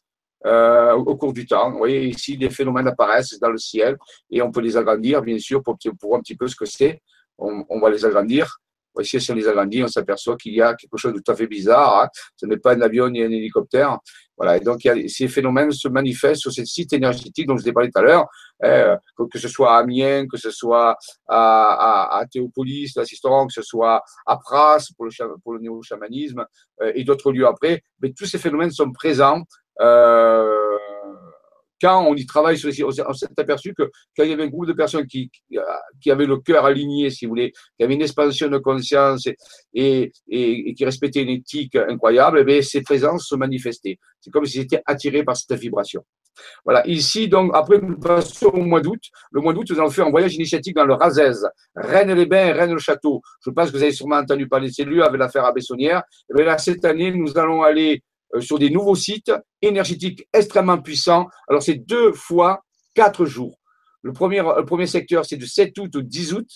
Euh, 0.45 0.93
au 0.93 1.17
cours 1.17 1.33
du 1.33 1.45
temps. 1.45 1.73
Vous 1.73 1.79
voyez 1.79 2.07
ici, 2.07 2.37
des 2.37 2.51
phénomènes 2.51 2.87
apparaissent 2.87 3.37
dans 3.41 3.51
le 3.51 3.59
ciel 3.59 3.97
et 4.31 4.43
on 4.43 4.53
peut 4.53 4.61
les 4.61 4.77
agrandir, 4.77 5.21
bien 5.23 5.39
sûr, 5.39 5.61
pour, 5.61 5.77
voir 6.01 6.19
un 6.19 6.23
petit 6.23 6.37
peu 6.37 6.47
ce 6.47 6.55
que 6.55 6.67
c'est. 6.67 7.01
On 7.39 7.81
va 7.81 7.91
les 7.91 8.05
agrandir. 8.05 8.61
Si 9.03 9.31
on 9.31 9.35
les 9.35 9.49
agrandit, 9.49 9.83
on 9.83 9.89
s'aperçoit 9.89 10.37
qu'il 10.37 10.55
y 10.55 10.63
a 10.63 10.75
quelque 10.75 10.97
chose 10.97 11.13
de 11.13 11.21
tout 11.21 11.33
à 11.33 11.37
fait 11.37 11.47
bizarre. 11.47 12.03
Hein. 12.03 12.09
Ce 12.37 12.47
n'est 12.47 12.57
pas 12.57 12.75
un 12.75 12.81
avion 12.81 13.09
ni 13.09 13.23
un 13.23 13.31
hélicoptère. 13.31 13.99
Voilà. 14.37 14.57
Et 14.57 14.61
donc, 14.61 14.85
il 14.85 14.89
y 14.89 14.91
a, 14.91 15.09
ces 15.09 15.29
phénomènes 15.29 15.71
se 15.71 15.89
manifestent 15.89 16.43
sur 16.43 16.53
ces 16.53 16.65
sites 16.65 16.93
énergétiques 16.93 17.47
dont 17.47 17.57
je 17.57 17.63
vous 17.63 17.69
ai 17.69 17.73
parlé 17.73 17.91
tout 17.91 17.99
à 17.99 18.03
l'heure, 18.03 18.27
hein, 18.63 18.99
que 19.31 19.39
ce 19.39 19.49
soit 19.49 19.75
à 19.75 19.79
Amiens, 19.79 20.27
que 20.27 20.37
ce 20.37 20.51
soit 20.51 20.97
à, 21.29 22.17
à, 22.17 22.19
à 22.19 22.27
Théopolis, 22.27 22.93
que 22.95 23.05
ce 23.05 23.63
soit 23.63 24.03
à 24.27 24.37
Pras 24.37 24.79
pour 24.97 25.07
le, 25.07 25.11
pour 25.43 25.55
le 25.55 25.61
néo-chamanisme 25.61 26.45
euh, 26.83 26.93
et 26.95 27.05
d'autres 27.05 27.33
lieux 27.33 27.47
après. 27.47 27.83
Mais 28.03 28.13
tous 28.13 28.27
ces 28.27 28.39
phénomènes 28.39 28.71
sont 28.71 28.93
présents. 28.93 29.43
Euh, 29.81 30.53
quand 31.81 32.07
on 32.07 32.15
y 32.15 32.27
travaille 32.27 32.59
sur 32.59 32.69
les 32.69 32.83
on 32.85 33.13
s'est 33.13 33.27
aperçu 33.37 33.75
que 33.75 33.85
quand 34.17 34.25
il 34.25 34.31
y 34.31 34.33
avait 34.33 34.45
un 34.45 34.49
groupe 34.49 34.67
de 34.67 34.73
personnes 34.73 35.07
qui, 35.07 35.31
qui 36.01 36.11
avaient 36.11 36.27
le 36.27 36.39
cœur 36.39 36.65
aligné, 36.65 37.11
si 37.11 37.27
vous 37.27 37.31
voulez, 37.31 37.53
qui 37.77 37.85
avaient 37.85 37.95
une 37.95 38.03
expansion 38.03 38.49
de 38.49 38.59
conscience 38.59 39.29
et, 39.75 40.13
et, 40.29 40.75
qui 40.75 40.85
respectaient 40.85 41.23
une 41.23 41.31
éthique 41.31 41.77
incroyable, 41.77 42.45
eh 42.49 42.63
ces 42.63 42.83
présences 42.83 43.29
se 43.29 43.35
manifestaient. 43.35 43.99
C'est 44.21 44.31
comme 44.31 44.47
s'ils 44.47 44.63
étaient 44.63 44.83
attirés 44.87 45.25
par 45.25 45.37
cette 45.37 45.59
vibration. 45.59 46.05
Voilà. 46.65 46.87
Ici, 46.87 47.29
donc, 47.29 47.51
après, 47.55 47.79
nous 47.81 47.99
passons 47.99 48.49
au 48.49 48.63
mois 48.63 48.81
d'août. 48.81 49.01
Le 49.33 49.41
mois 49.41 49.53
d'août, 49.53 49.67
nous 49.71 49.79
allons 49.79 49.91
faire 49.91 50.07
un 50.07 50.11
voyage 50.11 50.35
initiatique 50.35 50.77
dans 50.77 50.85
le 50.85 50.95
Razès, 50.95 51.45
Rennes-les-Bains 51.75 52.53
Rennes-le-Château. 52.53 53.23
Je 53.45 53.51
pense 53.51 53.71
que 53.71 53.77
vous 53.77 53.83
avez 53.83 53.93
sûrement 53.93 54.17
entendu 54.17 54.49
parler 54.49 54.69
de 54.69 54.73
ces 54.73 54.85
lieux 54.85 55.05
avec 55.05 55.19
l'affaire 55.19 55.45
à 55.45 55.53
Bessonnière. 55.53 56.03
Eh 56.37 56.43
là, 56.43 56.59
cette 56.59 56.85
année, 56.85 57.11
nous 57.11 57.37
allons 57.39 57.63
aller 57.63 57.95
euh, 57.95 58.16
sur 58.41 58.59
des 58.59 58.71
nouveaux 58.71 58.95
sites 58.95 59.33
énergétiques 59.63 60.27
extrêmement 60.33 60.79
puissants. 60.79 61.27
Alors, 61.49 61.63
c'est 61.63 61.75
deux 61.75 62.13
fois 62.13 62.63
quatre 62.95 63.25
jours. 63.27 63.59
Le 64.03 64.13
premier, 64.13 64.43
premier 64.67 64.87
secteur, 64.87 65.25
c'est 65.25 65.37
du 65.37 65.47
7 65.47 65.77
août 65.79 65.97
au 65.97 66.03
10 66.03 66.35
août. 66.35 66.49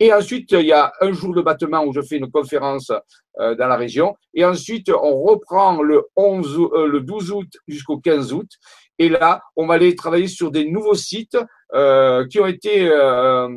Et 0.00 0.12
ensuite, 0.12 0.50
il 0.52 0.66
y 0.66 0.72
a 0.72 0.92
un 1.00 1.12
jour 1.12 1.34
de 1.34 1.42
battement 1.42 1.84
où 1.84 1.92
je 1.92 2.00
fais 2.00 2.16
une 2.16 2.30
conférence 2.30 2.90
euh, 3.38 3.54
dans 3.54 3.68
la 3.68 3.76
région. 3.76 4.16
Et 4.34 4.44
ensuite, 4.44 4.90
on 4.90 5.22
reprend 5.22 5.80
le, 5.80 6.02
11, 6.16 6.58
euh, 6.58 6.86
le 6.88 7.00
12 7.00 7.30
août 7.30 7.48
jusqu'au 7.68 7.98
15 7.98 8.32
août. 8.32 8.48
Et 8.98 9.08
là, 9.08 9.42
on 9.56 9.66
va 9.66 9.74
aller 9.74 9.94
travailler 9.94 10.28
sur 10.28 10.50
des 10.50 10.68
nouveaux 10.68 10.94
sites 10.94 11.36
euh, 11.74 12.26
qui 12.26 12.40
ont 12.40 12.46
été 12.46 12.88
euh, 12.88 13.48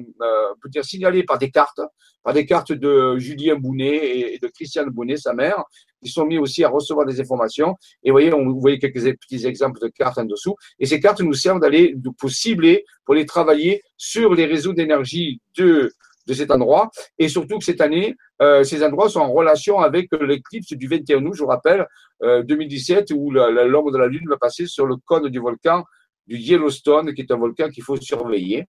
peut 0.62 0.70
dire, 0.70 0.86
signalés 0.86 1.24
par 1.24 1.38
des 1.38 1.52
cartes, 1.52 1.82
par 2.24 2.34
des 2.34 2.46
cartes 2.46 2.72
de 2.72 3.18
Julien 3.18 3.56
Bounet 3.56 4.34
et 4.34 4.40
de 4.40 4.48
Christiane 4.48 4.90
Bounet, 4.90 5.18
sa 5.18 5.34
mère, 5.34 5.64
qui 6.06 6.12
sont 6.12 6.26
mis 6.26 6.38
aussi 6.38 6.64
à 6.64 6.70
recevoir 6.70 7.06
des 7.06 7.20
informations. 7.20 7.76
Et 8.04 8.12
vous 8.12 8.14
voyez, 8.14 8.34
on, 8.34 8.46
vous 8.46 8.62
voyez 8.62 8.78
quelques 8.78 9.18
petits 9.18 9.46
exemples 9.46 9.80
de 9.80 9.88
cartes 9.88 10.18
en 10.18 10.26
dessous. 10.26 10.56
Et 10.80 10.86
ces 10.86 11.00
cartes 11.00 11.22
nous 11.22 11.34
servent 11.34 11.60
d'aller, 11.60 11.96
pour 12.20 12.30
cibler, 12.30 12.86
pour 13.06 13.16
les 13.16 13.26
travailler 13.26 13.82
sur 13.98 14.34
les 14.34 14.46
réseaux 14.46 14.74
d'énergie 14.74 15.40
de 15.58 15.92
de 16.28 16.34
cet 16.34 16.52
endroit. 16.52 16.90
Et 17.20 17.28
surtout 17.28 17.60
que 17.60 17.66
cette 17.66 17.82
année, 17.82 18.16
euh, 18.42 18.64
ces 18.64 18.84
endroits 18.84 19.10
sont 19.10 19.20
en 19.20 19.32
relation 19.32 19.80
avec 19.80 20.10
l'éclipse 20.20 20.74
du 20.74 20.88
21 20.88 21.24
août, 21.26 21.34
je 21.36 21.44
vous 21.44 21.50
rappelle, 21.50 21.86
euh, 22.24 22.44
2017, 22.44 23.12
où 23.16 23.32
l'ombre 23.32 23.92
de 23.92 23.98
la 23.98 24.08
Lune 24.08 24.28
va 24.28 24.38
passer 24.38 24.66
sur 24.66 24.86
le 24.86 24.96
cône 25.06 25.30
du 25.30 25.40
volcan 25.40 25.84
du 26.28 26.38
Yellowstone, 26.38 27.14
qui 27.14 27.22
est 27.22 27.32
un 27.32 27.38
volcan 27.38 27.70
qu'il 27.70 27.84
faut 27.84 27.98
surveiller. 27.98 28.66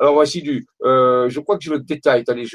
Alors 0.00 0.14
voici 0.14 0.40
du, 0.40 0.66
euh, 0.82 1.28
je 1.28 1.40
crois 1.40 1.58
que 1.58 1.64
je 1.64 1.70
le 1.70 1.80
détaille. 1.80 2.22
Attendez, 2.22 2.46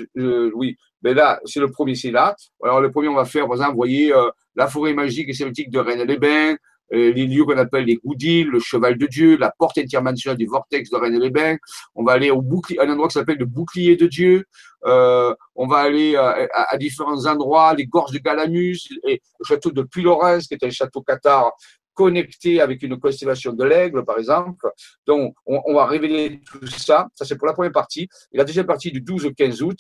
oui, 0.56 0.78
mais 1.04 1.14
là 1.14 1.40
c'est 1.46 1.60
le 1.60 1.70
premier, 1.70 1.94
c'est 1.94 2.10
là. 2.10 2.36
Alors 2.64 2.82
le 2.82 2.92
premier, 2.92 3.08
on 3.08 3.16
va 3.16 3.26
faire, 3.26 3.48
vous 3.48 3.76
voyez 3.76 4.12
euh, 4.12 4.30
la 4.56 4.68
forêt 4.68 4.94
magique 4.94 5.30
et 5.30 5.34
sémitique 5.34 5.70
de 5.70 5.78
Rennes-les-Bains, 5.78 6.56
euh, 6.94 7.14
les 7.14 7.28
lieux 7.28 7.46
qu'on 7.46 7.58
appelle 7.60 7.86
les 7.86 7.98
goudilles, 7.98 8.46
le 8.46 8.60
cheval 8.60 8.98
de 8.98 9.06
Dieu, 9.06 9.38
la 9.38 9.54
porte 9.60 9.78
interdimensionnelle 9.78 10.40
du 10.40 10.48
vortex 10.48 10.90
de 10.90 10.96
Rennes-les-Bains. 10.96 11.58
On 11.94 12.04
va 12.04 12.14
aller 12.14 12.32
au 12.32 12.42
bouclier, 12.42 12.82
un 12.82 12.90
endroit 12.90 13.10
qui 13.10 13.14
s'appelle 13.14 13.38
le 13.38 13.46
bouclier 13.46 13.96
de 13.96 14.08
Dieu. 14.08 14.46
On 14.84 15.68
va 15.68 15.78
aller 15.78 16.16
à, 16.16 16.48
à, 16.52 16.78
différents 16.78 17.28
endroits, 17.28 17.76
les 17.76 17.86
gorges 17.86 18.12
de 18.12 18.20
Galamus, 18.20 18.90
et 19.08 19.22
le 19.40 19.46
château 19.46 19.70
de 19.70 19.84
Puy-Laurens, 19.84 20.48
qui 20.48 20.56
est 20.56 20.64
un 20.64 20.70
château 20.72 21.02
cathare 21.02 21.52
connecté 21.96 22.62
avec 22.62 22.84
une 22.84 23.00
constellation 23.00 23.54
de 23.54 23.64
l'aigle, 23.64 24.06
par 24.06 24.20
exemple. 24.20 24.70
Donc, 25.08 25.36
on, 25.46 25.74
va 25.74 25.86
révéler 25.86 26.42
tout 26.46 26.68
ça. 26.68 27.08
Ça, 27.16 27.26
c'est 27.26 27.38
pour 27.38 27.48
la 27.48 27.54
première 27.54 27.72
partie. 27.72 28.08
Et 28.32 28.38
la 28.38 28.44
deuxième 28.44 28.68
partie, 28.68 28.92
du 28.92 29.02
12 29.02 29.26
au 29.26 29.32
15 29.32 29.64
août, 29.64 29.78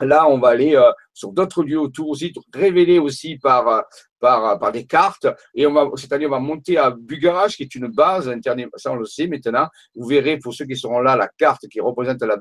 Là, 0.00 0.28
on 0.28 0.38
va 0.38 0.48
aller 0.48 0.76
euh, 0.76 0.90
sur 1.14 1.32
d'autres 1.32 1.62
lieux 1.62 1.80
autour 1.80 2.10
aussi, 2.10 2.32
révélés 2.52 2.98
aussi 2.98 3.38
par, 3.38 3.66
euh, 3.68 3.80
par, 4.20 4.58
par 4.58 4.72
des 4.72 4.84
cartes. 4.84 5.26
Et 5.54 5.66
on 5.66 5.72
va, 5.72 5.88
c'est-à-dire, 5.96 6.28
on 6.28 6.32
va 6.32 6.38
monter 6.38 6.76
à 6.76 6.90
Bugarach, 6.90 7.56
qui 7.56 7.62
est 7.62 7.74
une 7.74 7.88
base 7.88 8.28
internet. 8.28 8.68
Ça, 8.76 8.92
on 8.92 8.96
le 8.96 9.06
sait 9.06 9.26
maintenant. 9.26 9.68
Vous 9.94 10.06
verrez, 10.06 10.38
pour 10.38 10.52
ceux 10.52 10.66
qui 10.66 10.76
seront 10.76 11.00
là, 11.00 11.16
la 11.16 11.28
carte 11.28 11.66
qui 11.68 11.80
représente 11.80 12.20
la, 12.22 12.36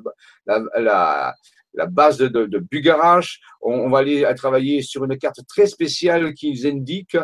la, 0.45 1.33
la, 1.73 1.85
base 1.85 2.17
de, 2.17 2.27
de, 2.27 2.59
Bugarach. 2.59 3.39
On, 3.61 3.89
va 3.89 3.99
aller 3.99 4.27
travailler 4.35 4.81
sur 4.81 5.05
une 5.05 5.17
carte 5.17 5.39
très 5.47 5.67
spéciale 5.67 6.33
qui 6.33 6.59
indique 6.67 7.17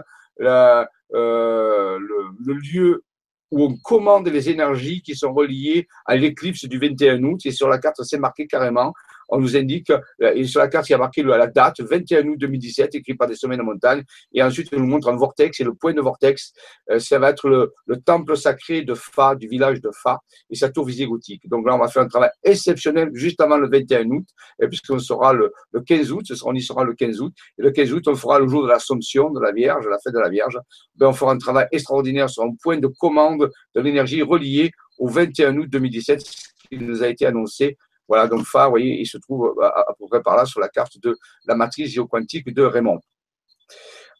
euh, 1.13 1.99
le, 1.99 2.29
le, 2.45 2.53
lieu 2.53 3.03
où 3.51 3.63
on 3.65 3.75
commande 3.77 4.27
les 4.27 4.49
énergies 4.49 5.01
qui 5.01 5.15
sont 5.15 5.33
reliées 5.33 5.87
à 6.05 6.15
l'éclipse 6.15 6.65
du 6.65 6.79
21 6.79 7.23
août. 7.23 7.41
Et 7.45 7.51
sur 7.51 7.67
la 7.67 7.79
carte, 7.79 8.01
c'est 8.03 8.17
marqué 8.19 8.47
carrément 8.47 8.93
on 9.31 9.39
nous 9.39 9.55
indique, 9.55 9.89
euh, 9.89 10.33
et 10.35 10.43
sur 10.45 10.59
la 10.59 10.67
carte, 10.67 10.89
il 10.89 10.91
y 10.91 10.95
a 10.95 10.97
marqué 10.97 11.23
la 11.23 11.47
date, 11.47 11.79
21 11.79 12.27
août 12.27 12.37
2017, 12.37 12.95
écrit 12.95 13.15
par 13.15 13.27
des 13.27 13.35
sommets 13.35 13.57
de 13.57 13.61
montagne. 13.63 14.03
Et 14.33 14.43
ensuite, 14.43 14.69
on 14.73 14.79
nous 14.79 14.85
montre 14.85 15.07
un 15.07 15.15
vortex, 15.15 15.59
et 15.59 15.63
le 15.63 15.73
point 15.73 15.93
de 15.93 16.01
vortex, 16.01 16.53
euh, 16.91 16.99
ça 16.99 17.17
va 17.17 17.29
être 17.29 17.47
le, 17.49 17.71
temple 18.05 18.35
sacré 18.35 18.81
de 18.81 18.93
Fa, 18.93 19.35
du 19.35 19.47
village 19.47 19.81
de 19.81 19.89
Fa, 19.91 20.19
et 20.49 20.55
sa 20.55 20.69
tour 20.69 20.85
visigothique. 20.85 21.47
Donc 21.47 21.65
là, 21.65 21.75
on 21.75 21.79
va 21.79 21.87
faire 21.87 22.03
un 22.03 22.07
travail 22.07 22.29
exceptionnel 22.43 23.09
juste 23.13 23.39
avant 23.41 23.57
le 23.57 23.69
21 23.69 24.09
août, 24.09 24.27
puisqu'on 24.67 24.99
sera 24.99 25.33
le, 25.33 25.51
15 25.85 26.11
août, 26.11 26.25
on 26.43 26.53
y 26.53 26.61
sera 26.61 26.83
le 26.83 26.93
15 26.93 27.21
août. 27.21 27.33
Et 27.57 27.61
le 27.61 27.71
15 27.71 27.93
août, 27.93 28.07
on 28.07 28.15
fera 28.15 28.39
le 28.39 28.47
jour 28.47 28.63
de 28.63 28.67
l'Assomption 28.67 29.31
de 29.31 29.39
la 29.39 29.51
Vierge, 29.51 29.87
la 29.87 29.97
fête 30.03 30.13
de 30.13 30.19
la 30.19 30.29
Vierge. 30.29 30.59
Ben, 30.95 31.07
on 31.07 31.13
fera 31.13 31.31
un 31.31 31.37
travail 31.37 31.67
extraordinaire 31.71 32.29
sur 32.29 32.43
un 32.43 32.53
point 32.61 32.77
de 32.77 32.87
commande 32.87 33.49
de 33.75 33.81
l'énergie 33.81 34.21
relié 34.21 34.71
au 34.97 35.07
21 35.07 35.57
août 35.57 35.69
2017, 35.69 36.21
qui 36.69 36.77
nous 36.77 37.03
a 37.03 37.07
été 37.07 37.25
annoncé 37.25 37.77
voilà, 38.11 38.27
donc 38.27 38.45
Fa, 38.45 38.65
vous 38.65 38.71
voyez, 38.71 38.99
il 38.99 39.05
se 39.05 39.17
trouve 39.17 39.55
euh, 39.57 39.65
à, 39.65 39.95
peu 39.97 40.05
près 40.09 40.21
par 40.21 40.35
là 40.35 40.45
sur 40.45 40.59
la 40.59 40.67
carte 40.67 40.99
de 41.01 41.17
la 41.45 41.55
matrice 41.55 41.91
géoquantique 41.91 42.53
de 42.53 42.61
Raymond. 42.61 42.99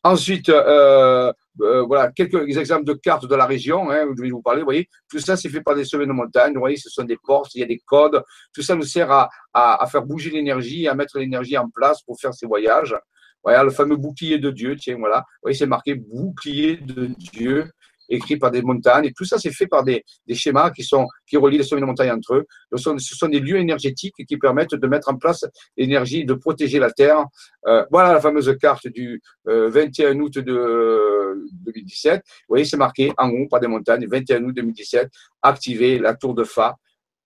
Ensuite, 0.02 0.48
euh, 0.48 1.34
euh, 1.60 1.82
voilà, 1.82 2.10
quelques 2.14 2.56
exemples 2.56 2.86
de 2.86 2.94
cartes 2.94 3.28
de 3.28 3.36
la 3.36 3.46
région, 3.46 3.92
hein, 3.92 4.06
je 4.16 4.22
vais 4.22 4.30
vous 4.30 4.42
parler. 4.42 4.62
Vous 4.62 4.68
voyez, 4.68 4.88
tout 5.10 5.20
ça, 5.20 5.36
c'est 5.36 5.50
fait 5.50 5.60
par 5.60 5.76
des 5.76 5.84
sommets 5.84 6.06
de 6.06 6.14
montagne. 6.14 6.54
Vous 6.54 6.62
voyez, 6.62 6.78
ce 6.78 6.90
sont 6.90 7.04
des 7.04 7.18
portes, 7.22 7.54
il 7.54 7.60
y 7.60 7.64
a 7.64 7.68
des 7.68 7.82
codes. 7.86 8.24
Tout 8.54 8.62
ça 8.62 8.76
nous 8.76 8.84
sert 8.84 9.12
à, 9.12 9.30
à, 9.54 9.86
faire 9.88 10.04
bouger 10.04 10.30
l'énergie, 10.30 10.88
à 10.88 10.96
mettre 10.96 11.20
l'énergie 11.20 11.58
en 11.58 11.70
place 11.70 12.02
pour 12.02 12.18
faire 12.18 12.34
ces 12.34 12.46
voyages. 12.46 12.96
Voilà, 13.44 13.62
le 13.62 13.72
fameux 13.72 13.98
bouclier 13.98 14.38
de 14.38 14.52
Dieu, 14.52 14.78
tiens, 14.78 14.96
voilà. 15.00 15.18
Vous 15.18 15.48
voyez, 15.48 15.58
c'est 15.58 15.66
marqué 15.66 15.96
bouclier 15.96 16.78
de 16.78 17.08
Dieu 17.34 17.70
écrit 18.12 18.38
par 18.38 18.52
des 18.52 18.62
montagnes. 18.62 19.06
Et 19.06 19.14
tout 19.14 19.26
ça, 19.26 19.38
c'est 19.38 19.52
fait 19.52 19.68
par 19.68 19.84
des, 19.84 20.04
des, 20.28 20.36
schémas 20.36 20.72
qui, 20.72 20.84
sont, 20.84 21.08
qui 21.28 21.38
relient 21.38 21.58
les 21.58 21.64
sommets 21.64 21.82
de 21.82 21.86
montagne 21.86 22.12
entre 22.12 22.36
eux. 22.36 22.46
Ce 22.72 22.78
sont, 22.78 22.98
ce 22.98 23.16
sont 23.16 23.28
des 23.28 23.40
lieux 23.40 23.58
énergétiques 23.58 24.16
qui 24.28 24.38
permettent 24.38 24.76
de 24.76 24.88
mettre 24.88 25.10
en 25.10 25.16
place 25.16 25.46
l'énergie, 25.78 26.26
de 26.26 26.34
protéger 26.34 26.80
la 26.80 26.92
Terre. 26.92 27.26
Euh, 27.68 27.86
voilà 27.92 28.14
la 28.14 28.22
fameuse 28.22 28.56
carte 28.60 28.88
du 28.88 29.22
21 29.46 30.16
euh, 30.16 30.22
août 30.22 30.38
de 30.38 31.48
2017. 31.64 32.22
Vous 32.26 32.46
voyez, 32.50 32.66
c'est 32.66 32.78
marqué 32.78 33.12
en 33.18 33.30
haut 33.30 33.48
par 33.50 33.60
des 33.60 33.68
montagnes, 33.68 34.08
21 34.08 34.44
août 34.44 34.56
2017, 34.56 35.10
activer 35.42 36.00
la 36.00 36.16
tour 36.16 36.34
de 36.34 36.44
Fa 36.44 36.76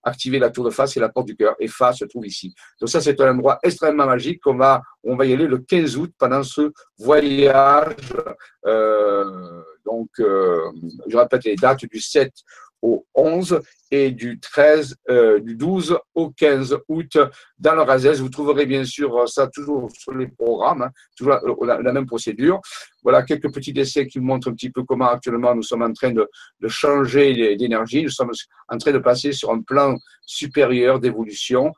activer 0.05 0.39
la 0.39 0.51
tour 0.51 0.63
de 0.63 0.69
Fa, 0.69 0.88
c'est 0.88 0.99
la 0.99 1.09
porte 1.09 1.27
du 1.27 1.36
cœur, 1.36 1.55
et 1.59 1.67
Fa 1.67 1.91
se 1.91 2.05
trouve 2.05 2.25
ici. 2.27 2.53
Donc 2.79 2.89
ça, 2.89 3.01
c'est 3.01 3.19
un 3.19 3.31
endroit 3.31 3.59
extrêmement 3.63 4.05
magique 4.05 4.39
qu'on 4.41 4.55
va, 4.55 4.81
on 5.03 5.15
va 5.15 5.25
y 5.25 5.33
aller 5.33 5.47
le 5.47 5.57
15 5.57 5.97
août 5.97 6.13
pendant 6.17 6.43
ce 6.43 6.71
voyage. 6.97 7.95
Euh, 8.65 9.61
donc, 9.86 10.09
euh, 10.19 10.59
je 11.07 11.17
répète 11.17 11.45
les 11.45 11.55
dates 11.55 11.86
du 11.86 11.99
7 11.99 12.31
au 12.81 13.05
11 13.15 13.61
et 13.89 14.11
du 14.11 14.39
13, 14.39 14.95
euh, 15.09 15.39
du 15.39 15.55
12 15.55 15.97
au 16.13 16.29
15 16.29 16.77
août 16.88 17.17
dans 17.57 17.73
le 17.73 17.81
Razès. 17.81 18.19
Vous 18.19 18.29
trouverez 18.29 18.65
bien 18.65 18.83
sûr 18.83 19.27
ça 19.27 19.47
toujours 19.47 19.89
sur 19.91 20.13
les 20.13 20.27
programmes, 20.27 20.83
hein, 20.83 20.91
toujours 21.15 21.39
la, 21.65 21.91
même 21.91 22.05
procédure. 22.05 22.61
Voilà 23.01 23.23
quelques 23.23 23.51
petits 23.51 23.73
essais 23.75 24.05
qui 24.05 24.19
montrent 24.19 24.49
un 24.49 24.53
petit 24.53 24.69
peu 24.69 24.83
comment 24.83 25.07
actuellement 25.07 25.55
nous 25.55 25.63
sommes 25.63 25.83
en 25.83 25.93
train 25.93 26.11
de, 26.11 26.27
de 26.59 26.67
changer 26.67 27.55
d'énergie. 27.55 28.03
Nous 28.03 28.09
sommes 28.09 28.31
en 28.67 28.77
train 28.77 28.91
de 28.91 28.99
passer 28.99 29.31
sur 29.31 29.51
un 29.51 29.61
plan 29.61 29.97
supérieur 30.25 30.99
d'évolution 30.99 31.71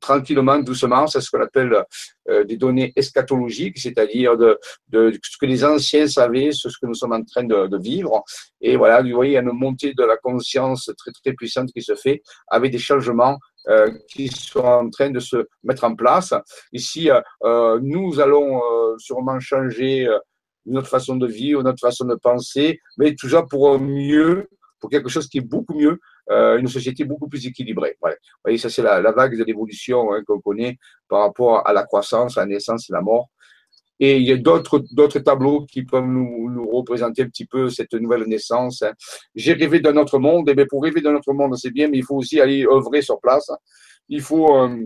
tranquillement, 0.00 0.58
doucement, 0.58 1.06
c'est 1.06 1.20
ce 1.20 1.30
qu'on 1.30 1.42
appelle 1.42 1.84
euh, 2.28 2.44
des 2.44 2.56
données 2.56 2.92
eschatologiques, 2.96 3.78
c'est-à-dire 3.78 4.36
de, 4.36 4.58
ce 4.92 5.36
que 5.38 5.46
les 5.46 5.64
anciens 5.64 6.06
savaient, 6.06 6.50
ce 6.52 6.68
que 6.68 6.86
nous 6.86 6.94
sommes 6.94 7.12
en 7.12 7.22
train 7.22 7.44
de, 7.44 7.76
vivre. 7.78 8.24
Et 8.60 8.76
voilà, 8.76 9.02
vous 9.02 9.10
voyez, 9.10 9.32
il 9.32 9.34
y 9.34 9.38
a 9.38 9.42
une 9.42 9.52
montée 9.52 9.92
de 9.94 10.04
la 10.04 10.16
conscience 10.16 10.90
très, 10.96 11.10
très 11.12 11.32
puissante 11.34 11.70
qui 11.72 11.82
se 11.82 11.94
fait 11.94 12.22
avec 12.48 12.72
des 12.72 12.78
changements 12.78 13.38
euh, 13.68 13.90
qui 14.08 14.28
sont 14.28 14.60
en 14.60 14.88
train 14.90 15.10
de 15.10 15.20
se 15.20 15.46
mettre 15.64 15.84
en 15.84 15.94
place. 15.94 16.32
Ici, 16.72 17.10
euh, 17.10 17.80
nous 17.82 18.20
allons 18.20 18.60
sûrement 18.98 19.40
changer 19.40 20.08
notre 20.66 20.88
façon 20.88 21.16
de 21.16 21.26
vivre, 21.26 21.62
notre 21.62 21.80
façon 21.80 22.04
de 22.04 22.14
penser, 22.14 22.80
mais 22.98 23.14
toujours 23.14 23.46
pour 23.46 23.78
mieux, 23.78 24.48
pour 24.80 24.90
quelque 24.90 25.08
chose 25.08 25.28
qui 25.28 25.38
est 25.38 25.48
beaucoup 25.48 25.74
mieux, 25.74 25.98
euh, 26.30 26.58
une 26.58 26.68
société 26.68 27.04
beaucoup 27.04 27.28
plus 27.28 27.46
équilibrée. 27.46 27.96
Vous 28.02 28.10
voyez, 28.44 28.58
ça 28.58 28.68
c'est 28.68 28.82
la, 28.82 29.12
vague 29.12 29.38
de 29.38 29.44
l'évolution 29.44 30.12
hein, 30.12 30.22
qu'on 30.26 30.40
connaît 30.40 30.78
par 31.08 31.20
rapport 31.20 31.66
à 31.66 31.72
la 31.72 31.84
croissance, 31.84 32.36
la 32.36 32.46
naissance 32.46 32.90
et 32.90 32.92
la 32.92 33.00
mort. 33.00 33.28
Et 33.98 34.18
il 34.18 34.24
y 34.24 34.32
a 34.32 34.36
d'autres, 34.36 34.84
d'autres 34.92 35.20
tableaux 35.20 35.64
qui 35.64 35.84
peuvent 35.84 36.04
nous, 36.04 36.68
représenter 36.70 37.22
un 37.22 37.28
petit 37.28 37.46
peu 37.46 37.70
cette 37.70 37.94
nouvelle 37.94 38.24
naissance. 38.24 38.82
Hein. 38.82 38.92
J'ai 39.34 39.54
rêvé 39.54 39.80
d'un 39.80 39.96
autre 39.96 40.18
monde, 40.18 40.48
et 40.50 40.54
bien 40.54 40.66
pour 40.68 40.82
rêver 40.82 41.00
d'un 41.00 41.14
autre 41.14 41.32
monde, 41.32 41.56
c'est 41.56 41.70
bien, 41.70 41.88
mais 41.88 41.98
il 41.98 42.04
faut 42.04 42.16
aussi 42.16 42.40
aller 42.40 42.66
œuvrer 42.66 43.00
sur 43.00 43.20
place. 43.20 43.50
Il 44.08 44.20
faut 44.20 44.54
euh, 44.54 44.76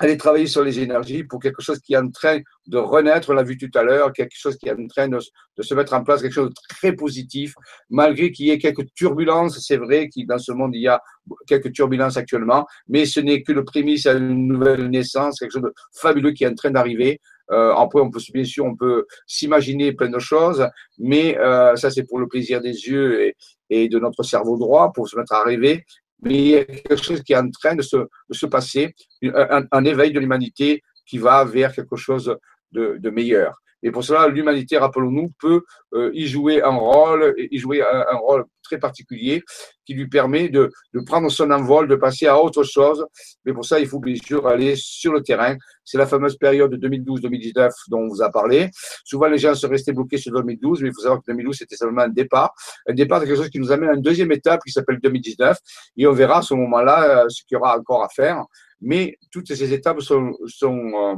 aller 0.00 0.16
travailler 0.16 0.46
sur 0.46 0.64
les 0.64 0.80
énergies 0.80 1.24
pour 1.24 1.40
quelque 1.40 1.60
chose 1.60 1.78
qui 1.78 1.92
est 1.92 1.98
en 1.98 2.10
train 2.10 2.38
de 2.66 2.78
renaître, 2.78 3.28
on 3.30 3.34
l'a 3.34 3.42
vu 3.42 3.58
tout 3.58 3.70
à 3.78 3.82
l'heure, 3.82 4.12
quelque 4.14 4.34
chose 4.34 4.56
qui 4.56 4.68
est 4.68 4.72
en 4.72 4.86
train 4.86 5.08
de, 5.08 5.18
se 5.60 5.74
mettre 5.74 5.92
en 5.92 6.02
place, 6.02 6.22
quelque 6.22 6.32
chose 6.32 6.48
de 6.48 6.54
très 6.70 6.94
positif, 6.94 7.54
malgré 7.90 8.32
qu'il 8.32 8.46
y 8.46 8.50
ait 8.50 8.58
quelques 8.58 8.86
turbulences, 8.94 9.58
c'est 9.60 9.76
vrai 9.76 10.08
qu'il 10.08 10.26
dans 10.26 10.38
ce 10.38 10.52
monde 10.52 10.74
il 10.74 10.80
y 10.80 10.88
a 10.88 11.02
quelques 11.46 11.72
turbulences 11.72 12.16
actuellement, 12.16 12.66
mais 12.88 13.04
ce 13.04 13.20
n'est 13.20 13.42
que 13.42 13.52
le 13.52 13.62
prémisse 13.64 14.06
à 14.06 14.14
une 14.14 14.46
nouvelle 14.46 14.88
naissance, 14.88 15.38
quelque 15.38 15.52
chose 15.52 15.62
de 15.62 15.74
fabuleux 15.92 16.32
qui 16.32 16.44
est 16.44 16.48
en 16.48 16.54
train 16.54 16.70
d'arriver. 16.70 17.20
Euh, 17.50 17.74
après, 17.74 18.00
on 18.00 18.10
peut 18.10 18.20
bien 18.32 18.44
sûr, 18.44 18.64
on 18.64 18.76
peut 18.76 19.06
s'imaginer 19.26 19.92
plein 19.92 20.08
de 20.08 20.18
choses, 20.18 20.66
mais 20.98 21.36
euh, 21.38 21.76
ça 21.76 21.90
c'est 21.90 22.04
pour 22.04 22.20
le 22.20 22.26
plaisir 22.26 22.62
des 22.62 22.86
yeux 22.88 23.22
et, 23.22 23.36
et 23.68 23.88
de 23.88 23.98
notre 23.98 24.22
cerveau 24.22 24.56
droit 24.56 24.92
pour 24.94 25.08
se 25.08 25.16
mettre 25.16 25.34
à 25.34 25.42
rêver 25.42 25.84
mais 26.22 26.34
il 26.34 26.48
y 26.48 26.56
a 26.56 26.64
quelque 26.64 27.02
chose 27.02 27.22
qui 27.22 27.32
est 27.32 27.36
en 27.36 27.50
train 27.50 27.74
de 27.74 27.82
se, 27.82 27.96
se 28.30 28.46
passer, 28.46 28.94
un, 29.22 29.84
éveil 29.84 30.12
de 30.12 30.20
l'humanité 30.20 30.82
qui 31.06 31.18
va 31.18 31.44
vers 31.44 31.72
quelque 31.72 31.96
chose 31.96 32.36
de, 32.72 32.96
de 32.98 33.10
meilleur. 33.10 33.60
Et 33.82 33.90
pour 33.90 34.04
cela, 34.04 34.28
l'humanité, 34.28 34.76
rappelons-nous, 34.78 35.30
peut 35.38 35.62
euh, 35.94 36.10
y 36.12 36.26
jouer 36.26 36.62
un 36.62 36.76
rôle, 36.76 37.34
y 37.38 37.58
jouer 37.58 37.82
un, 37.82 38.16
rôle 38.16 38.44
particulier 38.78 39.42
qui 39.84 39.94
lui 39.94 40.08
permet 40.08 40.48
de, 40.48 40.70
de, 40.94 41.00
prendre 41.00 41.30
son 41.30 41.50
envol, 41.50 41.88
de 41.88 41.96
passer 41.96 42.26
à 42.26 42.40
autre 42.40 42.62
chose. 42.62 43.04
Mais 43.44 43.52
pour 43.52 43.64
ça, 43.64 43.80
il 43.80 43.88
faut 43.88 43.98
bien 43.98 44.14
sûr 44.14 44.46
aller 44.46 44.74
sur 44.76 45.12
le 45.12 45.22
terrain. 45.22 45.56
C'est 45.84 45.98
la 45.98 46.06
fameuse 46.06 46.36
période 46.36 46.70
de 46.70 46.88
2012-2019 46.88 47.70
dont 47.88 47.98
on 47.98 48.08
vous 48.08 48.22
a 48.22 48.30
parlé. 48.30 48.70
Souvent, 49.04 49.26
les 49.26 49.38
gens 49.38 49.54
se 49.54 49.66
restaient 49.66 49.92
bloqués 49.92 50.18
sur 50.18 50.32
2012, 50.32 50.82
mais 50.82 50.88
il 50.88 50.94
faut 50.94 51.02
savoir 51.02 51.20
que 51.20 51.26
2012, 51.28 51.56
c'était 51.56 51.76
seulement 51.76 52.02
un 52.02 52.08
départ. 52.08 52.52
Un 52.88 52.94
départ, 52.94 53.20
c'est 53.20 53.26
quelque 53.26 53.38
chose 53.38 53.50
qui 53.50 53.58
nous 53.58 53.72
amène 53.72 53.90
à 53.90 53.94
une 53.94 54.02
deuxième 54.02 54.32
étape 54.32 54.60
qui 54.64 54.72
s'appelle 54.72 55.00
2019. 55.02 55.58
Et 55.96 56.06
on 56.06 56.12
verra 56.12 56.38
à 56.38 56.42
ce 56.42 56.54
moment-là 56.54 57.24
euh, 57.24 57.28
ce 57.28 57.42
qu'il 57.44 57.56
y 57.56 57.58
aura 57.58 57.76
encore 57.76 58.04
à 58.04 58.08
faire. 58.08 58.44
Mais 58.80 59.16
toutes 59.32 59.52
ces 59.52 59.72
étapes 59.72 60.00
sont, 60.00 60.32
sont 60.46 60.92
euh, 60.94 61.14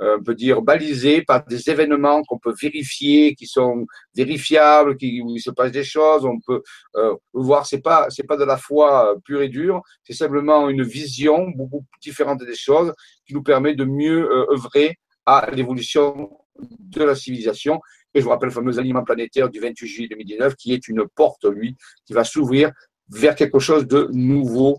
on 0.00 0.22
peut 0.22 0.34
dire, 0.34 0.62
balisés 0.62 1.22
par 1.22 1.44
des 1.44 1.68
événements 1.70 2.22
qu'on 2.22 2.38
peut 2.38 2.54
vérifier, 2.60 3.34
qui 3.34 3.46
sont 3.46 3.86
vérifiables, 4.14 4.96
qui, 4.96 5.20
où 5.20 5.34
il 5.34 5.40
se 5.40 5.50
passe 5.50 5.72
des 5.72 5.84
choses. 5.84 6.24
On 6.24 6.38
peut 6.40 6.62
euh, 6.96 7.14
voir, 7.32 7.66
c'est 7.66 7.80
pas, 7.80 8.06
c'est 8.10 8.26
pas 8.26 8.36
de 8.36 8.44
la 8.44 8.56
foi 8.56 9.14
pure 9.24 9.42
et 9.42 9.48
dure, 9.48 9.82
c'est 10.04 10.12
simplement 10.12 10.68
une 10.68 10.82
vision 10.82 11.48
beaucoup 11.50 11.84
différente 12.00 12.44
des 12.44 12.54
choses 12.54 12.92
qui 13.26 13.34
nous 13.34 13.42
permet 13.42 13.74
de 13.74 13.84
mieux 13.84 14.30
euh, 14.30 14.52
œuvrer 14.52 14.98
à 15.26 15.50
l'évolution 15.52 16.30
de 16.60 17.04
la 17.04 17.14
civilisation. 17.14 17.80
Et 18.14 18.20
je 18.20 18.24
vous 18.24 18.30
rappelle 18.30 18.48
le 18.48 18.54
fameux 18.54 18.78
aliment 18.78 19.04
planétaire 19.04 19.48
du 19.48 19.60
28 19.60 19.86
juillet 19.86 20.08
2019, 20.08 20.54
qui 20.56 20.72
est 20.72 20.88
une 20.88 21.06
porte, 21.14 21.44
lui, 21.44 21.76
qui 22.06 22.14
va 22.14 22.24
s'ouvrir 22.24 22.72
vers 23.10 23.34
quelque 23.34 23.58
chose 23.58 23.86
de 23.86 24.08
nouveau. 24.12 24.78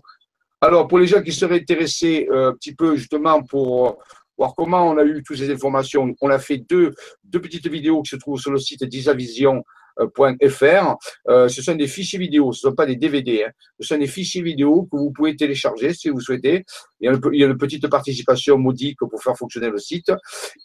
Alors, 0.60 0.88
pour 0.88 0.98
les 0.98 1.06
gens 1.06 1.22
qui 1.22 1.32
seraient 1.32 1.60
intéressés 1.60 2.28
euh, 2.30 2.50
un 2.50 2.54
petit 2.54 2.74
peu 2.74 2.96
justement 2.96 3.42
pour 3.42 3.98
voir 4.40 4.54
comment 4.56 4.88
on 4.88 4.96
a 4.96 5.04
eu 5.04 5.22
toutes 5.22 5.36
ces 5.36 5.50
informations. 5.50 6.14
On 6.22 6.30
a 6.30 6.38
fait 6.38 6.56
deux, 6.56 6.94
deux 7.24 7.42
petites 7.42 7.68
vidéos 7.68 8.00
qui 8.00 8.08
se 8.08 8.16
trouvent 8.16 8.40
sur 8.40 8.50
le 8.50 8.58
site 8.58 8.84
d'Isavision 8.84 9.64
.fr. 10.06 10.96
Euh, 11.28 11.48
ce 11.48 11.62
sont 11.62 11.74
des 11.74 11.86
fichiers 11.86 12.18
vidéo, 12.18 12.52
ce 12.52 12.66
ne 12.66 12.70
sont 12.70 12.74
pas 12.74 12.86
des 12.86 12.96
DVD. 12.96 13.44
Hein. 13.44 13.50
Ce 13.78 13.88
sont 13.88 13.98
des 13.98 14.06
fichiers 14.06 14.42
vidéo 14.42 14.88
que 14.90 14.96
vous 14.96 15.10
pouvez 15.10 15.36
télécharger 15.36 15.92
si 15.94 16.08
vous 16.08 16.20
souhaitez. 16.20 16.64
Il 17.00 17.06
y 17.06 17.44
a 17.44 17.46
une, 17.46 17.56
petite 17.56 17.88
participation 17.88 18.58
modique 18.58 18.98
pour 18.98 19.22
faire 19.22 19.36
fonctionner 19.36 19.70
le 19.70 19.78
site. 19.78 20.12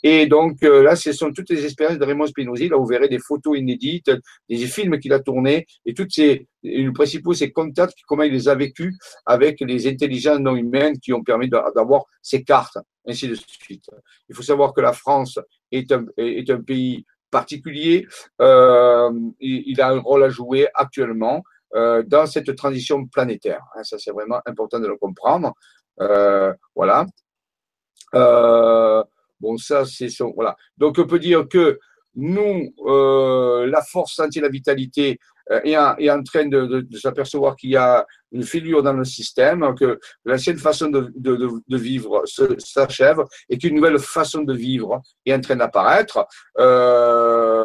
Et 0.03 0.27
donc 0.27 0.63
euh, 0.63 0.83
là, 0.83 0.95
ce 0.95 1.11
sont 1.11 1.31
toutes 1.31 1.49
les 1.49 1.63
expériences 1.63 1.99
de 1.99 2.05
Raymond 2.05 2.27
Spinozzi. 2.27 2.69
Là, 2.69 2.77
vous 2.77 2.85
verrez 2.85 3.07
des 3.07 3.19
photos 3.19 3.57
inédites, 3.57 4.11
des 4.49 4.57
films 4.67 4.99
qu'il 4.99 5.13
a 5.13 5.19
tournés 5.19 5.65
et 5.85 5.93
toutes 5.93 6.11
ces, 6.11 6.47
le 6.65 6.91
principal, 6.91 7.35
c'est 7.35 7.51
contacts, 7.51 7.97
comment 8.07 8.23
il 8.23 8.33
les 8.33 8.49
a 8.49 8.55
vécus 8.55 8.97
avec 9.25 9.61
les 9.61 9.87
intelligences 9.87 10.39
non 10.39 10.55
humaines 10.55 10.97
qui 10.99 11.13
ont 11.13 11.23
permis 11.23 11.49
d'avoir 11.49 12.05
ces 12.21 12.43
cartes, 12.43 12.77
ainsi 13.07 13.27
de 13.27 13.35
suite. 13.35 13.85
Il 14.29 14.35
faut 14.35 14.41
savoir 14.41 14.73
que 14.73 14.81
la 14.81 14.93
France 14.93 15.39
est 15.71 15.91
un, 15.91 16.05
est 16.17 16.49
un 16.49 16.61
pays 16.61 17.05
particulier. 17.39 18.07
Euh, 18.41 19.11
il, 19.41 19.81
a 19.81 19.89
un 19.89 19.99
rôle 19.99 20.23
à 20.23 20.29
jouer 20.29 20.67
actuellement 20.73 21.43
euh, 21.75 22.01
dans 22.03 22.25
cette 22.25 22.55
transition 22.55 23.05
planétaire. 23.07 23.63
Hein, 23.75 23.83
ça, 23.83 23.97
c'est 23.99 24.11
vraiment 24.11 24.39
important 24.45 24.79
de 24.79 24.87
le 24.87 24.95
comprendre. 24.95 25.53
Euh, 25.99 26.53
voilà. 26.75 27.05
bon, 29.41 29.57
ça, 29.57 29.83
c'est 29.85 30.09
son. 30.17 30.31
Voilà. 30.33 30.55
Donc, 30.77 30.97
on 30.97 31.07
peut 31.07 31.19
dire 31.19 31.41
que 31.49 31.77
nous, 32.15 32.73
la 33.75 33.81
force 33.81 34.17
anti 34.19 34.39
la 34.39 34.49
vitalité 34.49 35.19
euh, 35.51 35.61
est, 35.63 36.09
en, 36.09 36.23
train 36.23 36.47
de, 36.47 36.87
s'apercevoir 36.93 37.55
qu'il 37.55 37.71
y 37.71 37.77
a 37.77 38.05
une 38.31 38.43
fêlure 38.43 38.83
dans 38.83 38.93
le 38.93 39.05
système, 39.05 39.75
que 39.75 39.99
l'ancienne 40.25 40.57
façon 40.57 40.89
de, 40.89 41.11
de 41.15 41.77
vivre 41.77 42.23
s'achève 42.57 43.23
et 43.49 43.57
qu'une 43.57 43.75
nouvelle 43.75 43.99
façon 43.99 44.41
de 44.41 44.53
vivre 44.53 45.01
est 45.25 45.33
en 45.33 45.41
train 45.41 45.55
d'apparaître. 45.55 46.25
Euh, 46.59 47.63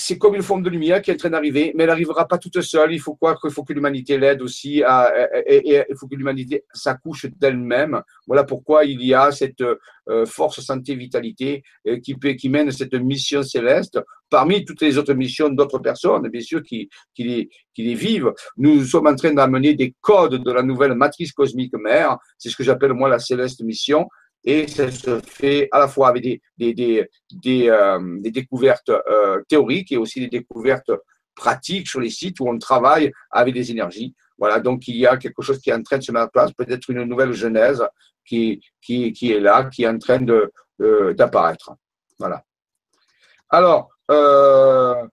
c'est 0.00 0.18
comme 0.18 0.34
une 0.34 0.42
forme 0.42 0.62
de 0.62 0.70
lumière 0.70 1.02
qui 1.02 1.10
est 1.10 1.14
en 1.14 1.16
train 1.18 1.30
d'arriver, 1.30 1.72
mais 1.76 1.84
elle 1.84 1.90
n'arrivera 1.90 2.26
pas 2.26 2.38
toute 2.38 2.60
seule. 2.62 2.92
Il 2.92 3.00
faut 3.00 3.14
quoi 3.14 3.36
qu'il 3.36 3.50
faut 3.50 3.64
que 3.64 3.72
l'humanité 3.72 4.16
l'aide 4.18 4.40
aussi, 4.40 4.82
à, 4.82 5.12
et, 5.46 5.84
il 5.88 5.96
faut 5.96 6.08
que 6.08 6.16
l'humanité 6.16 6.64
s'accouche 6.72 7.26
d'elle-même. 7.38 8.00
Voilà 8.26 8.44
pourquoi 8.44 8.84
il 8.84 9.04
y 9.04 9.12
a 9.12 9.30
cette 9.30 9.60
euh, 9.60 10.24
force 10.24 10.60
santé 10.60 10.94
vitalité 10.94 11.62
euh, 11.86 11.98
qui, 12.00 12.48
mène 12.48 12.70
cette 12.70 12.94
mission 12.94 13.42
céleste 13.42 14.00
parmi 14.30 14.64
toutes 14.64 14.80
les 14.80 14.96
autres 14.96 15.12
missions 15.12 15.50
d'autres 15.50 15.80
personnes, 15.80 16.28
bien 16.28 16.40
sûr, 16.40 16.62
qui, 16.62 16.88
qui 17.14 17.48
les 17.76 17.94
vivent. 17.94 18.32
Nous 18.56 18.84
sommes 18.84 19.08
en 19.08 19.14
train 19.14 19.34
d'amener 19.34 19.74
des 19.74 19.94
codes 20.00 20.42
de 20.42 20.52
la 20.52 20.62
nouvelle 20.62 20.94
matrice 20.94 21.32
cosmique 21.32 21.74
mère. 21.74 22.16
C'est 22.38 22.48
ce 22.48 22.56
que 22.56 22.64
j'appelle 22.64 22.94
moi 22.94 23.08
la 23.08 23.18
céleste 23.18 23.62
mission 23.62 24.08
et 24.44 24.66
ça 24.68 24.90
se 24.90 25.20
fait 25.20 25.68
à 25.70 25.78
la 25.78 25.88
fois 25.88 26.08
avec 26.08 26.22
des, 26.56 27.08
euh, 27.46 28.18
découvertes 28.20 28.88
euh, 28.88 29.42
théoriques 29.48 29.92
et 29.92 29.96
aussi 29.96 30.20
des 30.20 30.28
découvertes 30.28 30.92
pratiques 31.34 31.88
sur 31.88 32.00
les 32.00 32.10
sites 32.10 32.40
où 32.40 32.48
on 32.48 32.58
travaille 32.58 33.12
avec 33.30 33.54
des 33.54 33.70
énergies. 33.70 34.14
Voilà, 34.38 34.58
donc 34.60 34.88
il 34.88 34.96
y 34.96 35.06
a 35.06 35.16
quelque 35.16 35.42
chose 35.42 35.58
qui 35.58 35.70
est 35.70 35.74
en 35.74 35.82
train 35.82 35.98
de 35.98 36.02
se 36.02 36.12
mettre 36.12 36.26
en 36.26 36.28
place, 36.28 36.52
peut-être 36.52 36.88
une 36.90 37.04
nouvelle 37.04 37.32
genèse 37.32 37.84
qui, 38.24 38.62
qui, 38.80 39.12
est 39.32 39.40
là, 39.40 39.64
qui 39.64 39.82
est 39.82 39.88
en 39.88 39.98
train 39.98 40.20
de, 40.20 40.50
d'apparaître. 41.12 41.72
Voilà. 42.18 42.42
Alors, 43.50 43.90
euh, 44.10 45.06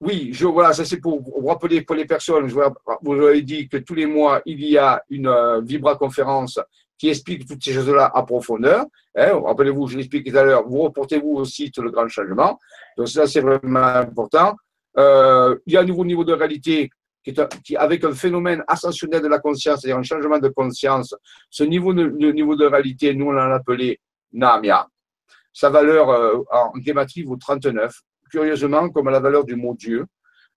oui, 0.00 0.32
voilà, 0.32 0.72
ça 0.72 0.84
c'est 0.84 0.98
pour 0.98 1.22
vous 1.22 1.46
rappeler 1.46 1.82
pour 1.82 1.94
les 1.94 2.06
personnes. 2.06 2.48
Je 2.48 2.54
vous 2.54 3.12
avais 3.12 3.42
dit 3.42 3.68
que 3.68 3.76
tous 3.76 3.94
les 3.94 4.06
mois, 4.06 4.40
il 4.46 4.64
y 4.64 4.78
a 4.78 5.02
une 5.10 5.26
euh, 5.26 5.60
vibra-conférence 5.60 6.58
qui 7.00 7.08
explique 7.08 7.48
toutes 7.48 7.64
ces 7.64 7.72
choses-là 7.72 8.10
à 8.14 8.22
profondeur. 8.24 8.84
Hein, 9.16 9.40
Rappelez-vous, 9.42 9.86
je 9.86 9.96
l'explique 9.96 10.30
tout 10.30 10.36
à 10.36 10.44
l'heure, 10.44 10.68
vous 10.68 10.82
reportez-vous 10.82 11.30
au 11.30 11.44
site 11.46 11.78
Le 11.78 11.90
Grand 11.90 12.08
Changement. 12.08 12.58
Donc 12.98 13.08
ça, 13.08 13.26
c'est 13.26 13.40
vraiment 13.40 13.80
important. 13.80 14.54
Euh, 14.98 15.56
il 15.64 15.72
y 15.72 15.76
a 15.78 15.80
un 15.80 15.84
nouveau 15.84 16.04
niveau 16.04 16.24
de 16.24 16.34
réalité 16.34 16.90
qui 17.22 17.76
avec 17.76 18.04
un 18.04 18.12
phénomène 18.12 18.62
ascensionnel 18.66 19.22
de 19.22 19.28
la 19.28 19.38
conscience, 19.38 19.80
c'est-à-dire 19.80 19.96
un 19.96 20.02
changement 20.02 20.38
de 20.38 20.48
conscience. 20.48 21.14
Ce 21.48 21.64
niveau 21.64 21.94
de, 21.94 22.32
niveau 22.32 22.54
de 22.54 22.66
réalité, 22.66 23.14
nous, 23.14 23.28
on 23.28 23.32
l'a 23.32 23.54
appelé 23.54 23.98
Namia. 24.32 24.86
Sa 25.54 25.70
valeur 25.70 26.10
euh, 26.10 26.38
en 26.52 26.72
guématrie 26.76 27.22
vaut 27.22 27.36
39, 27.36 27.94
curieusement 28.30 28.90
comme 28.90 29.08
la 29.08 29.20
valeur 29.20 29.44
du 29.44 29.56
mot 29.56 29.74
Dieu. 29.74 30.04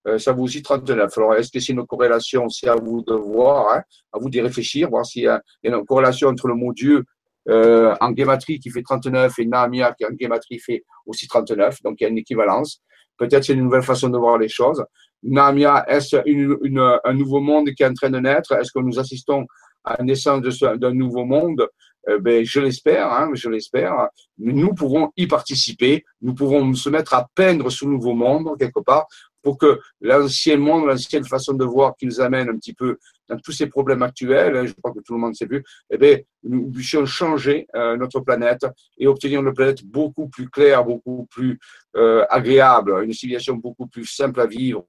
Euh, 0.07 0.17
ça 0.17 0.33
vaut 0.33 0.43
aussi 0.43 0.61
39. 0.61 1.17
Alors, 1.17 1.35
est-ce 1.35 1.51
que 1.51 1.59
c'est 1.59 1.73
une 1.73 1.85
corrélation? 1.85 2.49
C'est 2.49 2.67
à 2.67 2.75
vous 2.75 3.03
de 3.03 3.13
voir, 3.13 3.73
hein, 3.73 3.83
à 4.11 4.19
vous 4.19 4.29
d'y 4.29 4.41
réfléchir, 4.41 4.89
voir 4.89 5.05
s'il 5.05 5.23
y, 5.23 5.27
a 5.27 5.41
une 5.63 5.85
corrélation 5.85 6.29
entre 6.29 6.47
le 6.47 6.55
mot 6.55 6.73
Dieu 6.73 7.03
euh, 7.49 7.93
en 7.99 8.11
guématrie 8.11 8.59
qui 8.59 8.69
fait 8.69 8.81
39 8.81 9.37
et 9.39 9.45
Nahamia 9.45 9.93
qui 9.93 10.05
en 10.05 10.11
guématrie 10.11 10.59
fait 10.59 10.83
aussi 11.05 11.27
39. 11.27 11.81
Donc, 11.83 11.95
il 11.99 12.03
y 12.03 12.07
a 12.07 12.09
une 12.09 12.17
équivalence. 12.17 12.81
Peut-être 13.17 13.43
c'est 13.43 13.53
une 13.53 13.63
nouvelle 13.63 13.83
façon 13.83 14.09
de 14.09 14.17
voir 14.17 14.37
les 14.37 14.49
choses. 14.49 14.83
Nahamia, 15.23 15.85
est-ce 15.87 16.17
une, 16.25 16.99
un 17.03 17.13
nouveau 17.13 17.39
monde 17.39 17.69
qui 17.71 17.83
est 17.83 17.87
en 17.87 17.93
train 17.93 18.09
de 18.09 18.19
naître? 18.19 18.51
Est-ce 18.53 18.71
que 18.73 18.79
nous 18.79 18.99
assistons 18.99 19.45
à 19.83 19.97
la 19.97 20.03
naissance 20.03 20.41
d'un 20.41 20.93
nouveau 20.93 21.23
monde? 21.23 21.67
Euh, 22.09 22.19
ben, 22.19 22.43
je 22.43 22.59
l'espère, 22.59 23.11
hein, 23.11 23.29
je 23.33 23.49
l'espère. 23.49 24.09
Nous 24.37 24.73
pourrons 24.73 25.11
y 25.15 25.27
participer, 25.27 26.03
nous 26.21 26.33
pourrons 26.33 26.73
se 26.73 26.89
mettre 26.89 27.13
à 27.13 27.27
peindre 27.33 27.69
ce 27.69 27.85
nouveau 27.85 28.13
monde 28.13 28.57
quelque 28.59 28.81
part 28.81 29.07
pour 29.43 29.57
que 29.57 29.79
l'ancien 30.01 30.57
monde, 30.57 30.87
l'ancienne 30.87 31.25
façon 31.25 31.53
de 31.53 31.65
voir 31.65 31.95
qui 31.95 32.05
nous 32.07 32.19
amène 32.21 32.49
un 32.49 32.57
petit 32.57 32.73
peu 32.73 32.97
dans 33.29 33.37
tous 33.37 33.51
ces 33.51 33.67
problèmes 33.67 34.01
actuels, 34.01 34.55
hein, 34.55 34.65
je 34.65 34.73
crois 34.73 34.91
que 34.91 34.99
tout 34.99 35.13
le 35.13 35.19
monde 35.19 35.35
sait 35.35 35.45
vu, 35.45 35.63
eh 35.89 35.97
bien, 35.97 36.17
nous 36.43 36.71
puissions 36.71 37.05
changer 37.05 37.67
euh, 37.75 37.95
notre 37.97 38.21
planète 38.21 38.65
et 38.97 39.07
obtenir 39.07 39.41
une 39.41 39.53
planète 39.53 39.83
beaucoup 39.85 40.27
plus 40.27 40.49
claire, 40.49 40.83
beaucoup 40.83 41.27
plus 41.29 41.59
euh, 41.95 42.25
agréable, 42.29 43.03
une 43.03 43.13
civilisation 43.13 43.55
beaucoup 43.55 43.87
plus 43.87 44.05
simple 44.05 44.39
à 44.41 44.45
vivre, 44.45 44.85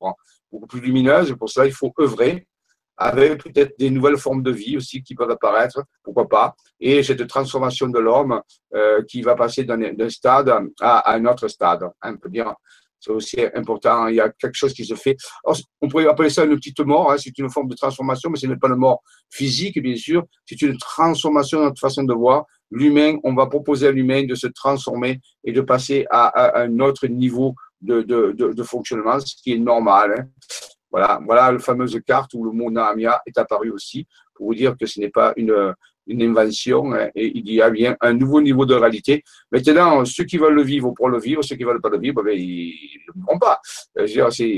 beaucoup 0.50 0.66
plus 0.66 0.80
lumineuse. 0.80 1.34
Pour 1.36 1.50
cela, 1.50 1.66
il 1.66 1.72
faut 1.72 1.92
œuvrer 2.00 2.46
avec 2.96 3.42
peut-être 3.42 3.76
des 3.78 3.90
nouvelles 3.90 4.18
formes 4.18 4.42
de 4.42 4.52
vie 4.52 4.76
aussi 4.76 5.02
qui 5.02 5.14
peuvent 5.14 5.30
apparaître, 5.30 5.82
pourquoi 6.02 6.28
pas, 6.28 6.54
et 6.78 7.02
cette 7.02 7.26
transformation 7.26 7.88
de 7.88 7.98
l'homme 7.98 8.40
euh, 8.74 9.02
qui 9.02 9.22
va 9.22 9.34
passer 9.34 9.64
d'un 9.64 10.08
stade 10.08 10.52
à, 10.80 11.12
un 11.12 11.24
autre 11.26 11.48
stade, 11.48 11.82
hein, 12.02 12.12
on 12.14 12.16
peut 12.16 12.28
dire 12.28 12.54
c'est 13.04 13.12
aussi 13.12 13.36
important. 13.54 14.08
Il 14.08 14.16
y 14.16 14.20
a 14.20 14.30
quelque 14.30 14.54
chose 14.54 14.72
qui 14.72 14.84
se 14.84 14.94
fait. 14.94 15.16
on 15.80 15.88
pourrait 15.88 16.06
appeler 16.06 16.30
ça 16.30 16.44
une 16.44 16.56
petite 16.56 16.80
mort. 16.80 17.12
Hein. 17.12 17.16
c'est 17.18 17.36
une 17.38 17.50
forme 17.50 17.68
de 17.68 17.74
transformation, 17.74 18.30
mais 18.30 18.38
ce 18.38 18.46
n'est 18.46 18.56
pas 18.56 18.68
une 18.68 18.76
mort 18.76 19.02
physique, 19.30 19.80
bien 19.82 19.96
sûr. 19.96 20.24
C'est 20.46 20.62
une 20.62 20.78
transformation 20.78 21.60
de 21.60 21.64
notre 21.64 21.80
façon 21.80 22.04
de 22.04 22.14
voir. 22.14 22.44
L'humain, 22.70 23.16
on 23.22 23.34
va 23.34 23.46
proposer 23.46 23.88
à 23.88 23.90
l'humain 23.90 24.24
de 24.24 24.34
se 24.34 24.46
transformer 24.46 25.20
et 25.44 25.52
de 25.52 25.60
passer 25.60 26.06
à, 26.10 26.60
un 26.62 26.80
autre 26.80 27.06
niveau 27.06 27.54
de, 27.82 28.62
fonctionnement, 28.62 29.20
ce 29.20 29.34
qui 29.42 29.52
est 29.52 29.58
normal. 29.58 30.14
Hein. 30.18 30.26
Voilà, 30.90 31.20
voilà 31.26 31.52
la 31.52 31.58
fameuse 31.58 32.00
carte 32.06 32.32
où 32.34 32.44
le 32.44 32.52
mot 32.52 32.70
Nahamia 32.70 33.20
est 33.26 33.36
apparu 33.36 33.70
aussi, 33.70 34.06
pour 34.32 34.46
vous 34.46 34.54
dire 34.54 34.76
que 34.78 34.86
ce 34.86 35.00
n'est 35.00 35.10
pas 35.10 35.32
une, 35.36 35.74
une 36.06 36.22
invention 36.22 36.92
hein, 36.92 37.08
et 37.14 37.26
il 37.34 37.50
y 37.52 37.62
a 37.62 37.70
bien 37.70 37.96
un 38.00 38.12
nouveau 38.12 38.40
niveau 38.40 38.66
de 38.66 38.74
réalité. 38.74 39.22
Maintenant, 39.50 40.04
ceux 40.04 40.24
qui 40.24 40.38
veulent 40.38 40.54
le 40.54 40.62
vivre 40.62 40.92
pour 40.92 41.08
le 41.08 41.18
vivre, 41.18 41.42
ceux 41.42 41.56
qui 41.56 41.64
veulent 41.64 41.80
pas 41.80 41.88
le 41.88 41.98
vivre, 41.98 42.22
ben, 42.22 42.38
ils 42.38 43.00
ne 43.16 43.32
le 43.32 43.38
pas. 43.38 43.60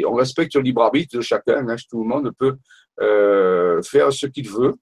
on 0.09 0.15
respecte 0.15 0.55
le 0.55 0.63
libre 0.63 0.83
arbitre 0.83 1.17
de 1.17 1.23
chacun. 1.23 1.69
Hein, 1.69 1.77
tout 1.89 2.03
le 2.03 2.09
monde 2.09 2.33
peut 2.37 2.57
euh, 3.01 3.83
faire 3.83 4.13
ce 4.13 4.27
qu'il 4.27 4.49
veut. 4.49 4.75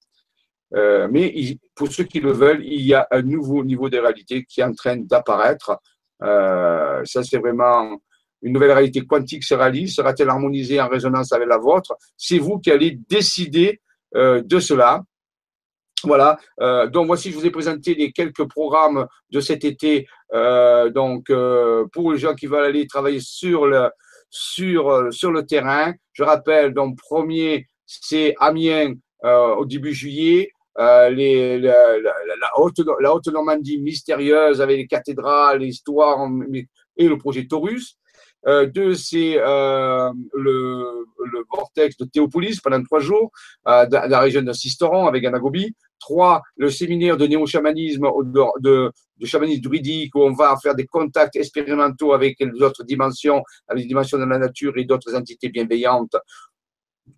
Euh, 0.73 1.07
mais 1.11 1.33
pour 1.75 1.91
ceux 1.91 2.03
qui 2.05 2.19
le 2.19 2.31
veulent, 2.31 2.63
il 2.65 2.81
y 2.81 2.93
a 2.93 3.07
un 3.11 3.21
nouveau 3.21 3.63
niveau 3.63 3.89
de 3.89 3.97
réalité 3.97 4.43
qui 4.45 4.61
est 4.61 4.63
en 4.63 4.73
train 4.73 4.97
d'apparaître. 4.97 5.79
Euh, 6.23 7.01
ça, 7.05 7.23
c'est 7.23 7.37
vraiment 7.37 7.99
une 8.41 8.53
nouvelle 8.53 8.71
réalité 8.71 9.05
quantique 9.05 9.43
se 9.43 9.53
réalise. 9.53 9.95
Sera-t-elle 9.95 10.29
harmonisée 10.29 10.81
en 10.81 10.87
résonance 10.87 11.31
avec 11.31 11.47
la 11.47 11.57
vôtre? 11.57 11.95
C'est 12.17 12.39
vous 12.39 12.59
qui 12.59 12.71
allez 12.71 12.99
décider 13.09 13.81
de 14.13 14.59
cela. 14.59 15.03
Voilà. 16.05 16.37
Euh, 16.61 16.87
donc 16.87 17.07
voici, 17.07 17.31
je 17.31 17.35
vous 17.35 17.45
ai 17.45 17.51
présenté 17.51 17.95
les 17.95 18.11
quelques 18.11 18.47
programmes 18.47 19.07
de 19.31 19.39
cet 19.39 19.63
été. 19.63 20.07
Euh, 20.33 20.89
donc 20.89 21.29
euh, 21.29 21.85
pour 21.91 22.11
les 22.11 22.17
gens 22.17 22.35
qui 22.35 22.47
veulent 22.47 22.65
aller 22.65 22.87
travailler 22.87 23.19
sur 23.21 23.65
le 23.65 25.41
terrain, 25.41 25.93
je 26.13 26.23
rappelle. 26.23 26.73
Donc 26.73 26.97
premier, 26.97 27.67
c'est 27.85 28.35
Amiens 28.39 28.93
au 29.23 29.65
début 29.65 29.93
juillet. 29.93 30.49
La, 30.77 31.09
haute, 32.57 33.27
Normandie 33.27 33.79
mystérieuse 33.79 34.61
avec 34.61 34.77
les 34.77 34.87
cathédrales, 34.87 35.59
l'histoire 35.59 36.29
et 36.97 37.07
le 37.07 37.17
projet 37.17 37.47
Taurus. 37.47 37.97
Deux, 38.45 38.93
c'est 38.93 39.37
le, 39.37 41.05
vortex 41.55 41.97
de 41.97 42.05
Théopolis 42.05 42.59
pendant 42.61 42.83
trois 42.83 42.99
jours, 42.99 43.31
euh, 43.67 43.85
la 43.91 44.19
région 44.19 44.41
de 44.41 44.53
Sisteron 44.53 45.07
avec 45.07 45.23
Anagobi. 45.25 45.75
Trois, 45.99 46.41
le 46.57 46.69
séminaire 46.69 47.17
de 47.17 47.25
néo-chamanisme, 47.25 48.07
de, 48.23 48.91
de, 49.19 49.25
chamanisme 49.25 49.61
druidique, 49.61 50.15
où 50.15 50.21
on 50.21 50.33
va 50.33 50.55
faire 50.61 50.75
des 50.75 50.85
contacts 50.85 51.35
expérimentaux 51.35 52.13
avec 52.13 52.37
les 52.39 52.61
autres 52.61 52.83
dimensions, 52.83 53.43
avec 53.67 53.83
les 53.83 53.87
dimensions 53.87 54.17
de 54.17 54.25
la 54.25 54.37
nature 54.37 54.77
et 54.77 54.85
d'autres 54.85 55.15
entités 55.15 55.49
bienveillantes, 55.49 56.15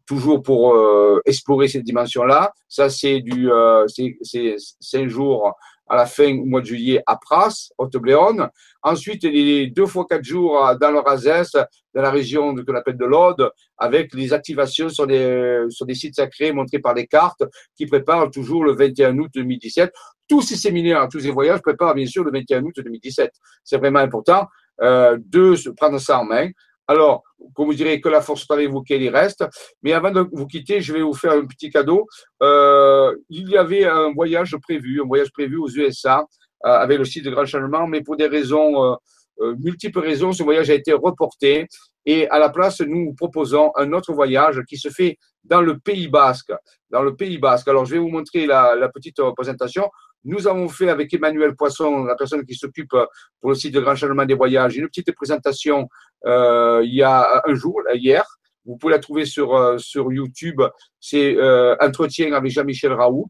toujours 0.05 0.41
pour 0.41 0.75
euh, 0.75 1.21
explorer 1.25 1.67
cette 1.67 1.83
dimension-là. 1.83 2.53
Ça, 2.67 2.89
c'est 2.89 3.21
du, 3.21 3.51
euh, 3.51 3.85
c'est 3.87 4.55
cinq 4.79 5.07
jours 5.07 5.53
à 5.89 5.95
la 5.95 6.05
fin 6.05 6.33
du 6.33 6.43
mois 6.43 6.61
de 6.61 6.65
juillet 6.65 7.01
à 7.05 7.17
Pras, 7.17 7.69
Haute-Bléone. 7.77 8.49
Ensuite, 8.83 9.23
les 9.23 9.67
deux 9.67 9.85
fois 9.85 10.05
quatre 10.09 10.23
jours 10.23 10.59
dans 10.79 10.91
le 10.91 10.99
Razès, 10.99 11.51
dans 11.93 12.01
la 12.01 12.11
région 12.11 12.53
que 12.55 12.71
l'on 12.71 12.77
appelle 12.77 12.97
de 12.97 13.05
l'Aude, 13.05 13.51
avec 13.77 14.13
les 14.13 14.33
activations 14.33 14.89
sur 14.89 15.07
des, 15.07 15.65
sur 15.69 15.85
des 15.85 15.95
sites 15.95 16.15
sacrés 16.15 16.51
montrés 16.51 16.79
par 16.79 16.93
les 16.93 17.07
cartes 17.07 17.43
qui 17.75 17.85
préparent 17.85 18.29
toujours 18.31 18.63
le 18.63 18.75
21 18.75 19.17
août 19.17 19.31
2017. 19.33 19.91
Tous 20.27 20.41
ces 20.41 20.55
séminaires, 20.55 21.07
tous 21.09 21.21
ces 21.21 21.31
voyages 21.31 21.61
préparent 21.61 21.95
bien 21.95 22.05
sûr 22.05 22.23
le 22.23 22.31
21 22.31 22.63
août 22.63 22.73
2017. 22.75 23.31
C'est 23.63 23.77
vraiment 23.77 23.99
important 23.99 24.47
euh, 24.81 25.17
de 25.19 25.55
prendre 25.71 25.99
ça 25.99 26.19
en 26.19 26.25
main. 26.25 26.49
Alors, 26.87 27.23
comme 27.53 27.67
vous 27.67 27.73
direz, 27.73 27.99
que 27.99 28.09
la 28.09 28.21
force 28.21 28.43
soit 28.43 28.55
avec 28.55 28.69
vous 28.69 28.81
qu'elle 28.81 29.07
reste. 29.09 29.45
Mais 29.83 29.93
avant 29.93 30.11
de 30.11 30.25
vous 30.31 30.47
quitter, 30.47 30.81
je 30.81 30.93
vais 30.93 31.01
vous 31.01 31.13
faire 31.13 31.33
un 31.33 31.45
petit 31.45 31.69
cadeau. 31.69 32.07
Euh, 32.41 33.15
il 33.29 33.49
y 33.49 33.57
avait 33.57 33.85
un 33.85 34.13
voyage 34.13 34.55
prévu, 34.61 35.01
un 35.01 35.07
voyage 35.07 35.31
prévu 35.31 35.57
aux 35.57 35.69
USA 35.69 36.25
euh, 36.65 36.69
avec 36.69 36.97
le 36.97 37.05
site 37.05 37.25
de 37.25 37.29
Grand 37.29 37.45
Changement, 37.45 37.87
mais 37.87 38.01
pour 38.01 38.15
des 38.15 38.27
raisons, 38.27 38.97
euh, 39.41 39.55
multiples 39.59 39.99
raisons, 39.99 40.31
ce 40.31 40.43
voyage 40.43 40.69
a 40.69 40.73
été 40.73 40.93
reporté. 40.93 41.67
Et 42.05 42.27
à 42.29 42.39
la 42.39 42.49
place, 42.49 42.79
nous 42.81 43.07
vous 43.07 43.13
proposons 43.13 43.71
un 43.75 43.91
autre 43.91 44.13
voyage 44.13 44.61
qui 44.67 44.77
se 44.77 44.89
fait 44.89 45.17
dans 45.43 45.61
le 45.61 45.77
Pays 45.77 46.07
Basque. 46.07 46.53
Dans 46.89 47.03
le 47.03 47.15
Pays 47.15 47.37
Basque. 47.37 47.67
Alors, 47.67 47.85
je 47.85 47.93
vais 47.93 47.99
vous 47.99 48.09
montrer 48.09 48.45
la, 48.45 48.89
petite 48.93 49.19
représentation. 49.19 49.89
Nous 50.23 50.47
avons 50.47 50.69
fait 50.69 50.89
avec 50.89 51.13
Emmanuel 51.13 51.55
Poisson, 51.55 52.05
la 52.05 52.15
personne 52.15 52.45
qui 52.45 52.55
s'occupe 52.55 52.95
pour 53.41 53.49
le 53.49 53.55
site 53.55 53.73
de 53.73 53.81
Grand 53.81 53.95
Changement 53.95 54.25
des 54.25 54.33
Voyages, 54.33 54.77
une 54.77 54.87
petite 54.87 55.13
présentation 55.13 55.87
il 56.25 56.93
y 56.93 57.03
a 57.03 57.41
un 57.45 57.55
jour, 57.55 57.81
hier. 57.93 58.25
Vous 58.67 58.75
pouvez 58.75 58.91
la 58.91 58.99
trouver 58.99 59.25
sur, 59.25 59.55
euh, 59.55 59.77
sur 59.77 60.11
YouTube. 60.11 60.61
C'est 60.99 61.37
euh, 61.37 61.75
Entretien 61.79 62.33
avec 62.33 62.51
Jean-Michel 62.51 62.91
Raoux. 62.91 63.27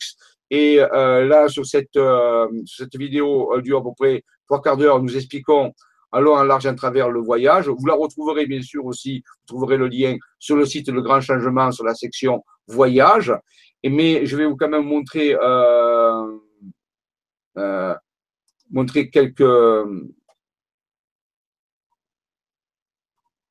Et 0.49 0.79
euh, 0.79 1.25
là, 1.25 1.47
sur 1.47 1.65
cette, 1.65 1.95
euh, 1.95 2.47
cette 2.65 2.95
vidéo 2.97 3.53
euh, 3.53 3.61
dure 3.61 3.79
à 3.79 3.83
peu 3.83 3.91
près 3.95 4.23
trois 4.47 4.61
quarts 4.61 4.77
d'heure, 4.77 5.01
nous 5.01 5.15
expliquons 5.15 5.73
allons 6.11 6.35
en 6.35 6.43
large 6.43 6.65
à 6.65 6.73
travers 6.73 7.09
le 7.11 7.19
voyage. 7.19 7.67
Vous 7.67 7.85
la 7.85 7.93
retrouverez 7.93 8.47
bien 8.47 8.61
sûr 8.61 8.85
aussi, 8.85 9.23
vous 9.25 9.55
trouverez 9.55 9.77
le 9.77 9.87
lien 9.87 10.15
sur 10.39 10.55
le 10.55 10.65
site 10.65 10.89
Le 10.89 11.01
Grand 11.01 11.21
Changement, 11.21 11.71
sur 11.71 11.83
la 11.83 11.93
section 11.93 12.43
voyage. 12.67 13.33
Mais 13.83 14.25
je 14.25 14.35
vais 14.35 14.45
vous 14.45 14.55
quand 14.55 14.69
même 14.69 14.85
montrer, 14.85 15.35
euh, 15.35 16.37
euh, 17.57 17.93
montrer 18.71 19.09
quelques, 19.09 19.43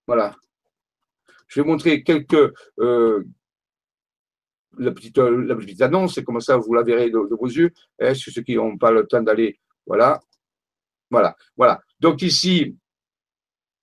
Voilà. 0.07 0.37
Je 1.49 1.61
vais 1.61 1.67
montrer 1.67 2.03
quelques 2.03 2.53
euh, 2.79 3.25
la, 4.79 4.93
petite, 4.93 5.19
la 5.19 5.57
petite 5.57 5.83
annonce, 5.83 6.19
et 6.19 6.25
comme 6.25 6.41
ça 6.41 6.57
vous 6.57 6.75
la 6.75 6.83
verrez 6.83 7.11
de, 7.11 7.19
vos 7.19 7.47
yeux. 7.47 7.73
Hein, 8.01 8.15
ceux 8.15 8.43
qui 8.43 8.57
n'ont 8.57 8.77
pas 8.79 8.91
le 8.91 9.07
temps 9.07 9.23
d'aller, 9.23 9.59
voilà. 9.87 10.21
Voilà, 11.11 11.37
voilà. 11.57 11.81
Donc 12.01 12.23
ici, 12.23 12.77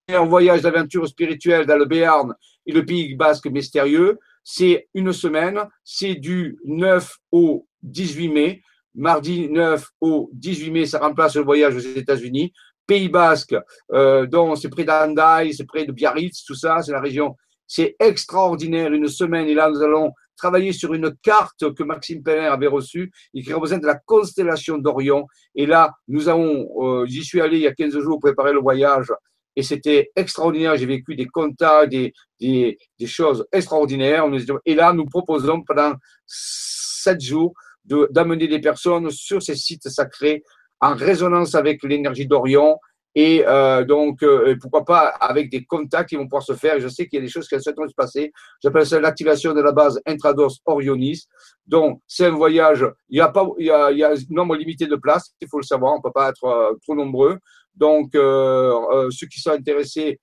un 0.09 0.25
voyage 0.25 0.61
d'aventure 0.61 1.07
spirituelle 1.07 1.65
dans 1.65 1.77
le 1.77 1.85
Béarn 1.85 2.33
et 2.65 2.71
le 2.73 2.85
Pays 2.85 3.15
basque 3.15 3.47
mystérieux. 3.47 4.19
C'est 4.43 4.89
une 4.93 5.13
semaine, 5.13 5.61
c'est 5.85 6.15
du 6.15 6.57
9 6.65 7.17
au 7.31 7.65
18 7.81 8.27
mai. 8.29 8.61
Mardi 8.95 9.49
9 9.49 9.89
au 10.01 10.29
18 10.33 10.71
mai, 10.71 10.85
ça 10.85 10.99
remplace 10.99 11.35
le 11.35 11.43
voyage 11.43 11.75
aux 11.75 11.79
États-Unis. 11.79 12.53
Pays 12.85 13.09
Basque, 13.09 13.55
euh, 13.91 14.25
dont 14.25 14.55
c'est 14.55 14.69
près 14.69 14.83
d'Andaï, 14.83 15.53
c'est 15.53 15.65
près 15.65 15.85
de 15.85 15.91
Biarritz, 15.91 16.43
tout 16.43 16.55
ça, 16.55 16.81
c'est 16.81 16.91
la 16.91 17.01
région. 17.01 17.35
C'est 17.67 17.95
extraordinaire, 17.99 18.91
une 18.91 19.07
semaine. 19.07 19.47
Et 19.47 19.53
là, 19.53 19.69
nous 19.69 19.81
allons 19.81 20.11
travailler 20.35 20.73
sur 20.73 20.93
une 20.93 21.15
carte 21.21 21.73
que 21.73 21.83
Maxime 21.83 22.21
Pellin 22.21 22.51
avait 22.51 22.67
reçue 22.67 23.11
et 23.33 23.41
qui 23.41 23.53
représente 23.53 23.83
la 23.83 23.95
constellation 23.95 24.77
d'Orion. 24.77 25.25
Et 25.55 25.65
là, 25.65 25.93
nous 26.07 26.27
avons, 26.27 26.67
euh, 26.81 27.05
j'y 27.05 27.23
suis 27.23 27.39
allé 27.39 27.57
il 27.57 27.63
y 27.63 27.67
a 27.67 27.73
15 27.73 27.97
jours 27.99 28.19
préparer 28.19 28.51
le 28.51 28.59
voyage 28.59 29.11
et 29.55 29.63
c'était 29.63 30.11
extraordinaire. 30.15 30.75
J'ai 30.75 30.85
vécu 30.85 31.15
des 31.15 31.27
contacts, 31.27 31.89
des, 31.89 32.13
des, 32.39 32.77
des 32.99 33.07
choses 33.07 33.45
extraordinaires. 33.51 34.25
Et 34.65 34.75
là, 34.75 34.93
nous 34.93 35.05
proposons 35.05 35.61
pendant 35.61 35.93
sept 36.25 37.21
jours 37.21 37.53
d'amener 37.85 38.47
des 38.47 38.59
personnes 38.59 39.09
sur 39.09 39.41
ces 39.41 39.55
sites 39.55 39.89
sacrés 39.89 40.43
en 40.83 40.95
résonance 40.95 41.55
avec 41.55 41.81
l'énergie 41.83 42.27
d'Orion 42.27 42.77
et 43.15 43.43
euh, 43.45 43.85
donc 43.85 44.23
euh, 44.23 44.55
pourquoi 44.59 44.83
pas 44.83 45.07
avec 45.07 45.49
des 45.49 45.63
contacts 45.63 46.09
qui 46.09 46.15
vont 46.15 46.25
pouvoir 46.25 46.43
se 46.43 46.53
faire. 46.53 46.79
Je 46.79 46.87
sais 46.87 47.07
qu'il 47.07 47.19
y 47.19 47.21
a 47.21 47.25
des 47.25 47.31
choses 47.31 47.47
qui 47.47 47.55
vont 47.55 47.87
se 47.87 47.93
passer. 47.93 48.31
J'appelle 48.61 48.85
ça 48.85 48.99
l'activation 48.99 49.53
de 49.53 49.61
la 49.61 49.71
base 49.71 50.01
Intrados 50.05 50.59
Orionis. 50.65 51.21
Donc 51.65 52.01
c'est 52.07 52.25
un 52.25 52.31
voyage. 52.31 52.85
Il 53.09 53.17
y 53.17 53.21
a 53.21 53.29
pas, 53.29 53.47
il 53.59 53.67
y 53.67 53.71
a, 53.71 53.91
il 53.91 54.03
un 54.03 54.15
nombre 54.29 54.55
limité 54.55 54.87
de 54.87 54.95
places. 54.95 55.33
Il 55.39 55.47
faut 55.47 55.59
le 55.59 55.63
savoir. 55.63 55.93
On 55.93 56.01
peut 56.01 56.11
pas 56.13 56.29
être 56.29 56.43
euh, 56.43 56.73
trop 56.81 56.95
nombreux. 56.95 57.37
Donc 57.75 58.11
ceux 58.13 59.27
qui 59.27 59.39
sont 59.39 59.51
intéressés, 59.51 60.19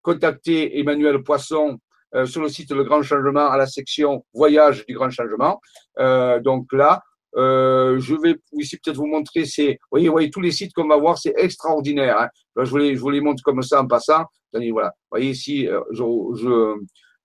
contactez 0.00 0.78
Emmanuel 0.78 1.22
Poisson 1.22 1.78
sur 2.24 2.40
le 2.40 2.48
site 2.48 2.72
Le 2.72 2.82
Grand 2.82 3.02
Changement 3.02 3.50
à 3.50 3.58
la 3.58 3.66
section 3.66 4.24
Voyage 4.32 4.86
du 4.86 4.94
Grand 4.94 5.10
Changement. 5.10 5.60
donc 5.98 6.72
là, 6.72 7.02
euh, 7.36 7.98
je 7.98 8.14
vais 8.14 8.36
ici 8.54 8.78
peut-être 8.78 8.96
vous 8.96 9.06
montrer, 9.06 9.44
c'est, 9.44 9.78
voyez, 9.90 10.08
voyez, 10.08 10.30
tous 10.30 10.40
les 10.40 10.52
sites 10.52 10.72
qu'on 10.72 10.88
va 10.88 10.96
voir, 10.96 11.18
c'est 11.18 11.34
extraordinaire. 11.36 12.18
Hein. 12.18 12.28
je, 12.56 12.70
vous 12.70 12.76
les, 12.78 12.96
je 12.96 13.00
vous 13.00 13.10
les 13.10 13.20
montre 13.20 13.42
comme 13.42 13.62
ça 13.62 13.82
en 13.82 13.86
passant. 13.86 14.24
Attendez, 14.52 14.70
voilà. 14.70 14.88
Vous 14.88 15.18
voyez 15.18 15.30
ici, 15.30 15.68
euh, 15.68 15.80
je, 15.92 16.02
je, 16.34 16.74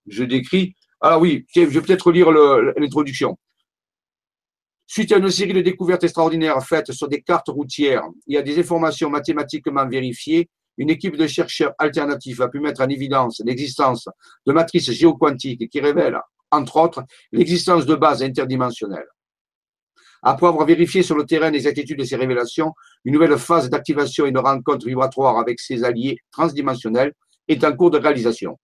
je 0.07 0.23
décris. 0.23 0.75
Alors 0.99 1.21
oui, 1.21 1.45
je 1.55 1.61
vais 1.61 1.81
peut-être 1.81 2.11
lire 2.11 2.31
l'introduction. 2.31 3.37
Suite 4.85 5.13
à 5.13 5.17
une 5.17 5.29
série 5.29 5.53
de 5.53 5.61
découvertes 5.61 6.03
extraordinaires 6.03 6.61
faites 6.61 6.91
sur 6.91 7.07
des 7.07 7.21
cartes 7.21 7.47
routières, 7.47 8.03
il 8.27 8.35
y 8.35 8.37
a 8.37 8.41
des 8.41 8.59
informations 8.59 9.09
mathématiquement 9.09 9.87
vérifiées. 9.87 10.49
Une 10.77 10.89
équipe 10.89 11.15
de 11.15 11.27
chercheurs 11.27 11.73
alternatifs 11.77 12.41
a 12.41 12.49
pu 12.49 12.59
mettre 12.59 12.81
en 12.81 12.89
évidence 12.89 13.41
l'existence 13.45 14.09
de 14.45 14.51
matrices 14.51 14.91
géoquantiques 14.91 15.69
qui 15.69 15.79
révèlent, 15.79 16.19
entre 16.51 16.77
autres, 16.77 17.03
l'existence 17.31 17.85
de 17.85 17.95
bases 17.95 18.21
interdimensionnelles. 18.21 19.07
Après 20.23 20.47
avoir 20.47 20.65
vérifié 20.65 21.01
sur 21.01 21.15
le 21.15 21.25
terrain 21.25 21.49
l'exactitude 21.49 21.97
de 21.97 22.03
ces 22.03 22.15
révélations, 22.15 22.73
une 23.05 23.13
nouvelle 23.13 23.37
phase 23.37 23.69
d'activation 23.69 24.25
et 24.25 24.31
de 24.31 24.37
rencontre 24.37 24.85
vibratoire 24.85 25.37
avec 25.37 25.59
ses 25.59 25.83
alliés 25.83 26.17
transdimensionnels 26.31 27.13
est 27.47 27.63
en 27.63 27.75
cours 27.75 27.89
de 27.89 27.97
réalisation. 27.97 28.57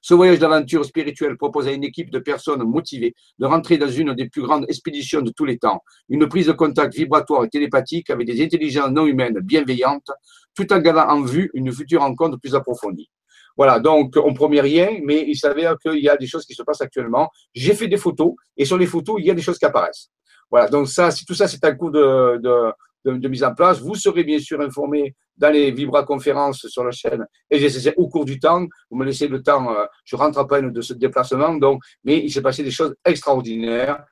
Ce 0.00 0.14
voyage 0.14 0.38
d'aventure 0.38 0.84
spirituelle 0.84 1.36
propose 1.36 1.66
à 1.66 1.72
une 1.72 1.84
équipe 1.84 2.10
de 2.10 2.18
personnes 2.18 2.62
motivées 2.62 3.14
de 3.38 3.46
rentrer 3.46 3.78
dans 3.78 3.88
une 3.88 4.14
des 4.14 4.28
plus 4.28 4.42
grandes 4.42 4.64
expéditions 4.68 5.22
de 5.22 5.30
tous 5.30 5.44
les 5.44 5.58
temps, 5.58 5.82
une 6.08 6.28
prise 6.28 6.46
de 6.46 6.52
contact 6.52 6.94
vibratoire 6.94 7.44
et 7.44 7.48
télépathique 7.48 8.10
avec 8.10 8.26
des 8.26 8.42
intelligences 8.42 8.90
non 8.90 9.06
humaines 9.06 9.40
bienveillantes, 9.40 10.10
tout 10.54 10.72
en 10.72 10.78
gardant 10.78 11.08
en 11.08 11.22
vue 11.22 11.50
une 11.54 11.72
future 11.72 12.02
rencontre 12.02 12.38
plus 12.38 12.54
approfondie. 12.54 13.10
Voilà, 13.58 13.80
donc 13.80 14.14
on 14.16 14.32
promet 14.32 14.60
rien, 14.60 15.00
mais 15.02 15.24
il 15.26 15.34
s'avère 15.34 15.76
qu'il 15.78 15.98
y 15.98 16.08
a 16.08 16.16
des 16.16 16.28
choses 16.28 16.46
qui 16.46 16.54
se 16.54 16.62
passent 16.62 16.80
actuellement. 16.80 17.28
J'ai 17.52 17.74
fait 17.74 17.88
des 17.88 17.96
photos 17.96 18.34
et 18.56 18.64
sur 18.64 18.78
les 18.78 18.86
photos, 18.86 19.16
il 19.18 19.26
y 19.26 19.30
a 19.32 19.34
des 19.34 19.42
choses 19.42 19.58
qui 19.58 19.64
apparaissent. 19.64 20.10
Voilà, 20.48 20.68
donc 20.68 20.88
ça, 20.88 21.10
tout 21.26 21.34
ça, 21.34 21.48
c'est 21.48 21.62
un 21.64 21.74
coup 21.74 21.90
de, 21.90 22.38
de, 22.40 23.18
de, 23.18 23.28
mise 23.28 23.42
en 23.42 23.52
place. 23.52 23.80
Vous 23.80 23.96
serez 23.96 24.22
bien 24.22 24.38
sûr 24.38 24.60
informé 24.60 25.16
dans 25.36 25.52
les 25.52 25.72
Vibra-conférences 25.72 26.68
sur 26.68 26.84
la 26.84 26.92
chaîne 26.92 27.26
et 27.50 27.58
j'essaie 27.58 27.94
au 27.96 28.08
cours 28.08 28.24
du 28.24 28.38
temps. 28.38 28.64
Vous 28.90 28.96
me 28.96 29.04
laissez 29.04 29.26
le 29.26 29.42
temps, 29.42 29.72
euh, 29.72 29.84
je 30.04 30.14
rentre 30.14 30.38
à 30.38 30.46
peine 30.46 30.70
de 30.70 30.80
ce 30.80 30.94
déplacement, 30.94 31.54
donc, 31.56 31.82
mais 32.04 32.18
il 32.18 32.30
s'est 32.30 32.42
passé 32.42 32.62
des 32.62 32.70
choses 32.70 32.94
extraordinaires. 33.04 34.04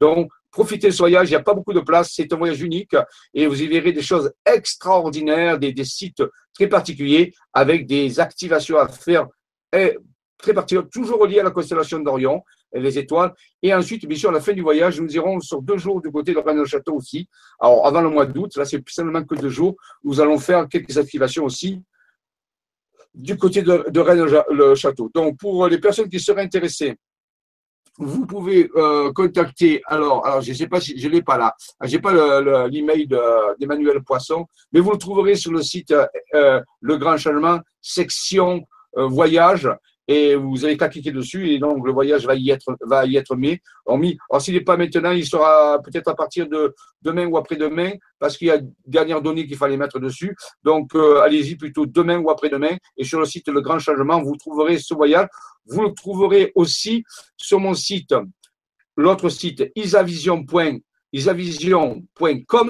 Donc, 0.00 0.30
profitez 0.54 0.86
de 0.86 0.92
ce 0.92 0.98
voyage, 0.98 1.28
il 1.28 1.32
n'y 1.32 1.36
a 1.36 1.42
pas 1.42 1.52
beaucoup 1.52 1.72
de 1.72 1.80
place, 1.80 2.12
c'est 2.14 2.32
un 2.32 2.36
voyage 2.36 2.62
unique 2.62 2.96
et 3.34 3.46
vous 3.48 3.60
y 3.60 3.66
verrez 3.66 3.92
des 3.92 4.02
choses 4.02 4.32
extraordinaires, 4.46 5.58
des, 5.58 5.84
sites 5.84 6.22
très 6.54 6.68
particuliers 6.68 7.34
avec 7.52 7.86
des 7.86 8.20
activations 8.20 8.78
à 8.78 8.86
faire 8.86 9.26
et 9.72 9.98
très 10.38 10.54
particulières, 10.54 10.88
toujours 10.88 11.20
reliées 11.20 11.40
à 11.40 11.42
la 11.42 11.50
constellation 11.50 11.98
d'Orion, 11.98 12.44
les 12.72 12.98
étoiles. 12.98 13.32
Et 13.62 13.74
ensuite, 13.74 14.06
bien 14.06 14.16
sûr, 14.16 14.30
à 14.30 14.32
la 14.32 14.40
fin 14.40 14.52
du 14.52 14.62
voyage, 14.62 15.00
nous 15.00 15.12
irons 15.16 15.40
sur 15.40 15.60
deux 15.60 15.78
jours 15.78 16.00
du 16.00 16.10
côté 16.10 16.32
de 16.32 16.38
Rennes-le-Château 16.38 16.94
aussi. 16.94 17.28
Alors, 17.58 17.84
avant 17.86 18.02
le 18.02 18.10
mois 18.10 18.26
d'août, 18.26 18.56
là, 18.56 18.64
c'est 18.64 18.82
seulement 18.88 19.24
que 19.24 19.34
deux 19.34 19.48
jours, 19.48 19.74
nous 20.04 20.20
allons 20.20 20.38
faire 20.38 20.68
quelques 20.68 20.96
activations 20.98 21.44
aussi 21.44 21.82
du 23.12 23.36
côté 23.36 23.62
de, 23.62 23.86
de 23.88 24.00
Rennes-le-Château. 24.00 25.10
Donc, 25.12 25.38
pour 25.38 25.66
les 25.66 25.78
personnes 25.78 26.08
qui 26.08 26.20
seraient 26.20 26.42
intéressées, 26.42 26.96
vous 27.98 28.26
pouvez 28.26 28.70
euh, 28.76 29.12
contacter. 29.12 29.82
Alors, 29.86 30.26
alors 30.26 30.40
je 30.40 30.50
ne 30.50 30.56
sais 30.56 30.66
pas 30.66 30.80
si 30.80 30.98
je 30.98 31.08
l'ai 31.08 31.22
pas 31.22 31.38
là. 31.38 31.54
J'ai 31.82 31.98
pas 31.98 32.40
l'email 32.68 33.06
d'Emmanuel 33.58 34.02
Poisson, 34.02 34.46
mais 34.72 34.80
vous 34.80 34.92
le 34.92 34.98
trouverez 34.98 35.36
sur 35.36 35.52
le 35.52 35.62
site 35.62 35.94
euh, 36.34 36.60
Le 36.80 36.96
Grand 36.96 37.16
Changement, 37.16 37.60
section 37.80 38.64
euh, 38.96 39.06
voyage 39.06 39.68
et 40.06 40.34
vous 40.34 40.66
qu'à 40.76 40.88
cliquer 40.88 41.12
dessus 41.12 41.50
et 41.50 41.58
donc 41.58 41.86
le 41.86 41.92
voyage 41.92 42.26
va 42.26 42.34
y 42.34 42.50
être 42.50 42.76
va 42.82 43.06
y 43.06 43.16
être 43.16 43.36
mis. 43.36 43.58
mis. 43.88 44.18
Alors 44.30 44.42
s'il 44.42 44.54
n'est 44.54 44.60
pas 44.60 44.76
maintenant, 44.76 45.12
il 45.12 45.26
sera 45.26 45.80
peut-être 45.82 46.08
à 46.08 46.14
partir 46.14 46.48
de 46.48 46.74
demain 47.02 47.26
ou 47.26 47.36
après-demain 47.36 47.92
parce 48.18 48.36
qu'il 48.36 48.48
y 48.48 48.50
a 48.50 48.58
dernières 48.86 49.22
données 49.22 49.46
qu'il 49.46 49.56
fallait 49.56 49.76
mettre 49.76 49.98
dessus. 49.98 50.36
Donc 50.62 50.94
euh, 50.94 51.20
allez-y 51.20 51.56
plutôt 51.56 51.86
demain 51.86 52.18
ou 52.18 52.30
après-demain 52.30 52.76
et 52.96 53.04
sur 53.04 53.20
le 53.20 53.26
site 53.26 53.48
Le 53.48 53.60
Grand 53.60 53.78
Changement, 53.78 54.22
vous 54.22 54.36
trouverez 54.36 54.78
ce 54.78 54.94
voyage. 54.94 55.28
Vous 55.66 55.82
le 55.82 55.94
trouverez 55.94 56.52
aussi 56.54 57.04
sur 57.36 57.58
mon 57.58 57.72
site, 57.72 58.14
l'autre 58.96 59.30
site 59.30 59.70
isavision.com 59.74 60.80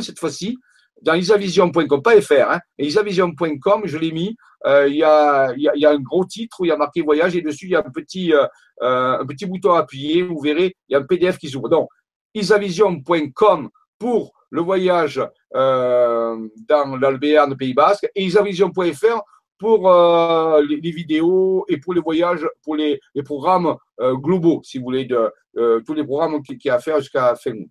cette 0.00 0.18
fois-ci, 0.18 0.58
dans 1.02 1.14
isavision.com, 1.14 2.02
pas 2.02 2.20
FR, 2.20 2.50
hein, 2.50 2.60
isavision.com, 2.78 3.82
je 3.84 3.98
l'ai 3.98 4.12
mis, 4.12 4.36
il 4.66 4.94
y, 4.96 5.02
a, 5.02 5.50
un 5.50 6.00
gros 6.00 6.24
titre 6.24 6.60
où 6.60 6.64
il 6.64 6.68
y 6.68 6.72
a 6.72 6.76
marqué 6.76 7.02
voyage 7.02 7.36
et 7.36 7.42
dessus 7.42 7.66
il 7.66 7.72
y 7.72 7.76
a 7.76 7.80
un 7.80 7.90
petit, 7.90 8.32
euh, 8.32 8.46
euh, 8.82 9.18
un 9.20 9.26
petit 9.26 9.46
bouton 9.46 9.72
à 9.72 9.80
appuyer, 9.80 10.22
vous 10.22 10.40
verrez, 10.40 10.74
il 10.88 10.92
y 10.92 10.96
a 10.96 11.00
un 11.00 11.04
PDF 11.04 11.38
qui 11.38 11.48
s'ouvre. 11.48 11.68
Donc, 11.68 11.88
isavision.com 12.34 13.70
pour 13.98 14.32
le 14.50 14.60
voyage 14.60 15.20
euh, 15.54 16.48
dans 16.68 16.96
l'Albéar, 16.96 17.48
Pays 17.56 17.74
Basque, 17.74 18.08
et 18.14 18.24
isavision.fr 18.24 19.22
pour 19.58 19.88
euh, 19.88 20.62
les, 20.62 20.90
vidéos 20.90 21.64
et 21.68 21.78
pour 21.78 21.94
les 21.94 22.00
voyages, 22.00 22.46
pour 22.62 22.76
les, 22.76 23.00
programmes 23.24 23.76
euh, 24.00 24.14
globaux, 24.14 24.60
si 24.64 24.78
vous 24.78 24.84
voulez, 24.84 25.04
de 25.04 25.32
euh, 25.56 25.80
tous 25.86 25.94
les 25.94 26.04
programmes 26.04 26.42
qu'il 26.42 26.58
y 26.64 26.70
a 26.70 26.74
à 26.74 26.78
faire 26.78 26.98
jusqu'à 26.98 27.34
fin 27.36 27.52
août. 27.52 27.70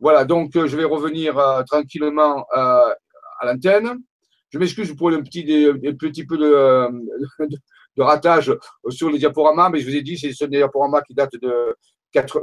Voilà, 0.00 0.24
donc 0.24 0.50
je 0.54 0.76
vais 0.76 0.84
revenir 0.84 1.36
tranquillement 1.66 2.44
à 2.52 2.94
l'antenne. 3.44 3.98
Je 4.50 4.58
m'excuse 4.58 4.94
pour 4.94 5.10
un 5.10 5.22
petit, 5.22 5.44
un 5.66 5.94
petit 5.94 6.24
peu 6.24 6.36
de, 6.36 6.44
de, 6.44 7.56
de, 7.96 8.02
ratage 8.02 8.56
sur 8.88 9.10
les 9.10 9.18
diaporamas, 9.18 9.70
mais 9.70 9.80
je 9.80 9.86
vous 9.88 9.96
ai 9.96 10.02
dit, 10.02 10.16
c'est 10.16 10.32
ce 10.32 10.44
diaporama 10.44 11.02
qui 11.02 11.14
date 11.14 11.32
de, 11.40 11.74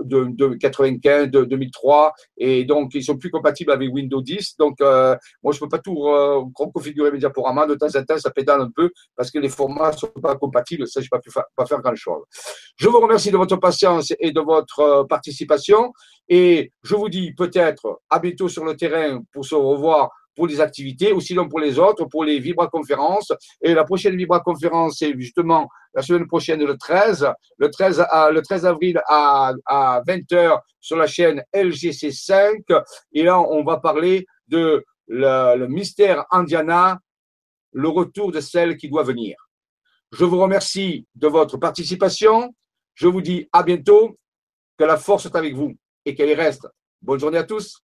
de, 0.03 0.27
de 0.35 0.55
95, 0.55 1.29
de 1.29 1.43
2003, 1.43 2.13
et 2.37 2.65
donc 2.65 2.91
ils 2.93 3.03
sont 3.03 3.17
plus 3.17 3.29
compatibles 3.29 3.71
avec 3.71 3.91
Windows 3.91 4.21
10. 4.21 4.57
Donc, 4.57 4.79
euh, 4.81 5.15
moi, 5.41 5.53
je 5.53 5.59
peux 5.59 5.67
pas 5.67 5.79
tout 5.79 6.07
euh, 6.07 6.43
configurer 6.53 7.11
mes 7.11 7.17
diaporamas. 7.17 7.67
De 7.67 7.75
temps 7.75 7.95
en 7.95 8.03
temps, 8.03 8.17
ça 8.17 8.31
pédale 8.31 8.61
un 8.61 8.71
peu 8.75 8.91
parce 9.15 9.31
que 9.31 9.39
les 9.39 9.49
formats 9.49 9.91
sont 9.93 10.07
pas 10.07 10.35
compatibles. 10.35 10.87
Ça, 10.87 11.01
peux 11.11 11.31
pas, 11.33 11.47
pas 11.55 11.65
faire 11.65 11.81
grand 11.81 11.95
chose. 11.95 12.23
Je 12.77 12.87
vous 12.87 12.99
remercie 12.99 13.31
de 13.31 13.37
votre 13.37 13.57
patience 13.57 14.13
et 14.19 14.31
de 14.31 14.41
votre 14.41 14.79
euh, 14.79 15.03
participation. 15.05 15.93
Et 16.29 16.71
je 16.83 16.95
vous 16.95 17.09
dis 17.09 17.33
peut-être 17.33 18.01
à 18.09 18.19
bientôt 18.19 18.47
sur 18.47 18.63
le 18.63 18.75
terrain 18.75 19.21
pour 19.31 19.45
se 19.45 19.55
revoir 19.55 20.09
pour 20.35 20.47
les 20.47 20.59
activités, 20.61 21.13
ou 21.13 21.21
sinon 21.21 21.47
pour 21.47 21.59
les 21.59 21.79
autres, 21.79 22.05
pour 22.05 22.23
les 22.23 22.39
vibra-conférences. 22.39 23.31
Et 23.61 23.73
la 23.73 23.83
prochaine 23.83 24.15
vibra-conférence, 24.15 24.97
c'est 24.99 25.13
justement 25.17 25.69
la 25.93 26.01
semaine 26.01 26.27
prochaine, 26.27 26.63
le 26.63 26.77
13, 26.77 27.27
le 27.57 27.69
13, 27.69 28.05
à, 28.09 28.31
le 28.31 28.41
13 28.41 28.65
avril 28.65 29.01
à, 29.07 29.53
à 29.65 30.01
20h 30.07 30.59
sur 30.79 30.97
la 30.97 31.07
chaîne 31.07 31.43
LGC5. 31.53 32.83
Et 33.13 33.23
là, 33.23 33.39
on 33.39 33.63
va 33.63 33.77
parler 33.77 34.25
de 34.47 34.83
le, 35.07 35.57
le 35.57 35.67
mystère 35.67 36.25
Indiana, 36.31 36.99
le 37.71 37.89
retour 37.89 38.31
de 38.31 38.39
celle 38.39 38.77
qui 38.77 38.89
doit 38.89 39.03
venir. 39.03 39.35
Je 40.11 40.25
vous 40.25 40.39
remercie 40.39 41.07
de 41.15 41.27
votre 41.27 41.57
participation. 41.57 42.53
Je 42.93 43.07
vous 43.07 43.21
dis 43.21 43.47
à 43.51 43.63
bientôt. 43.63 44.17
Que 44.77 44.85
la 44.85 44.97
force 44.97 45.27
est 45.27 45.35
avec 45.35 45.53
vous 45.53 45.75
et 46.03 46.15
qu'elle 46.15 46.29
y 46.29 46.33
reste. 46.33 46.67
Bonne 47.01 47.19
journée 47.19 47.37
à 47.37 47.43
tous. 47.43 47.83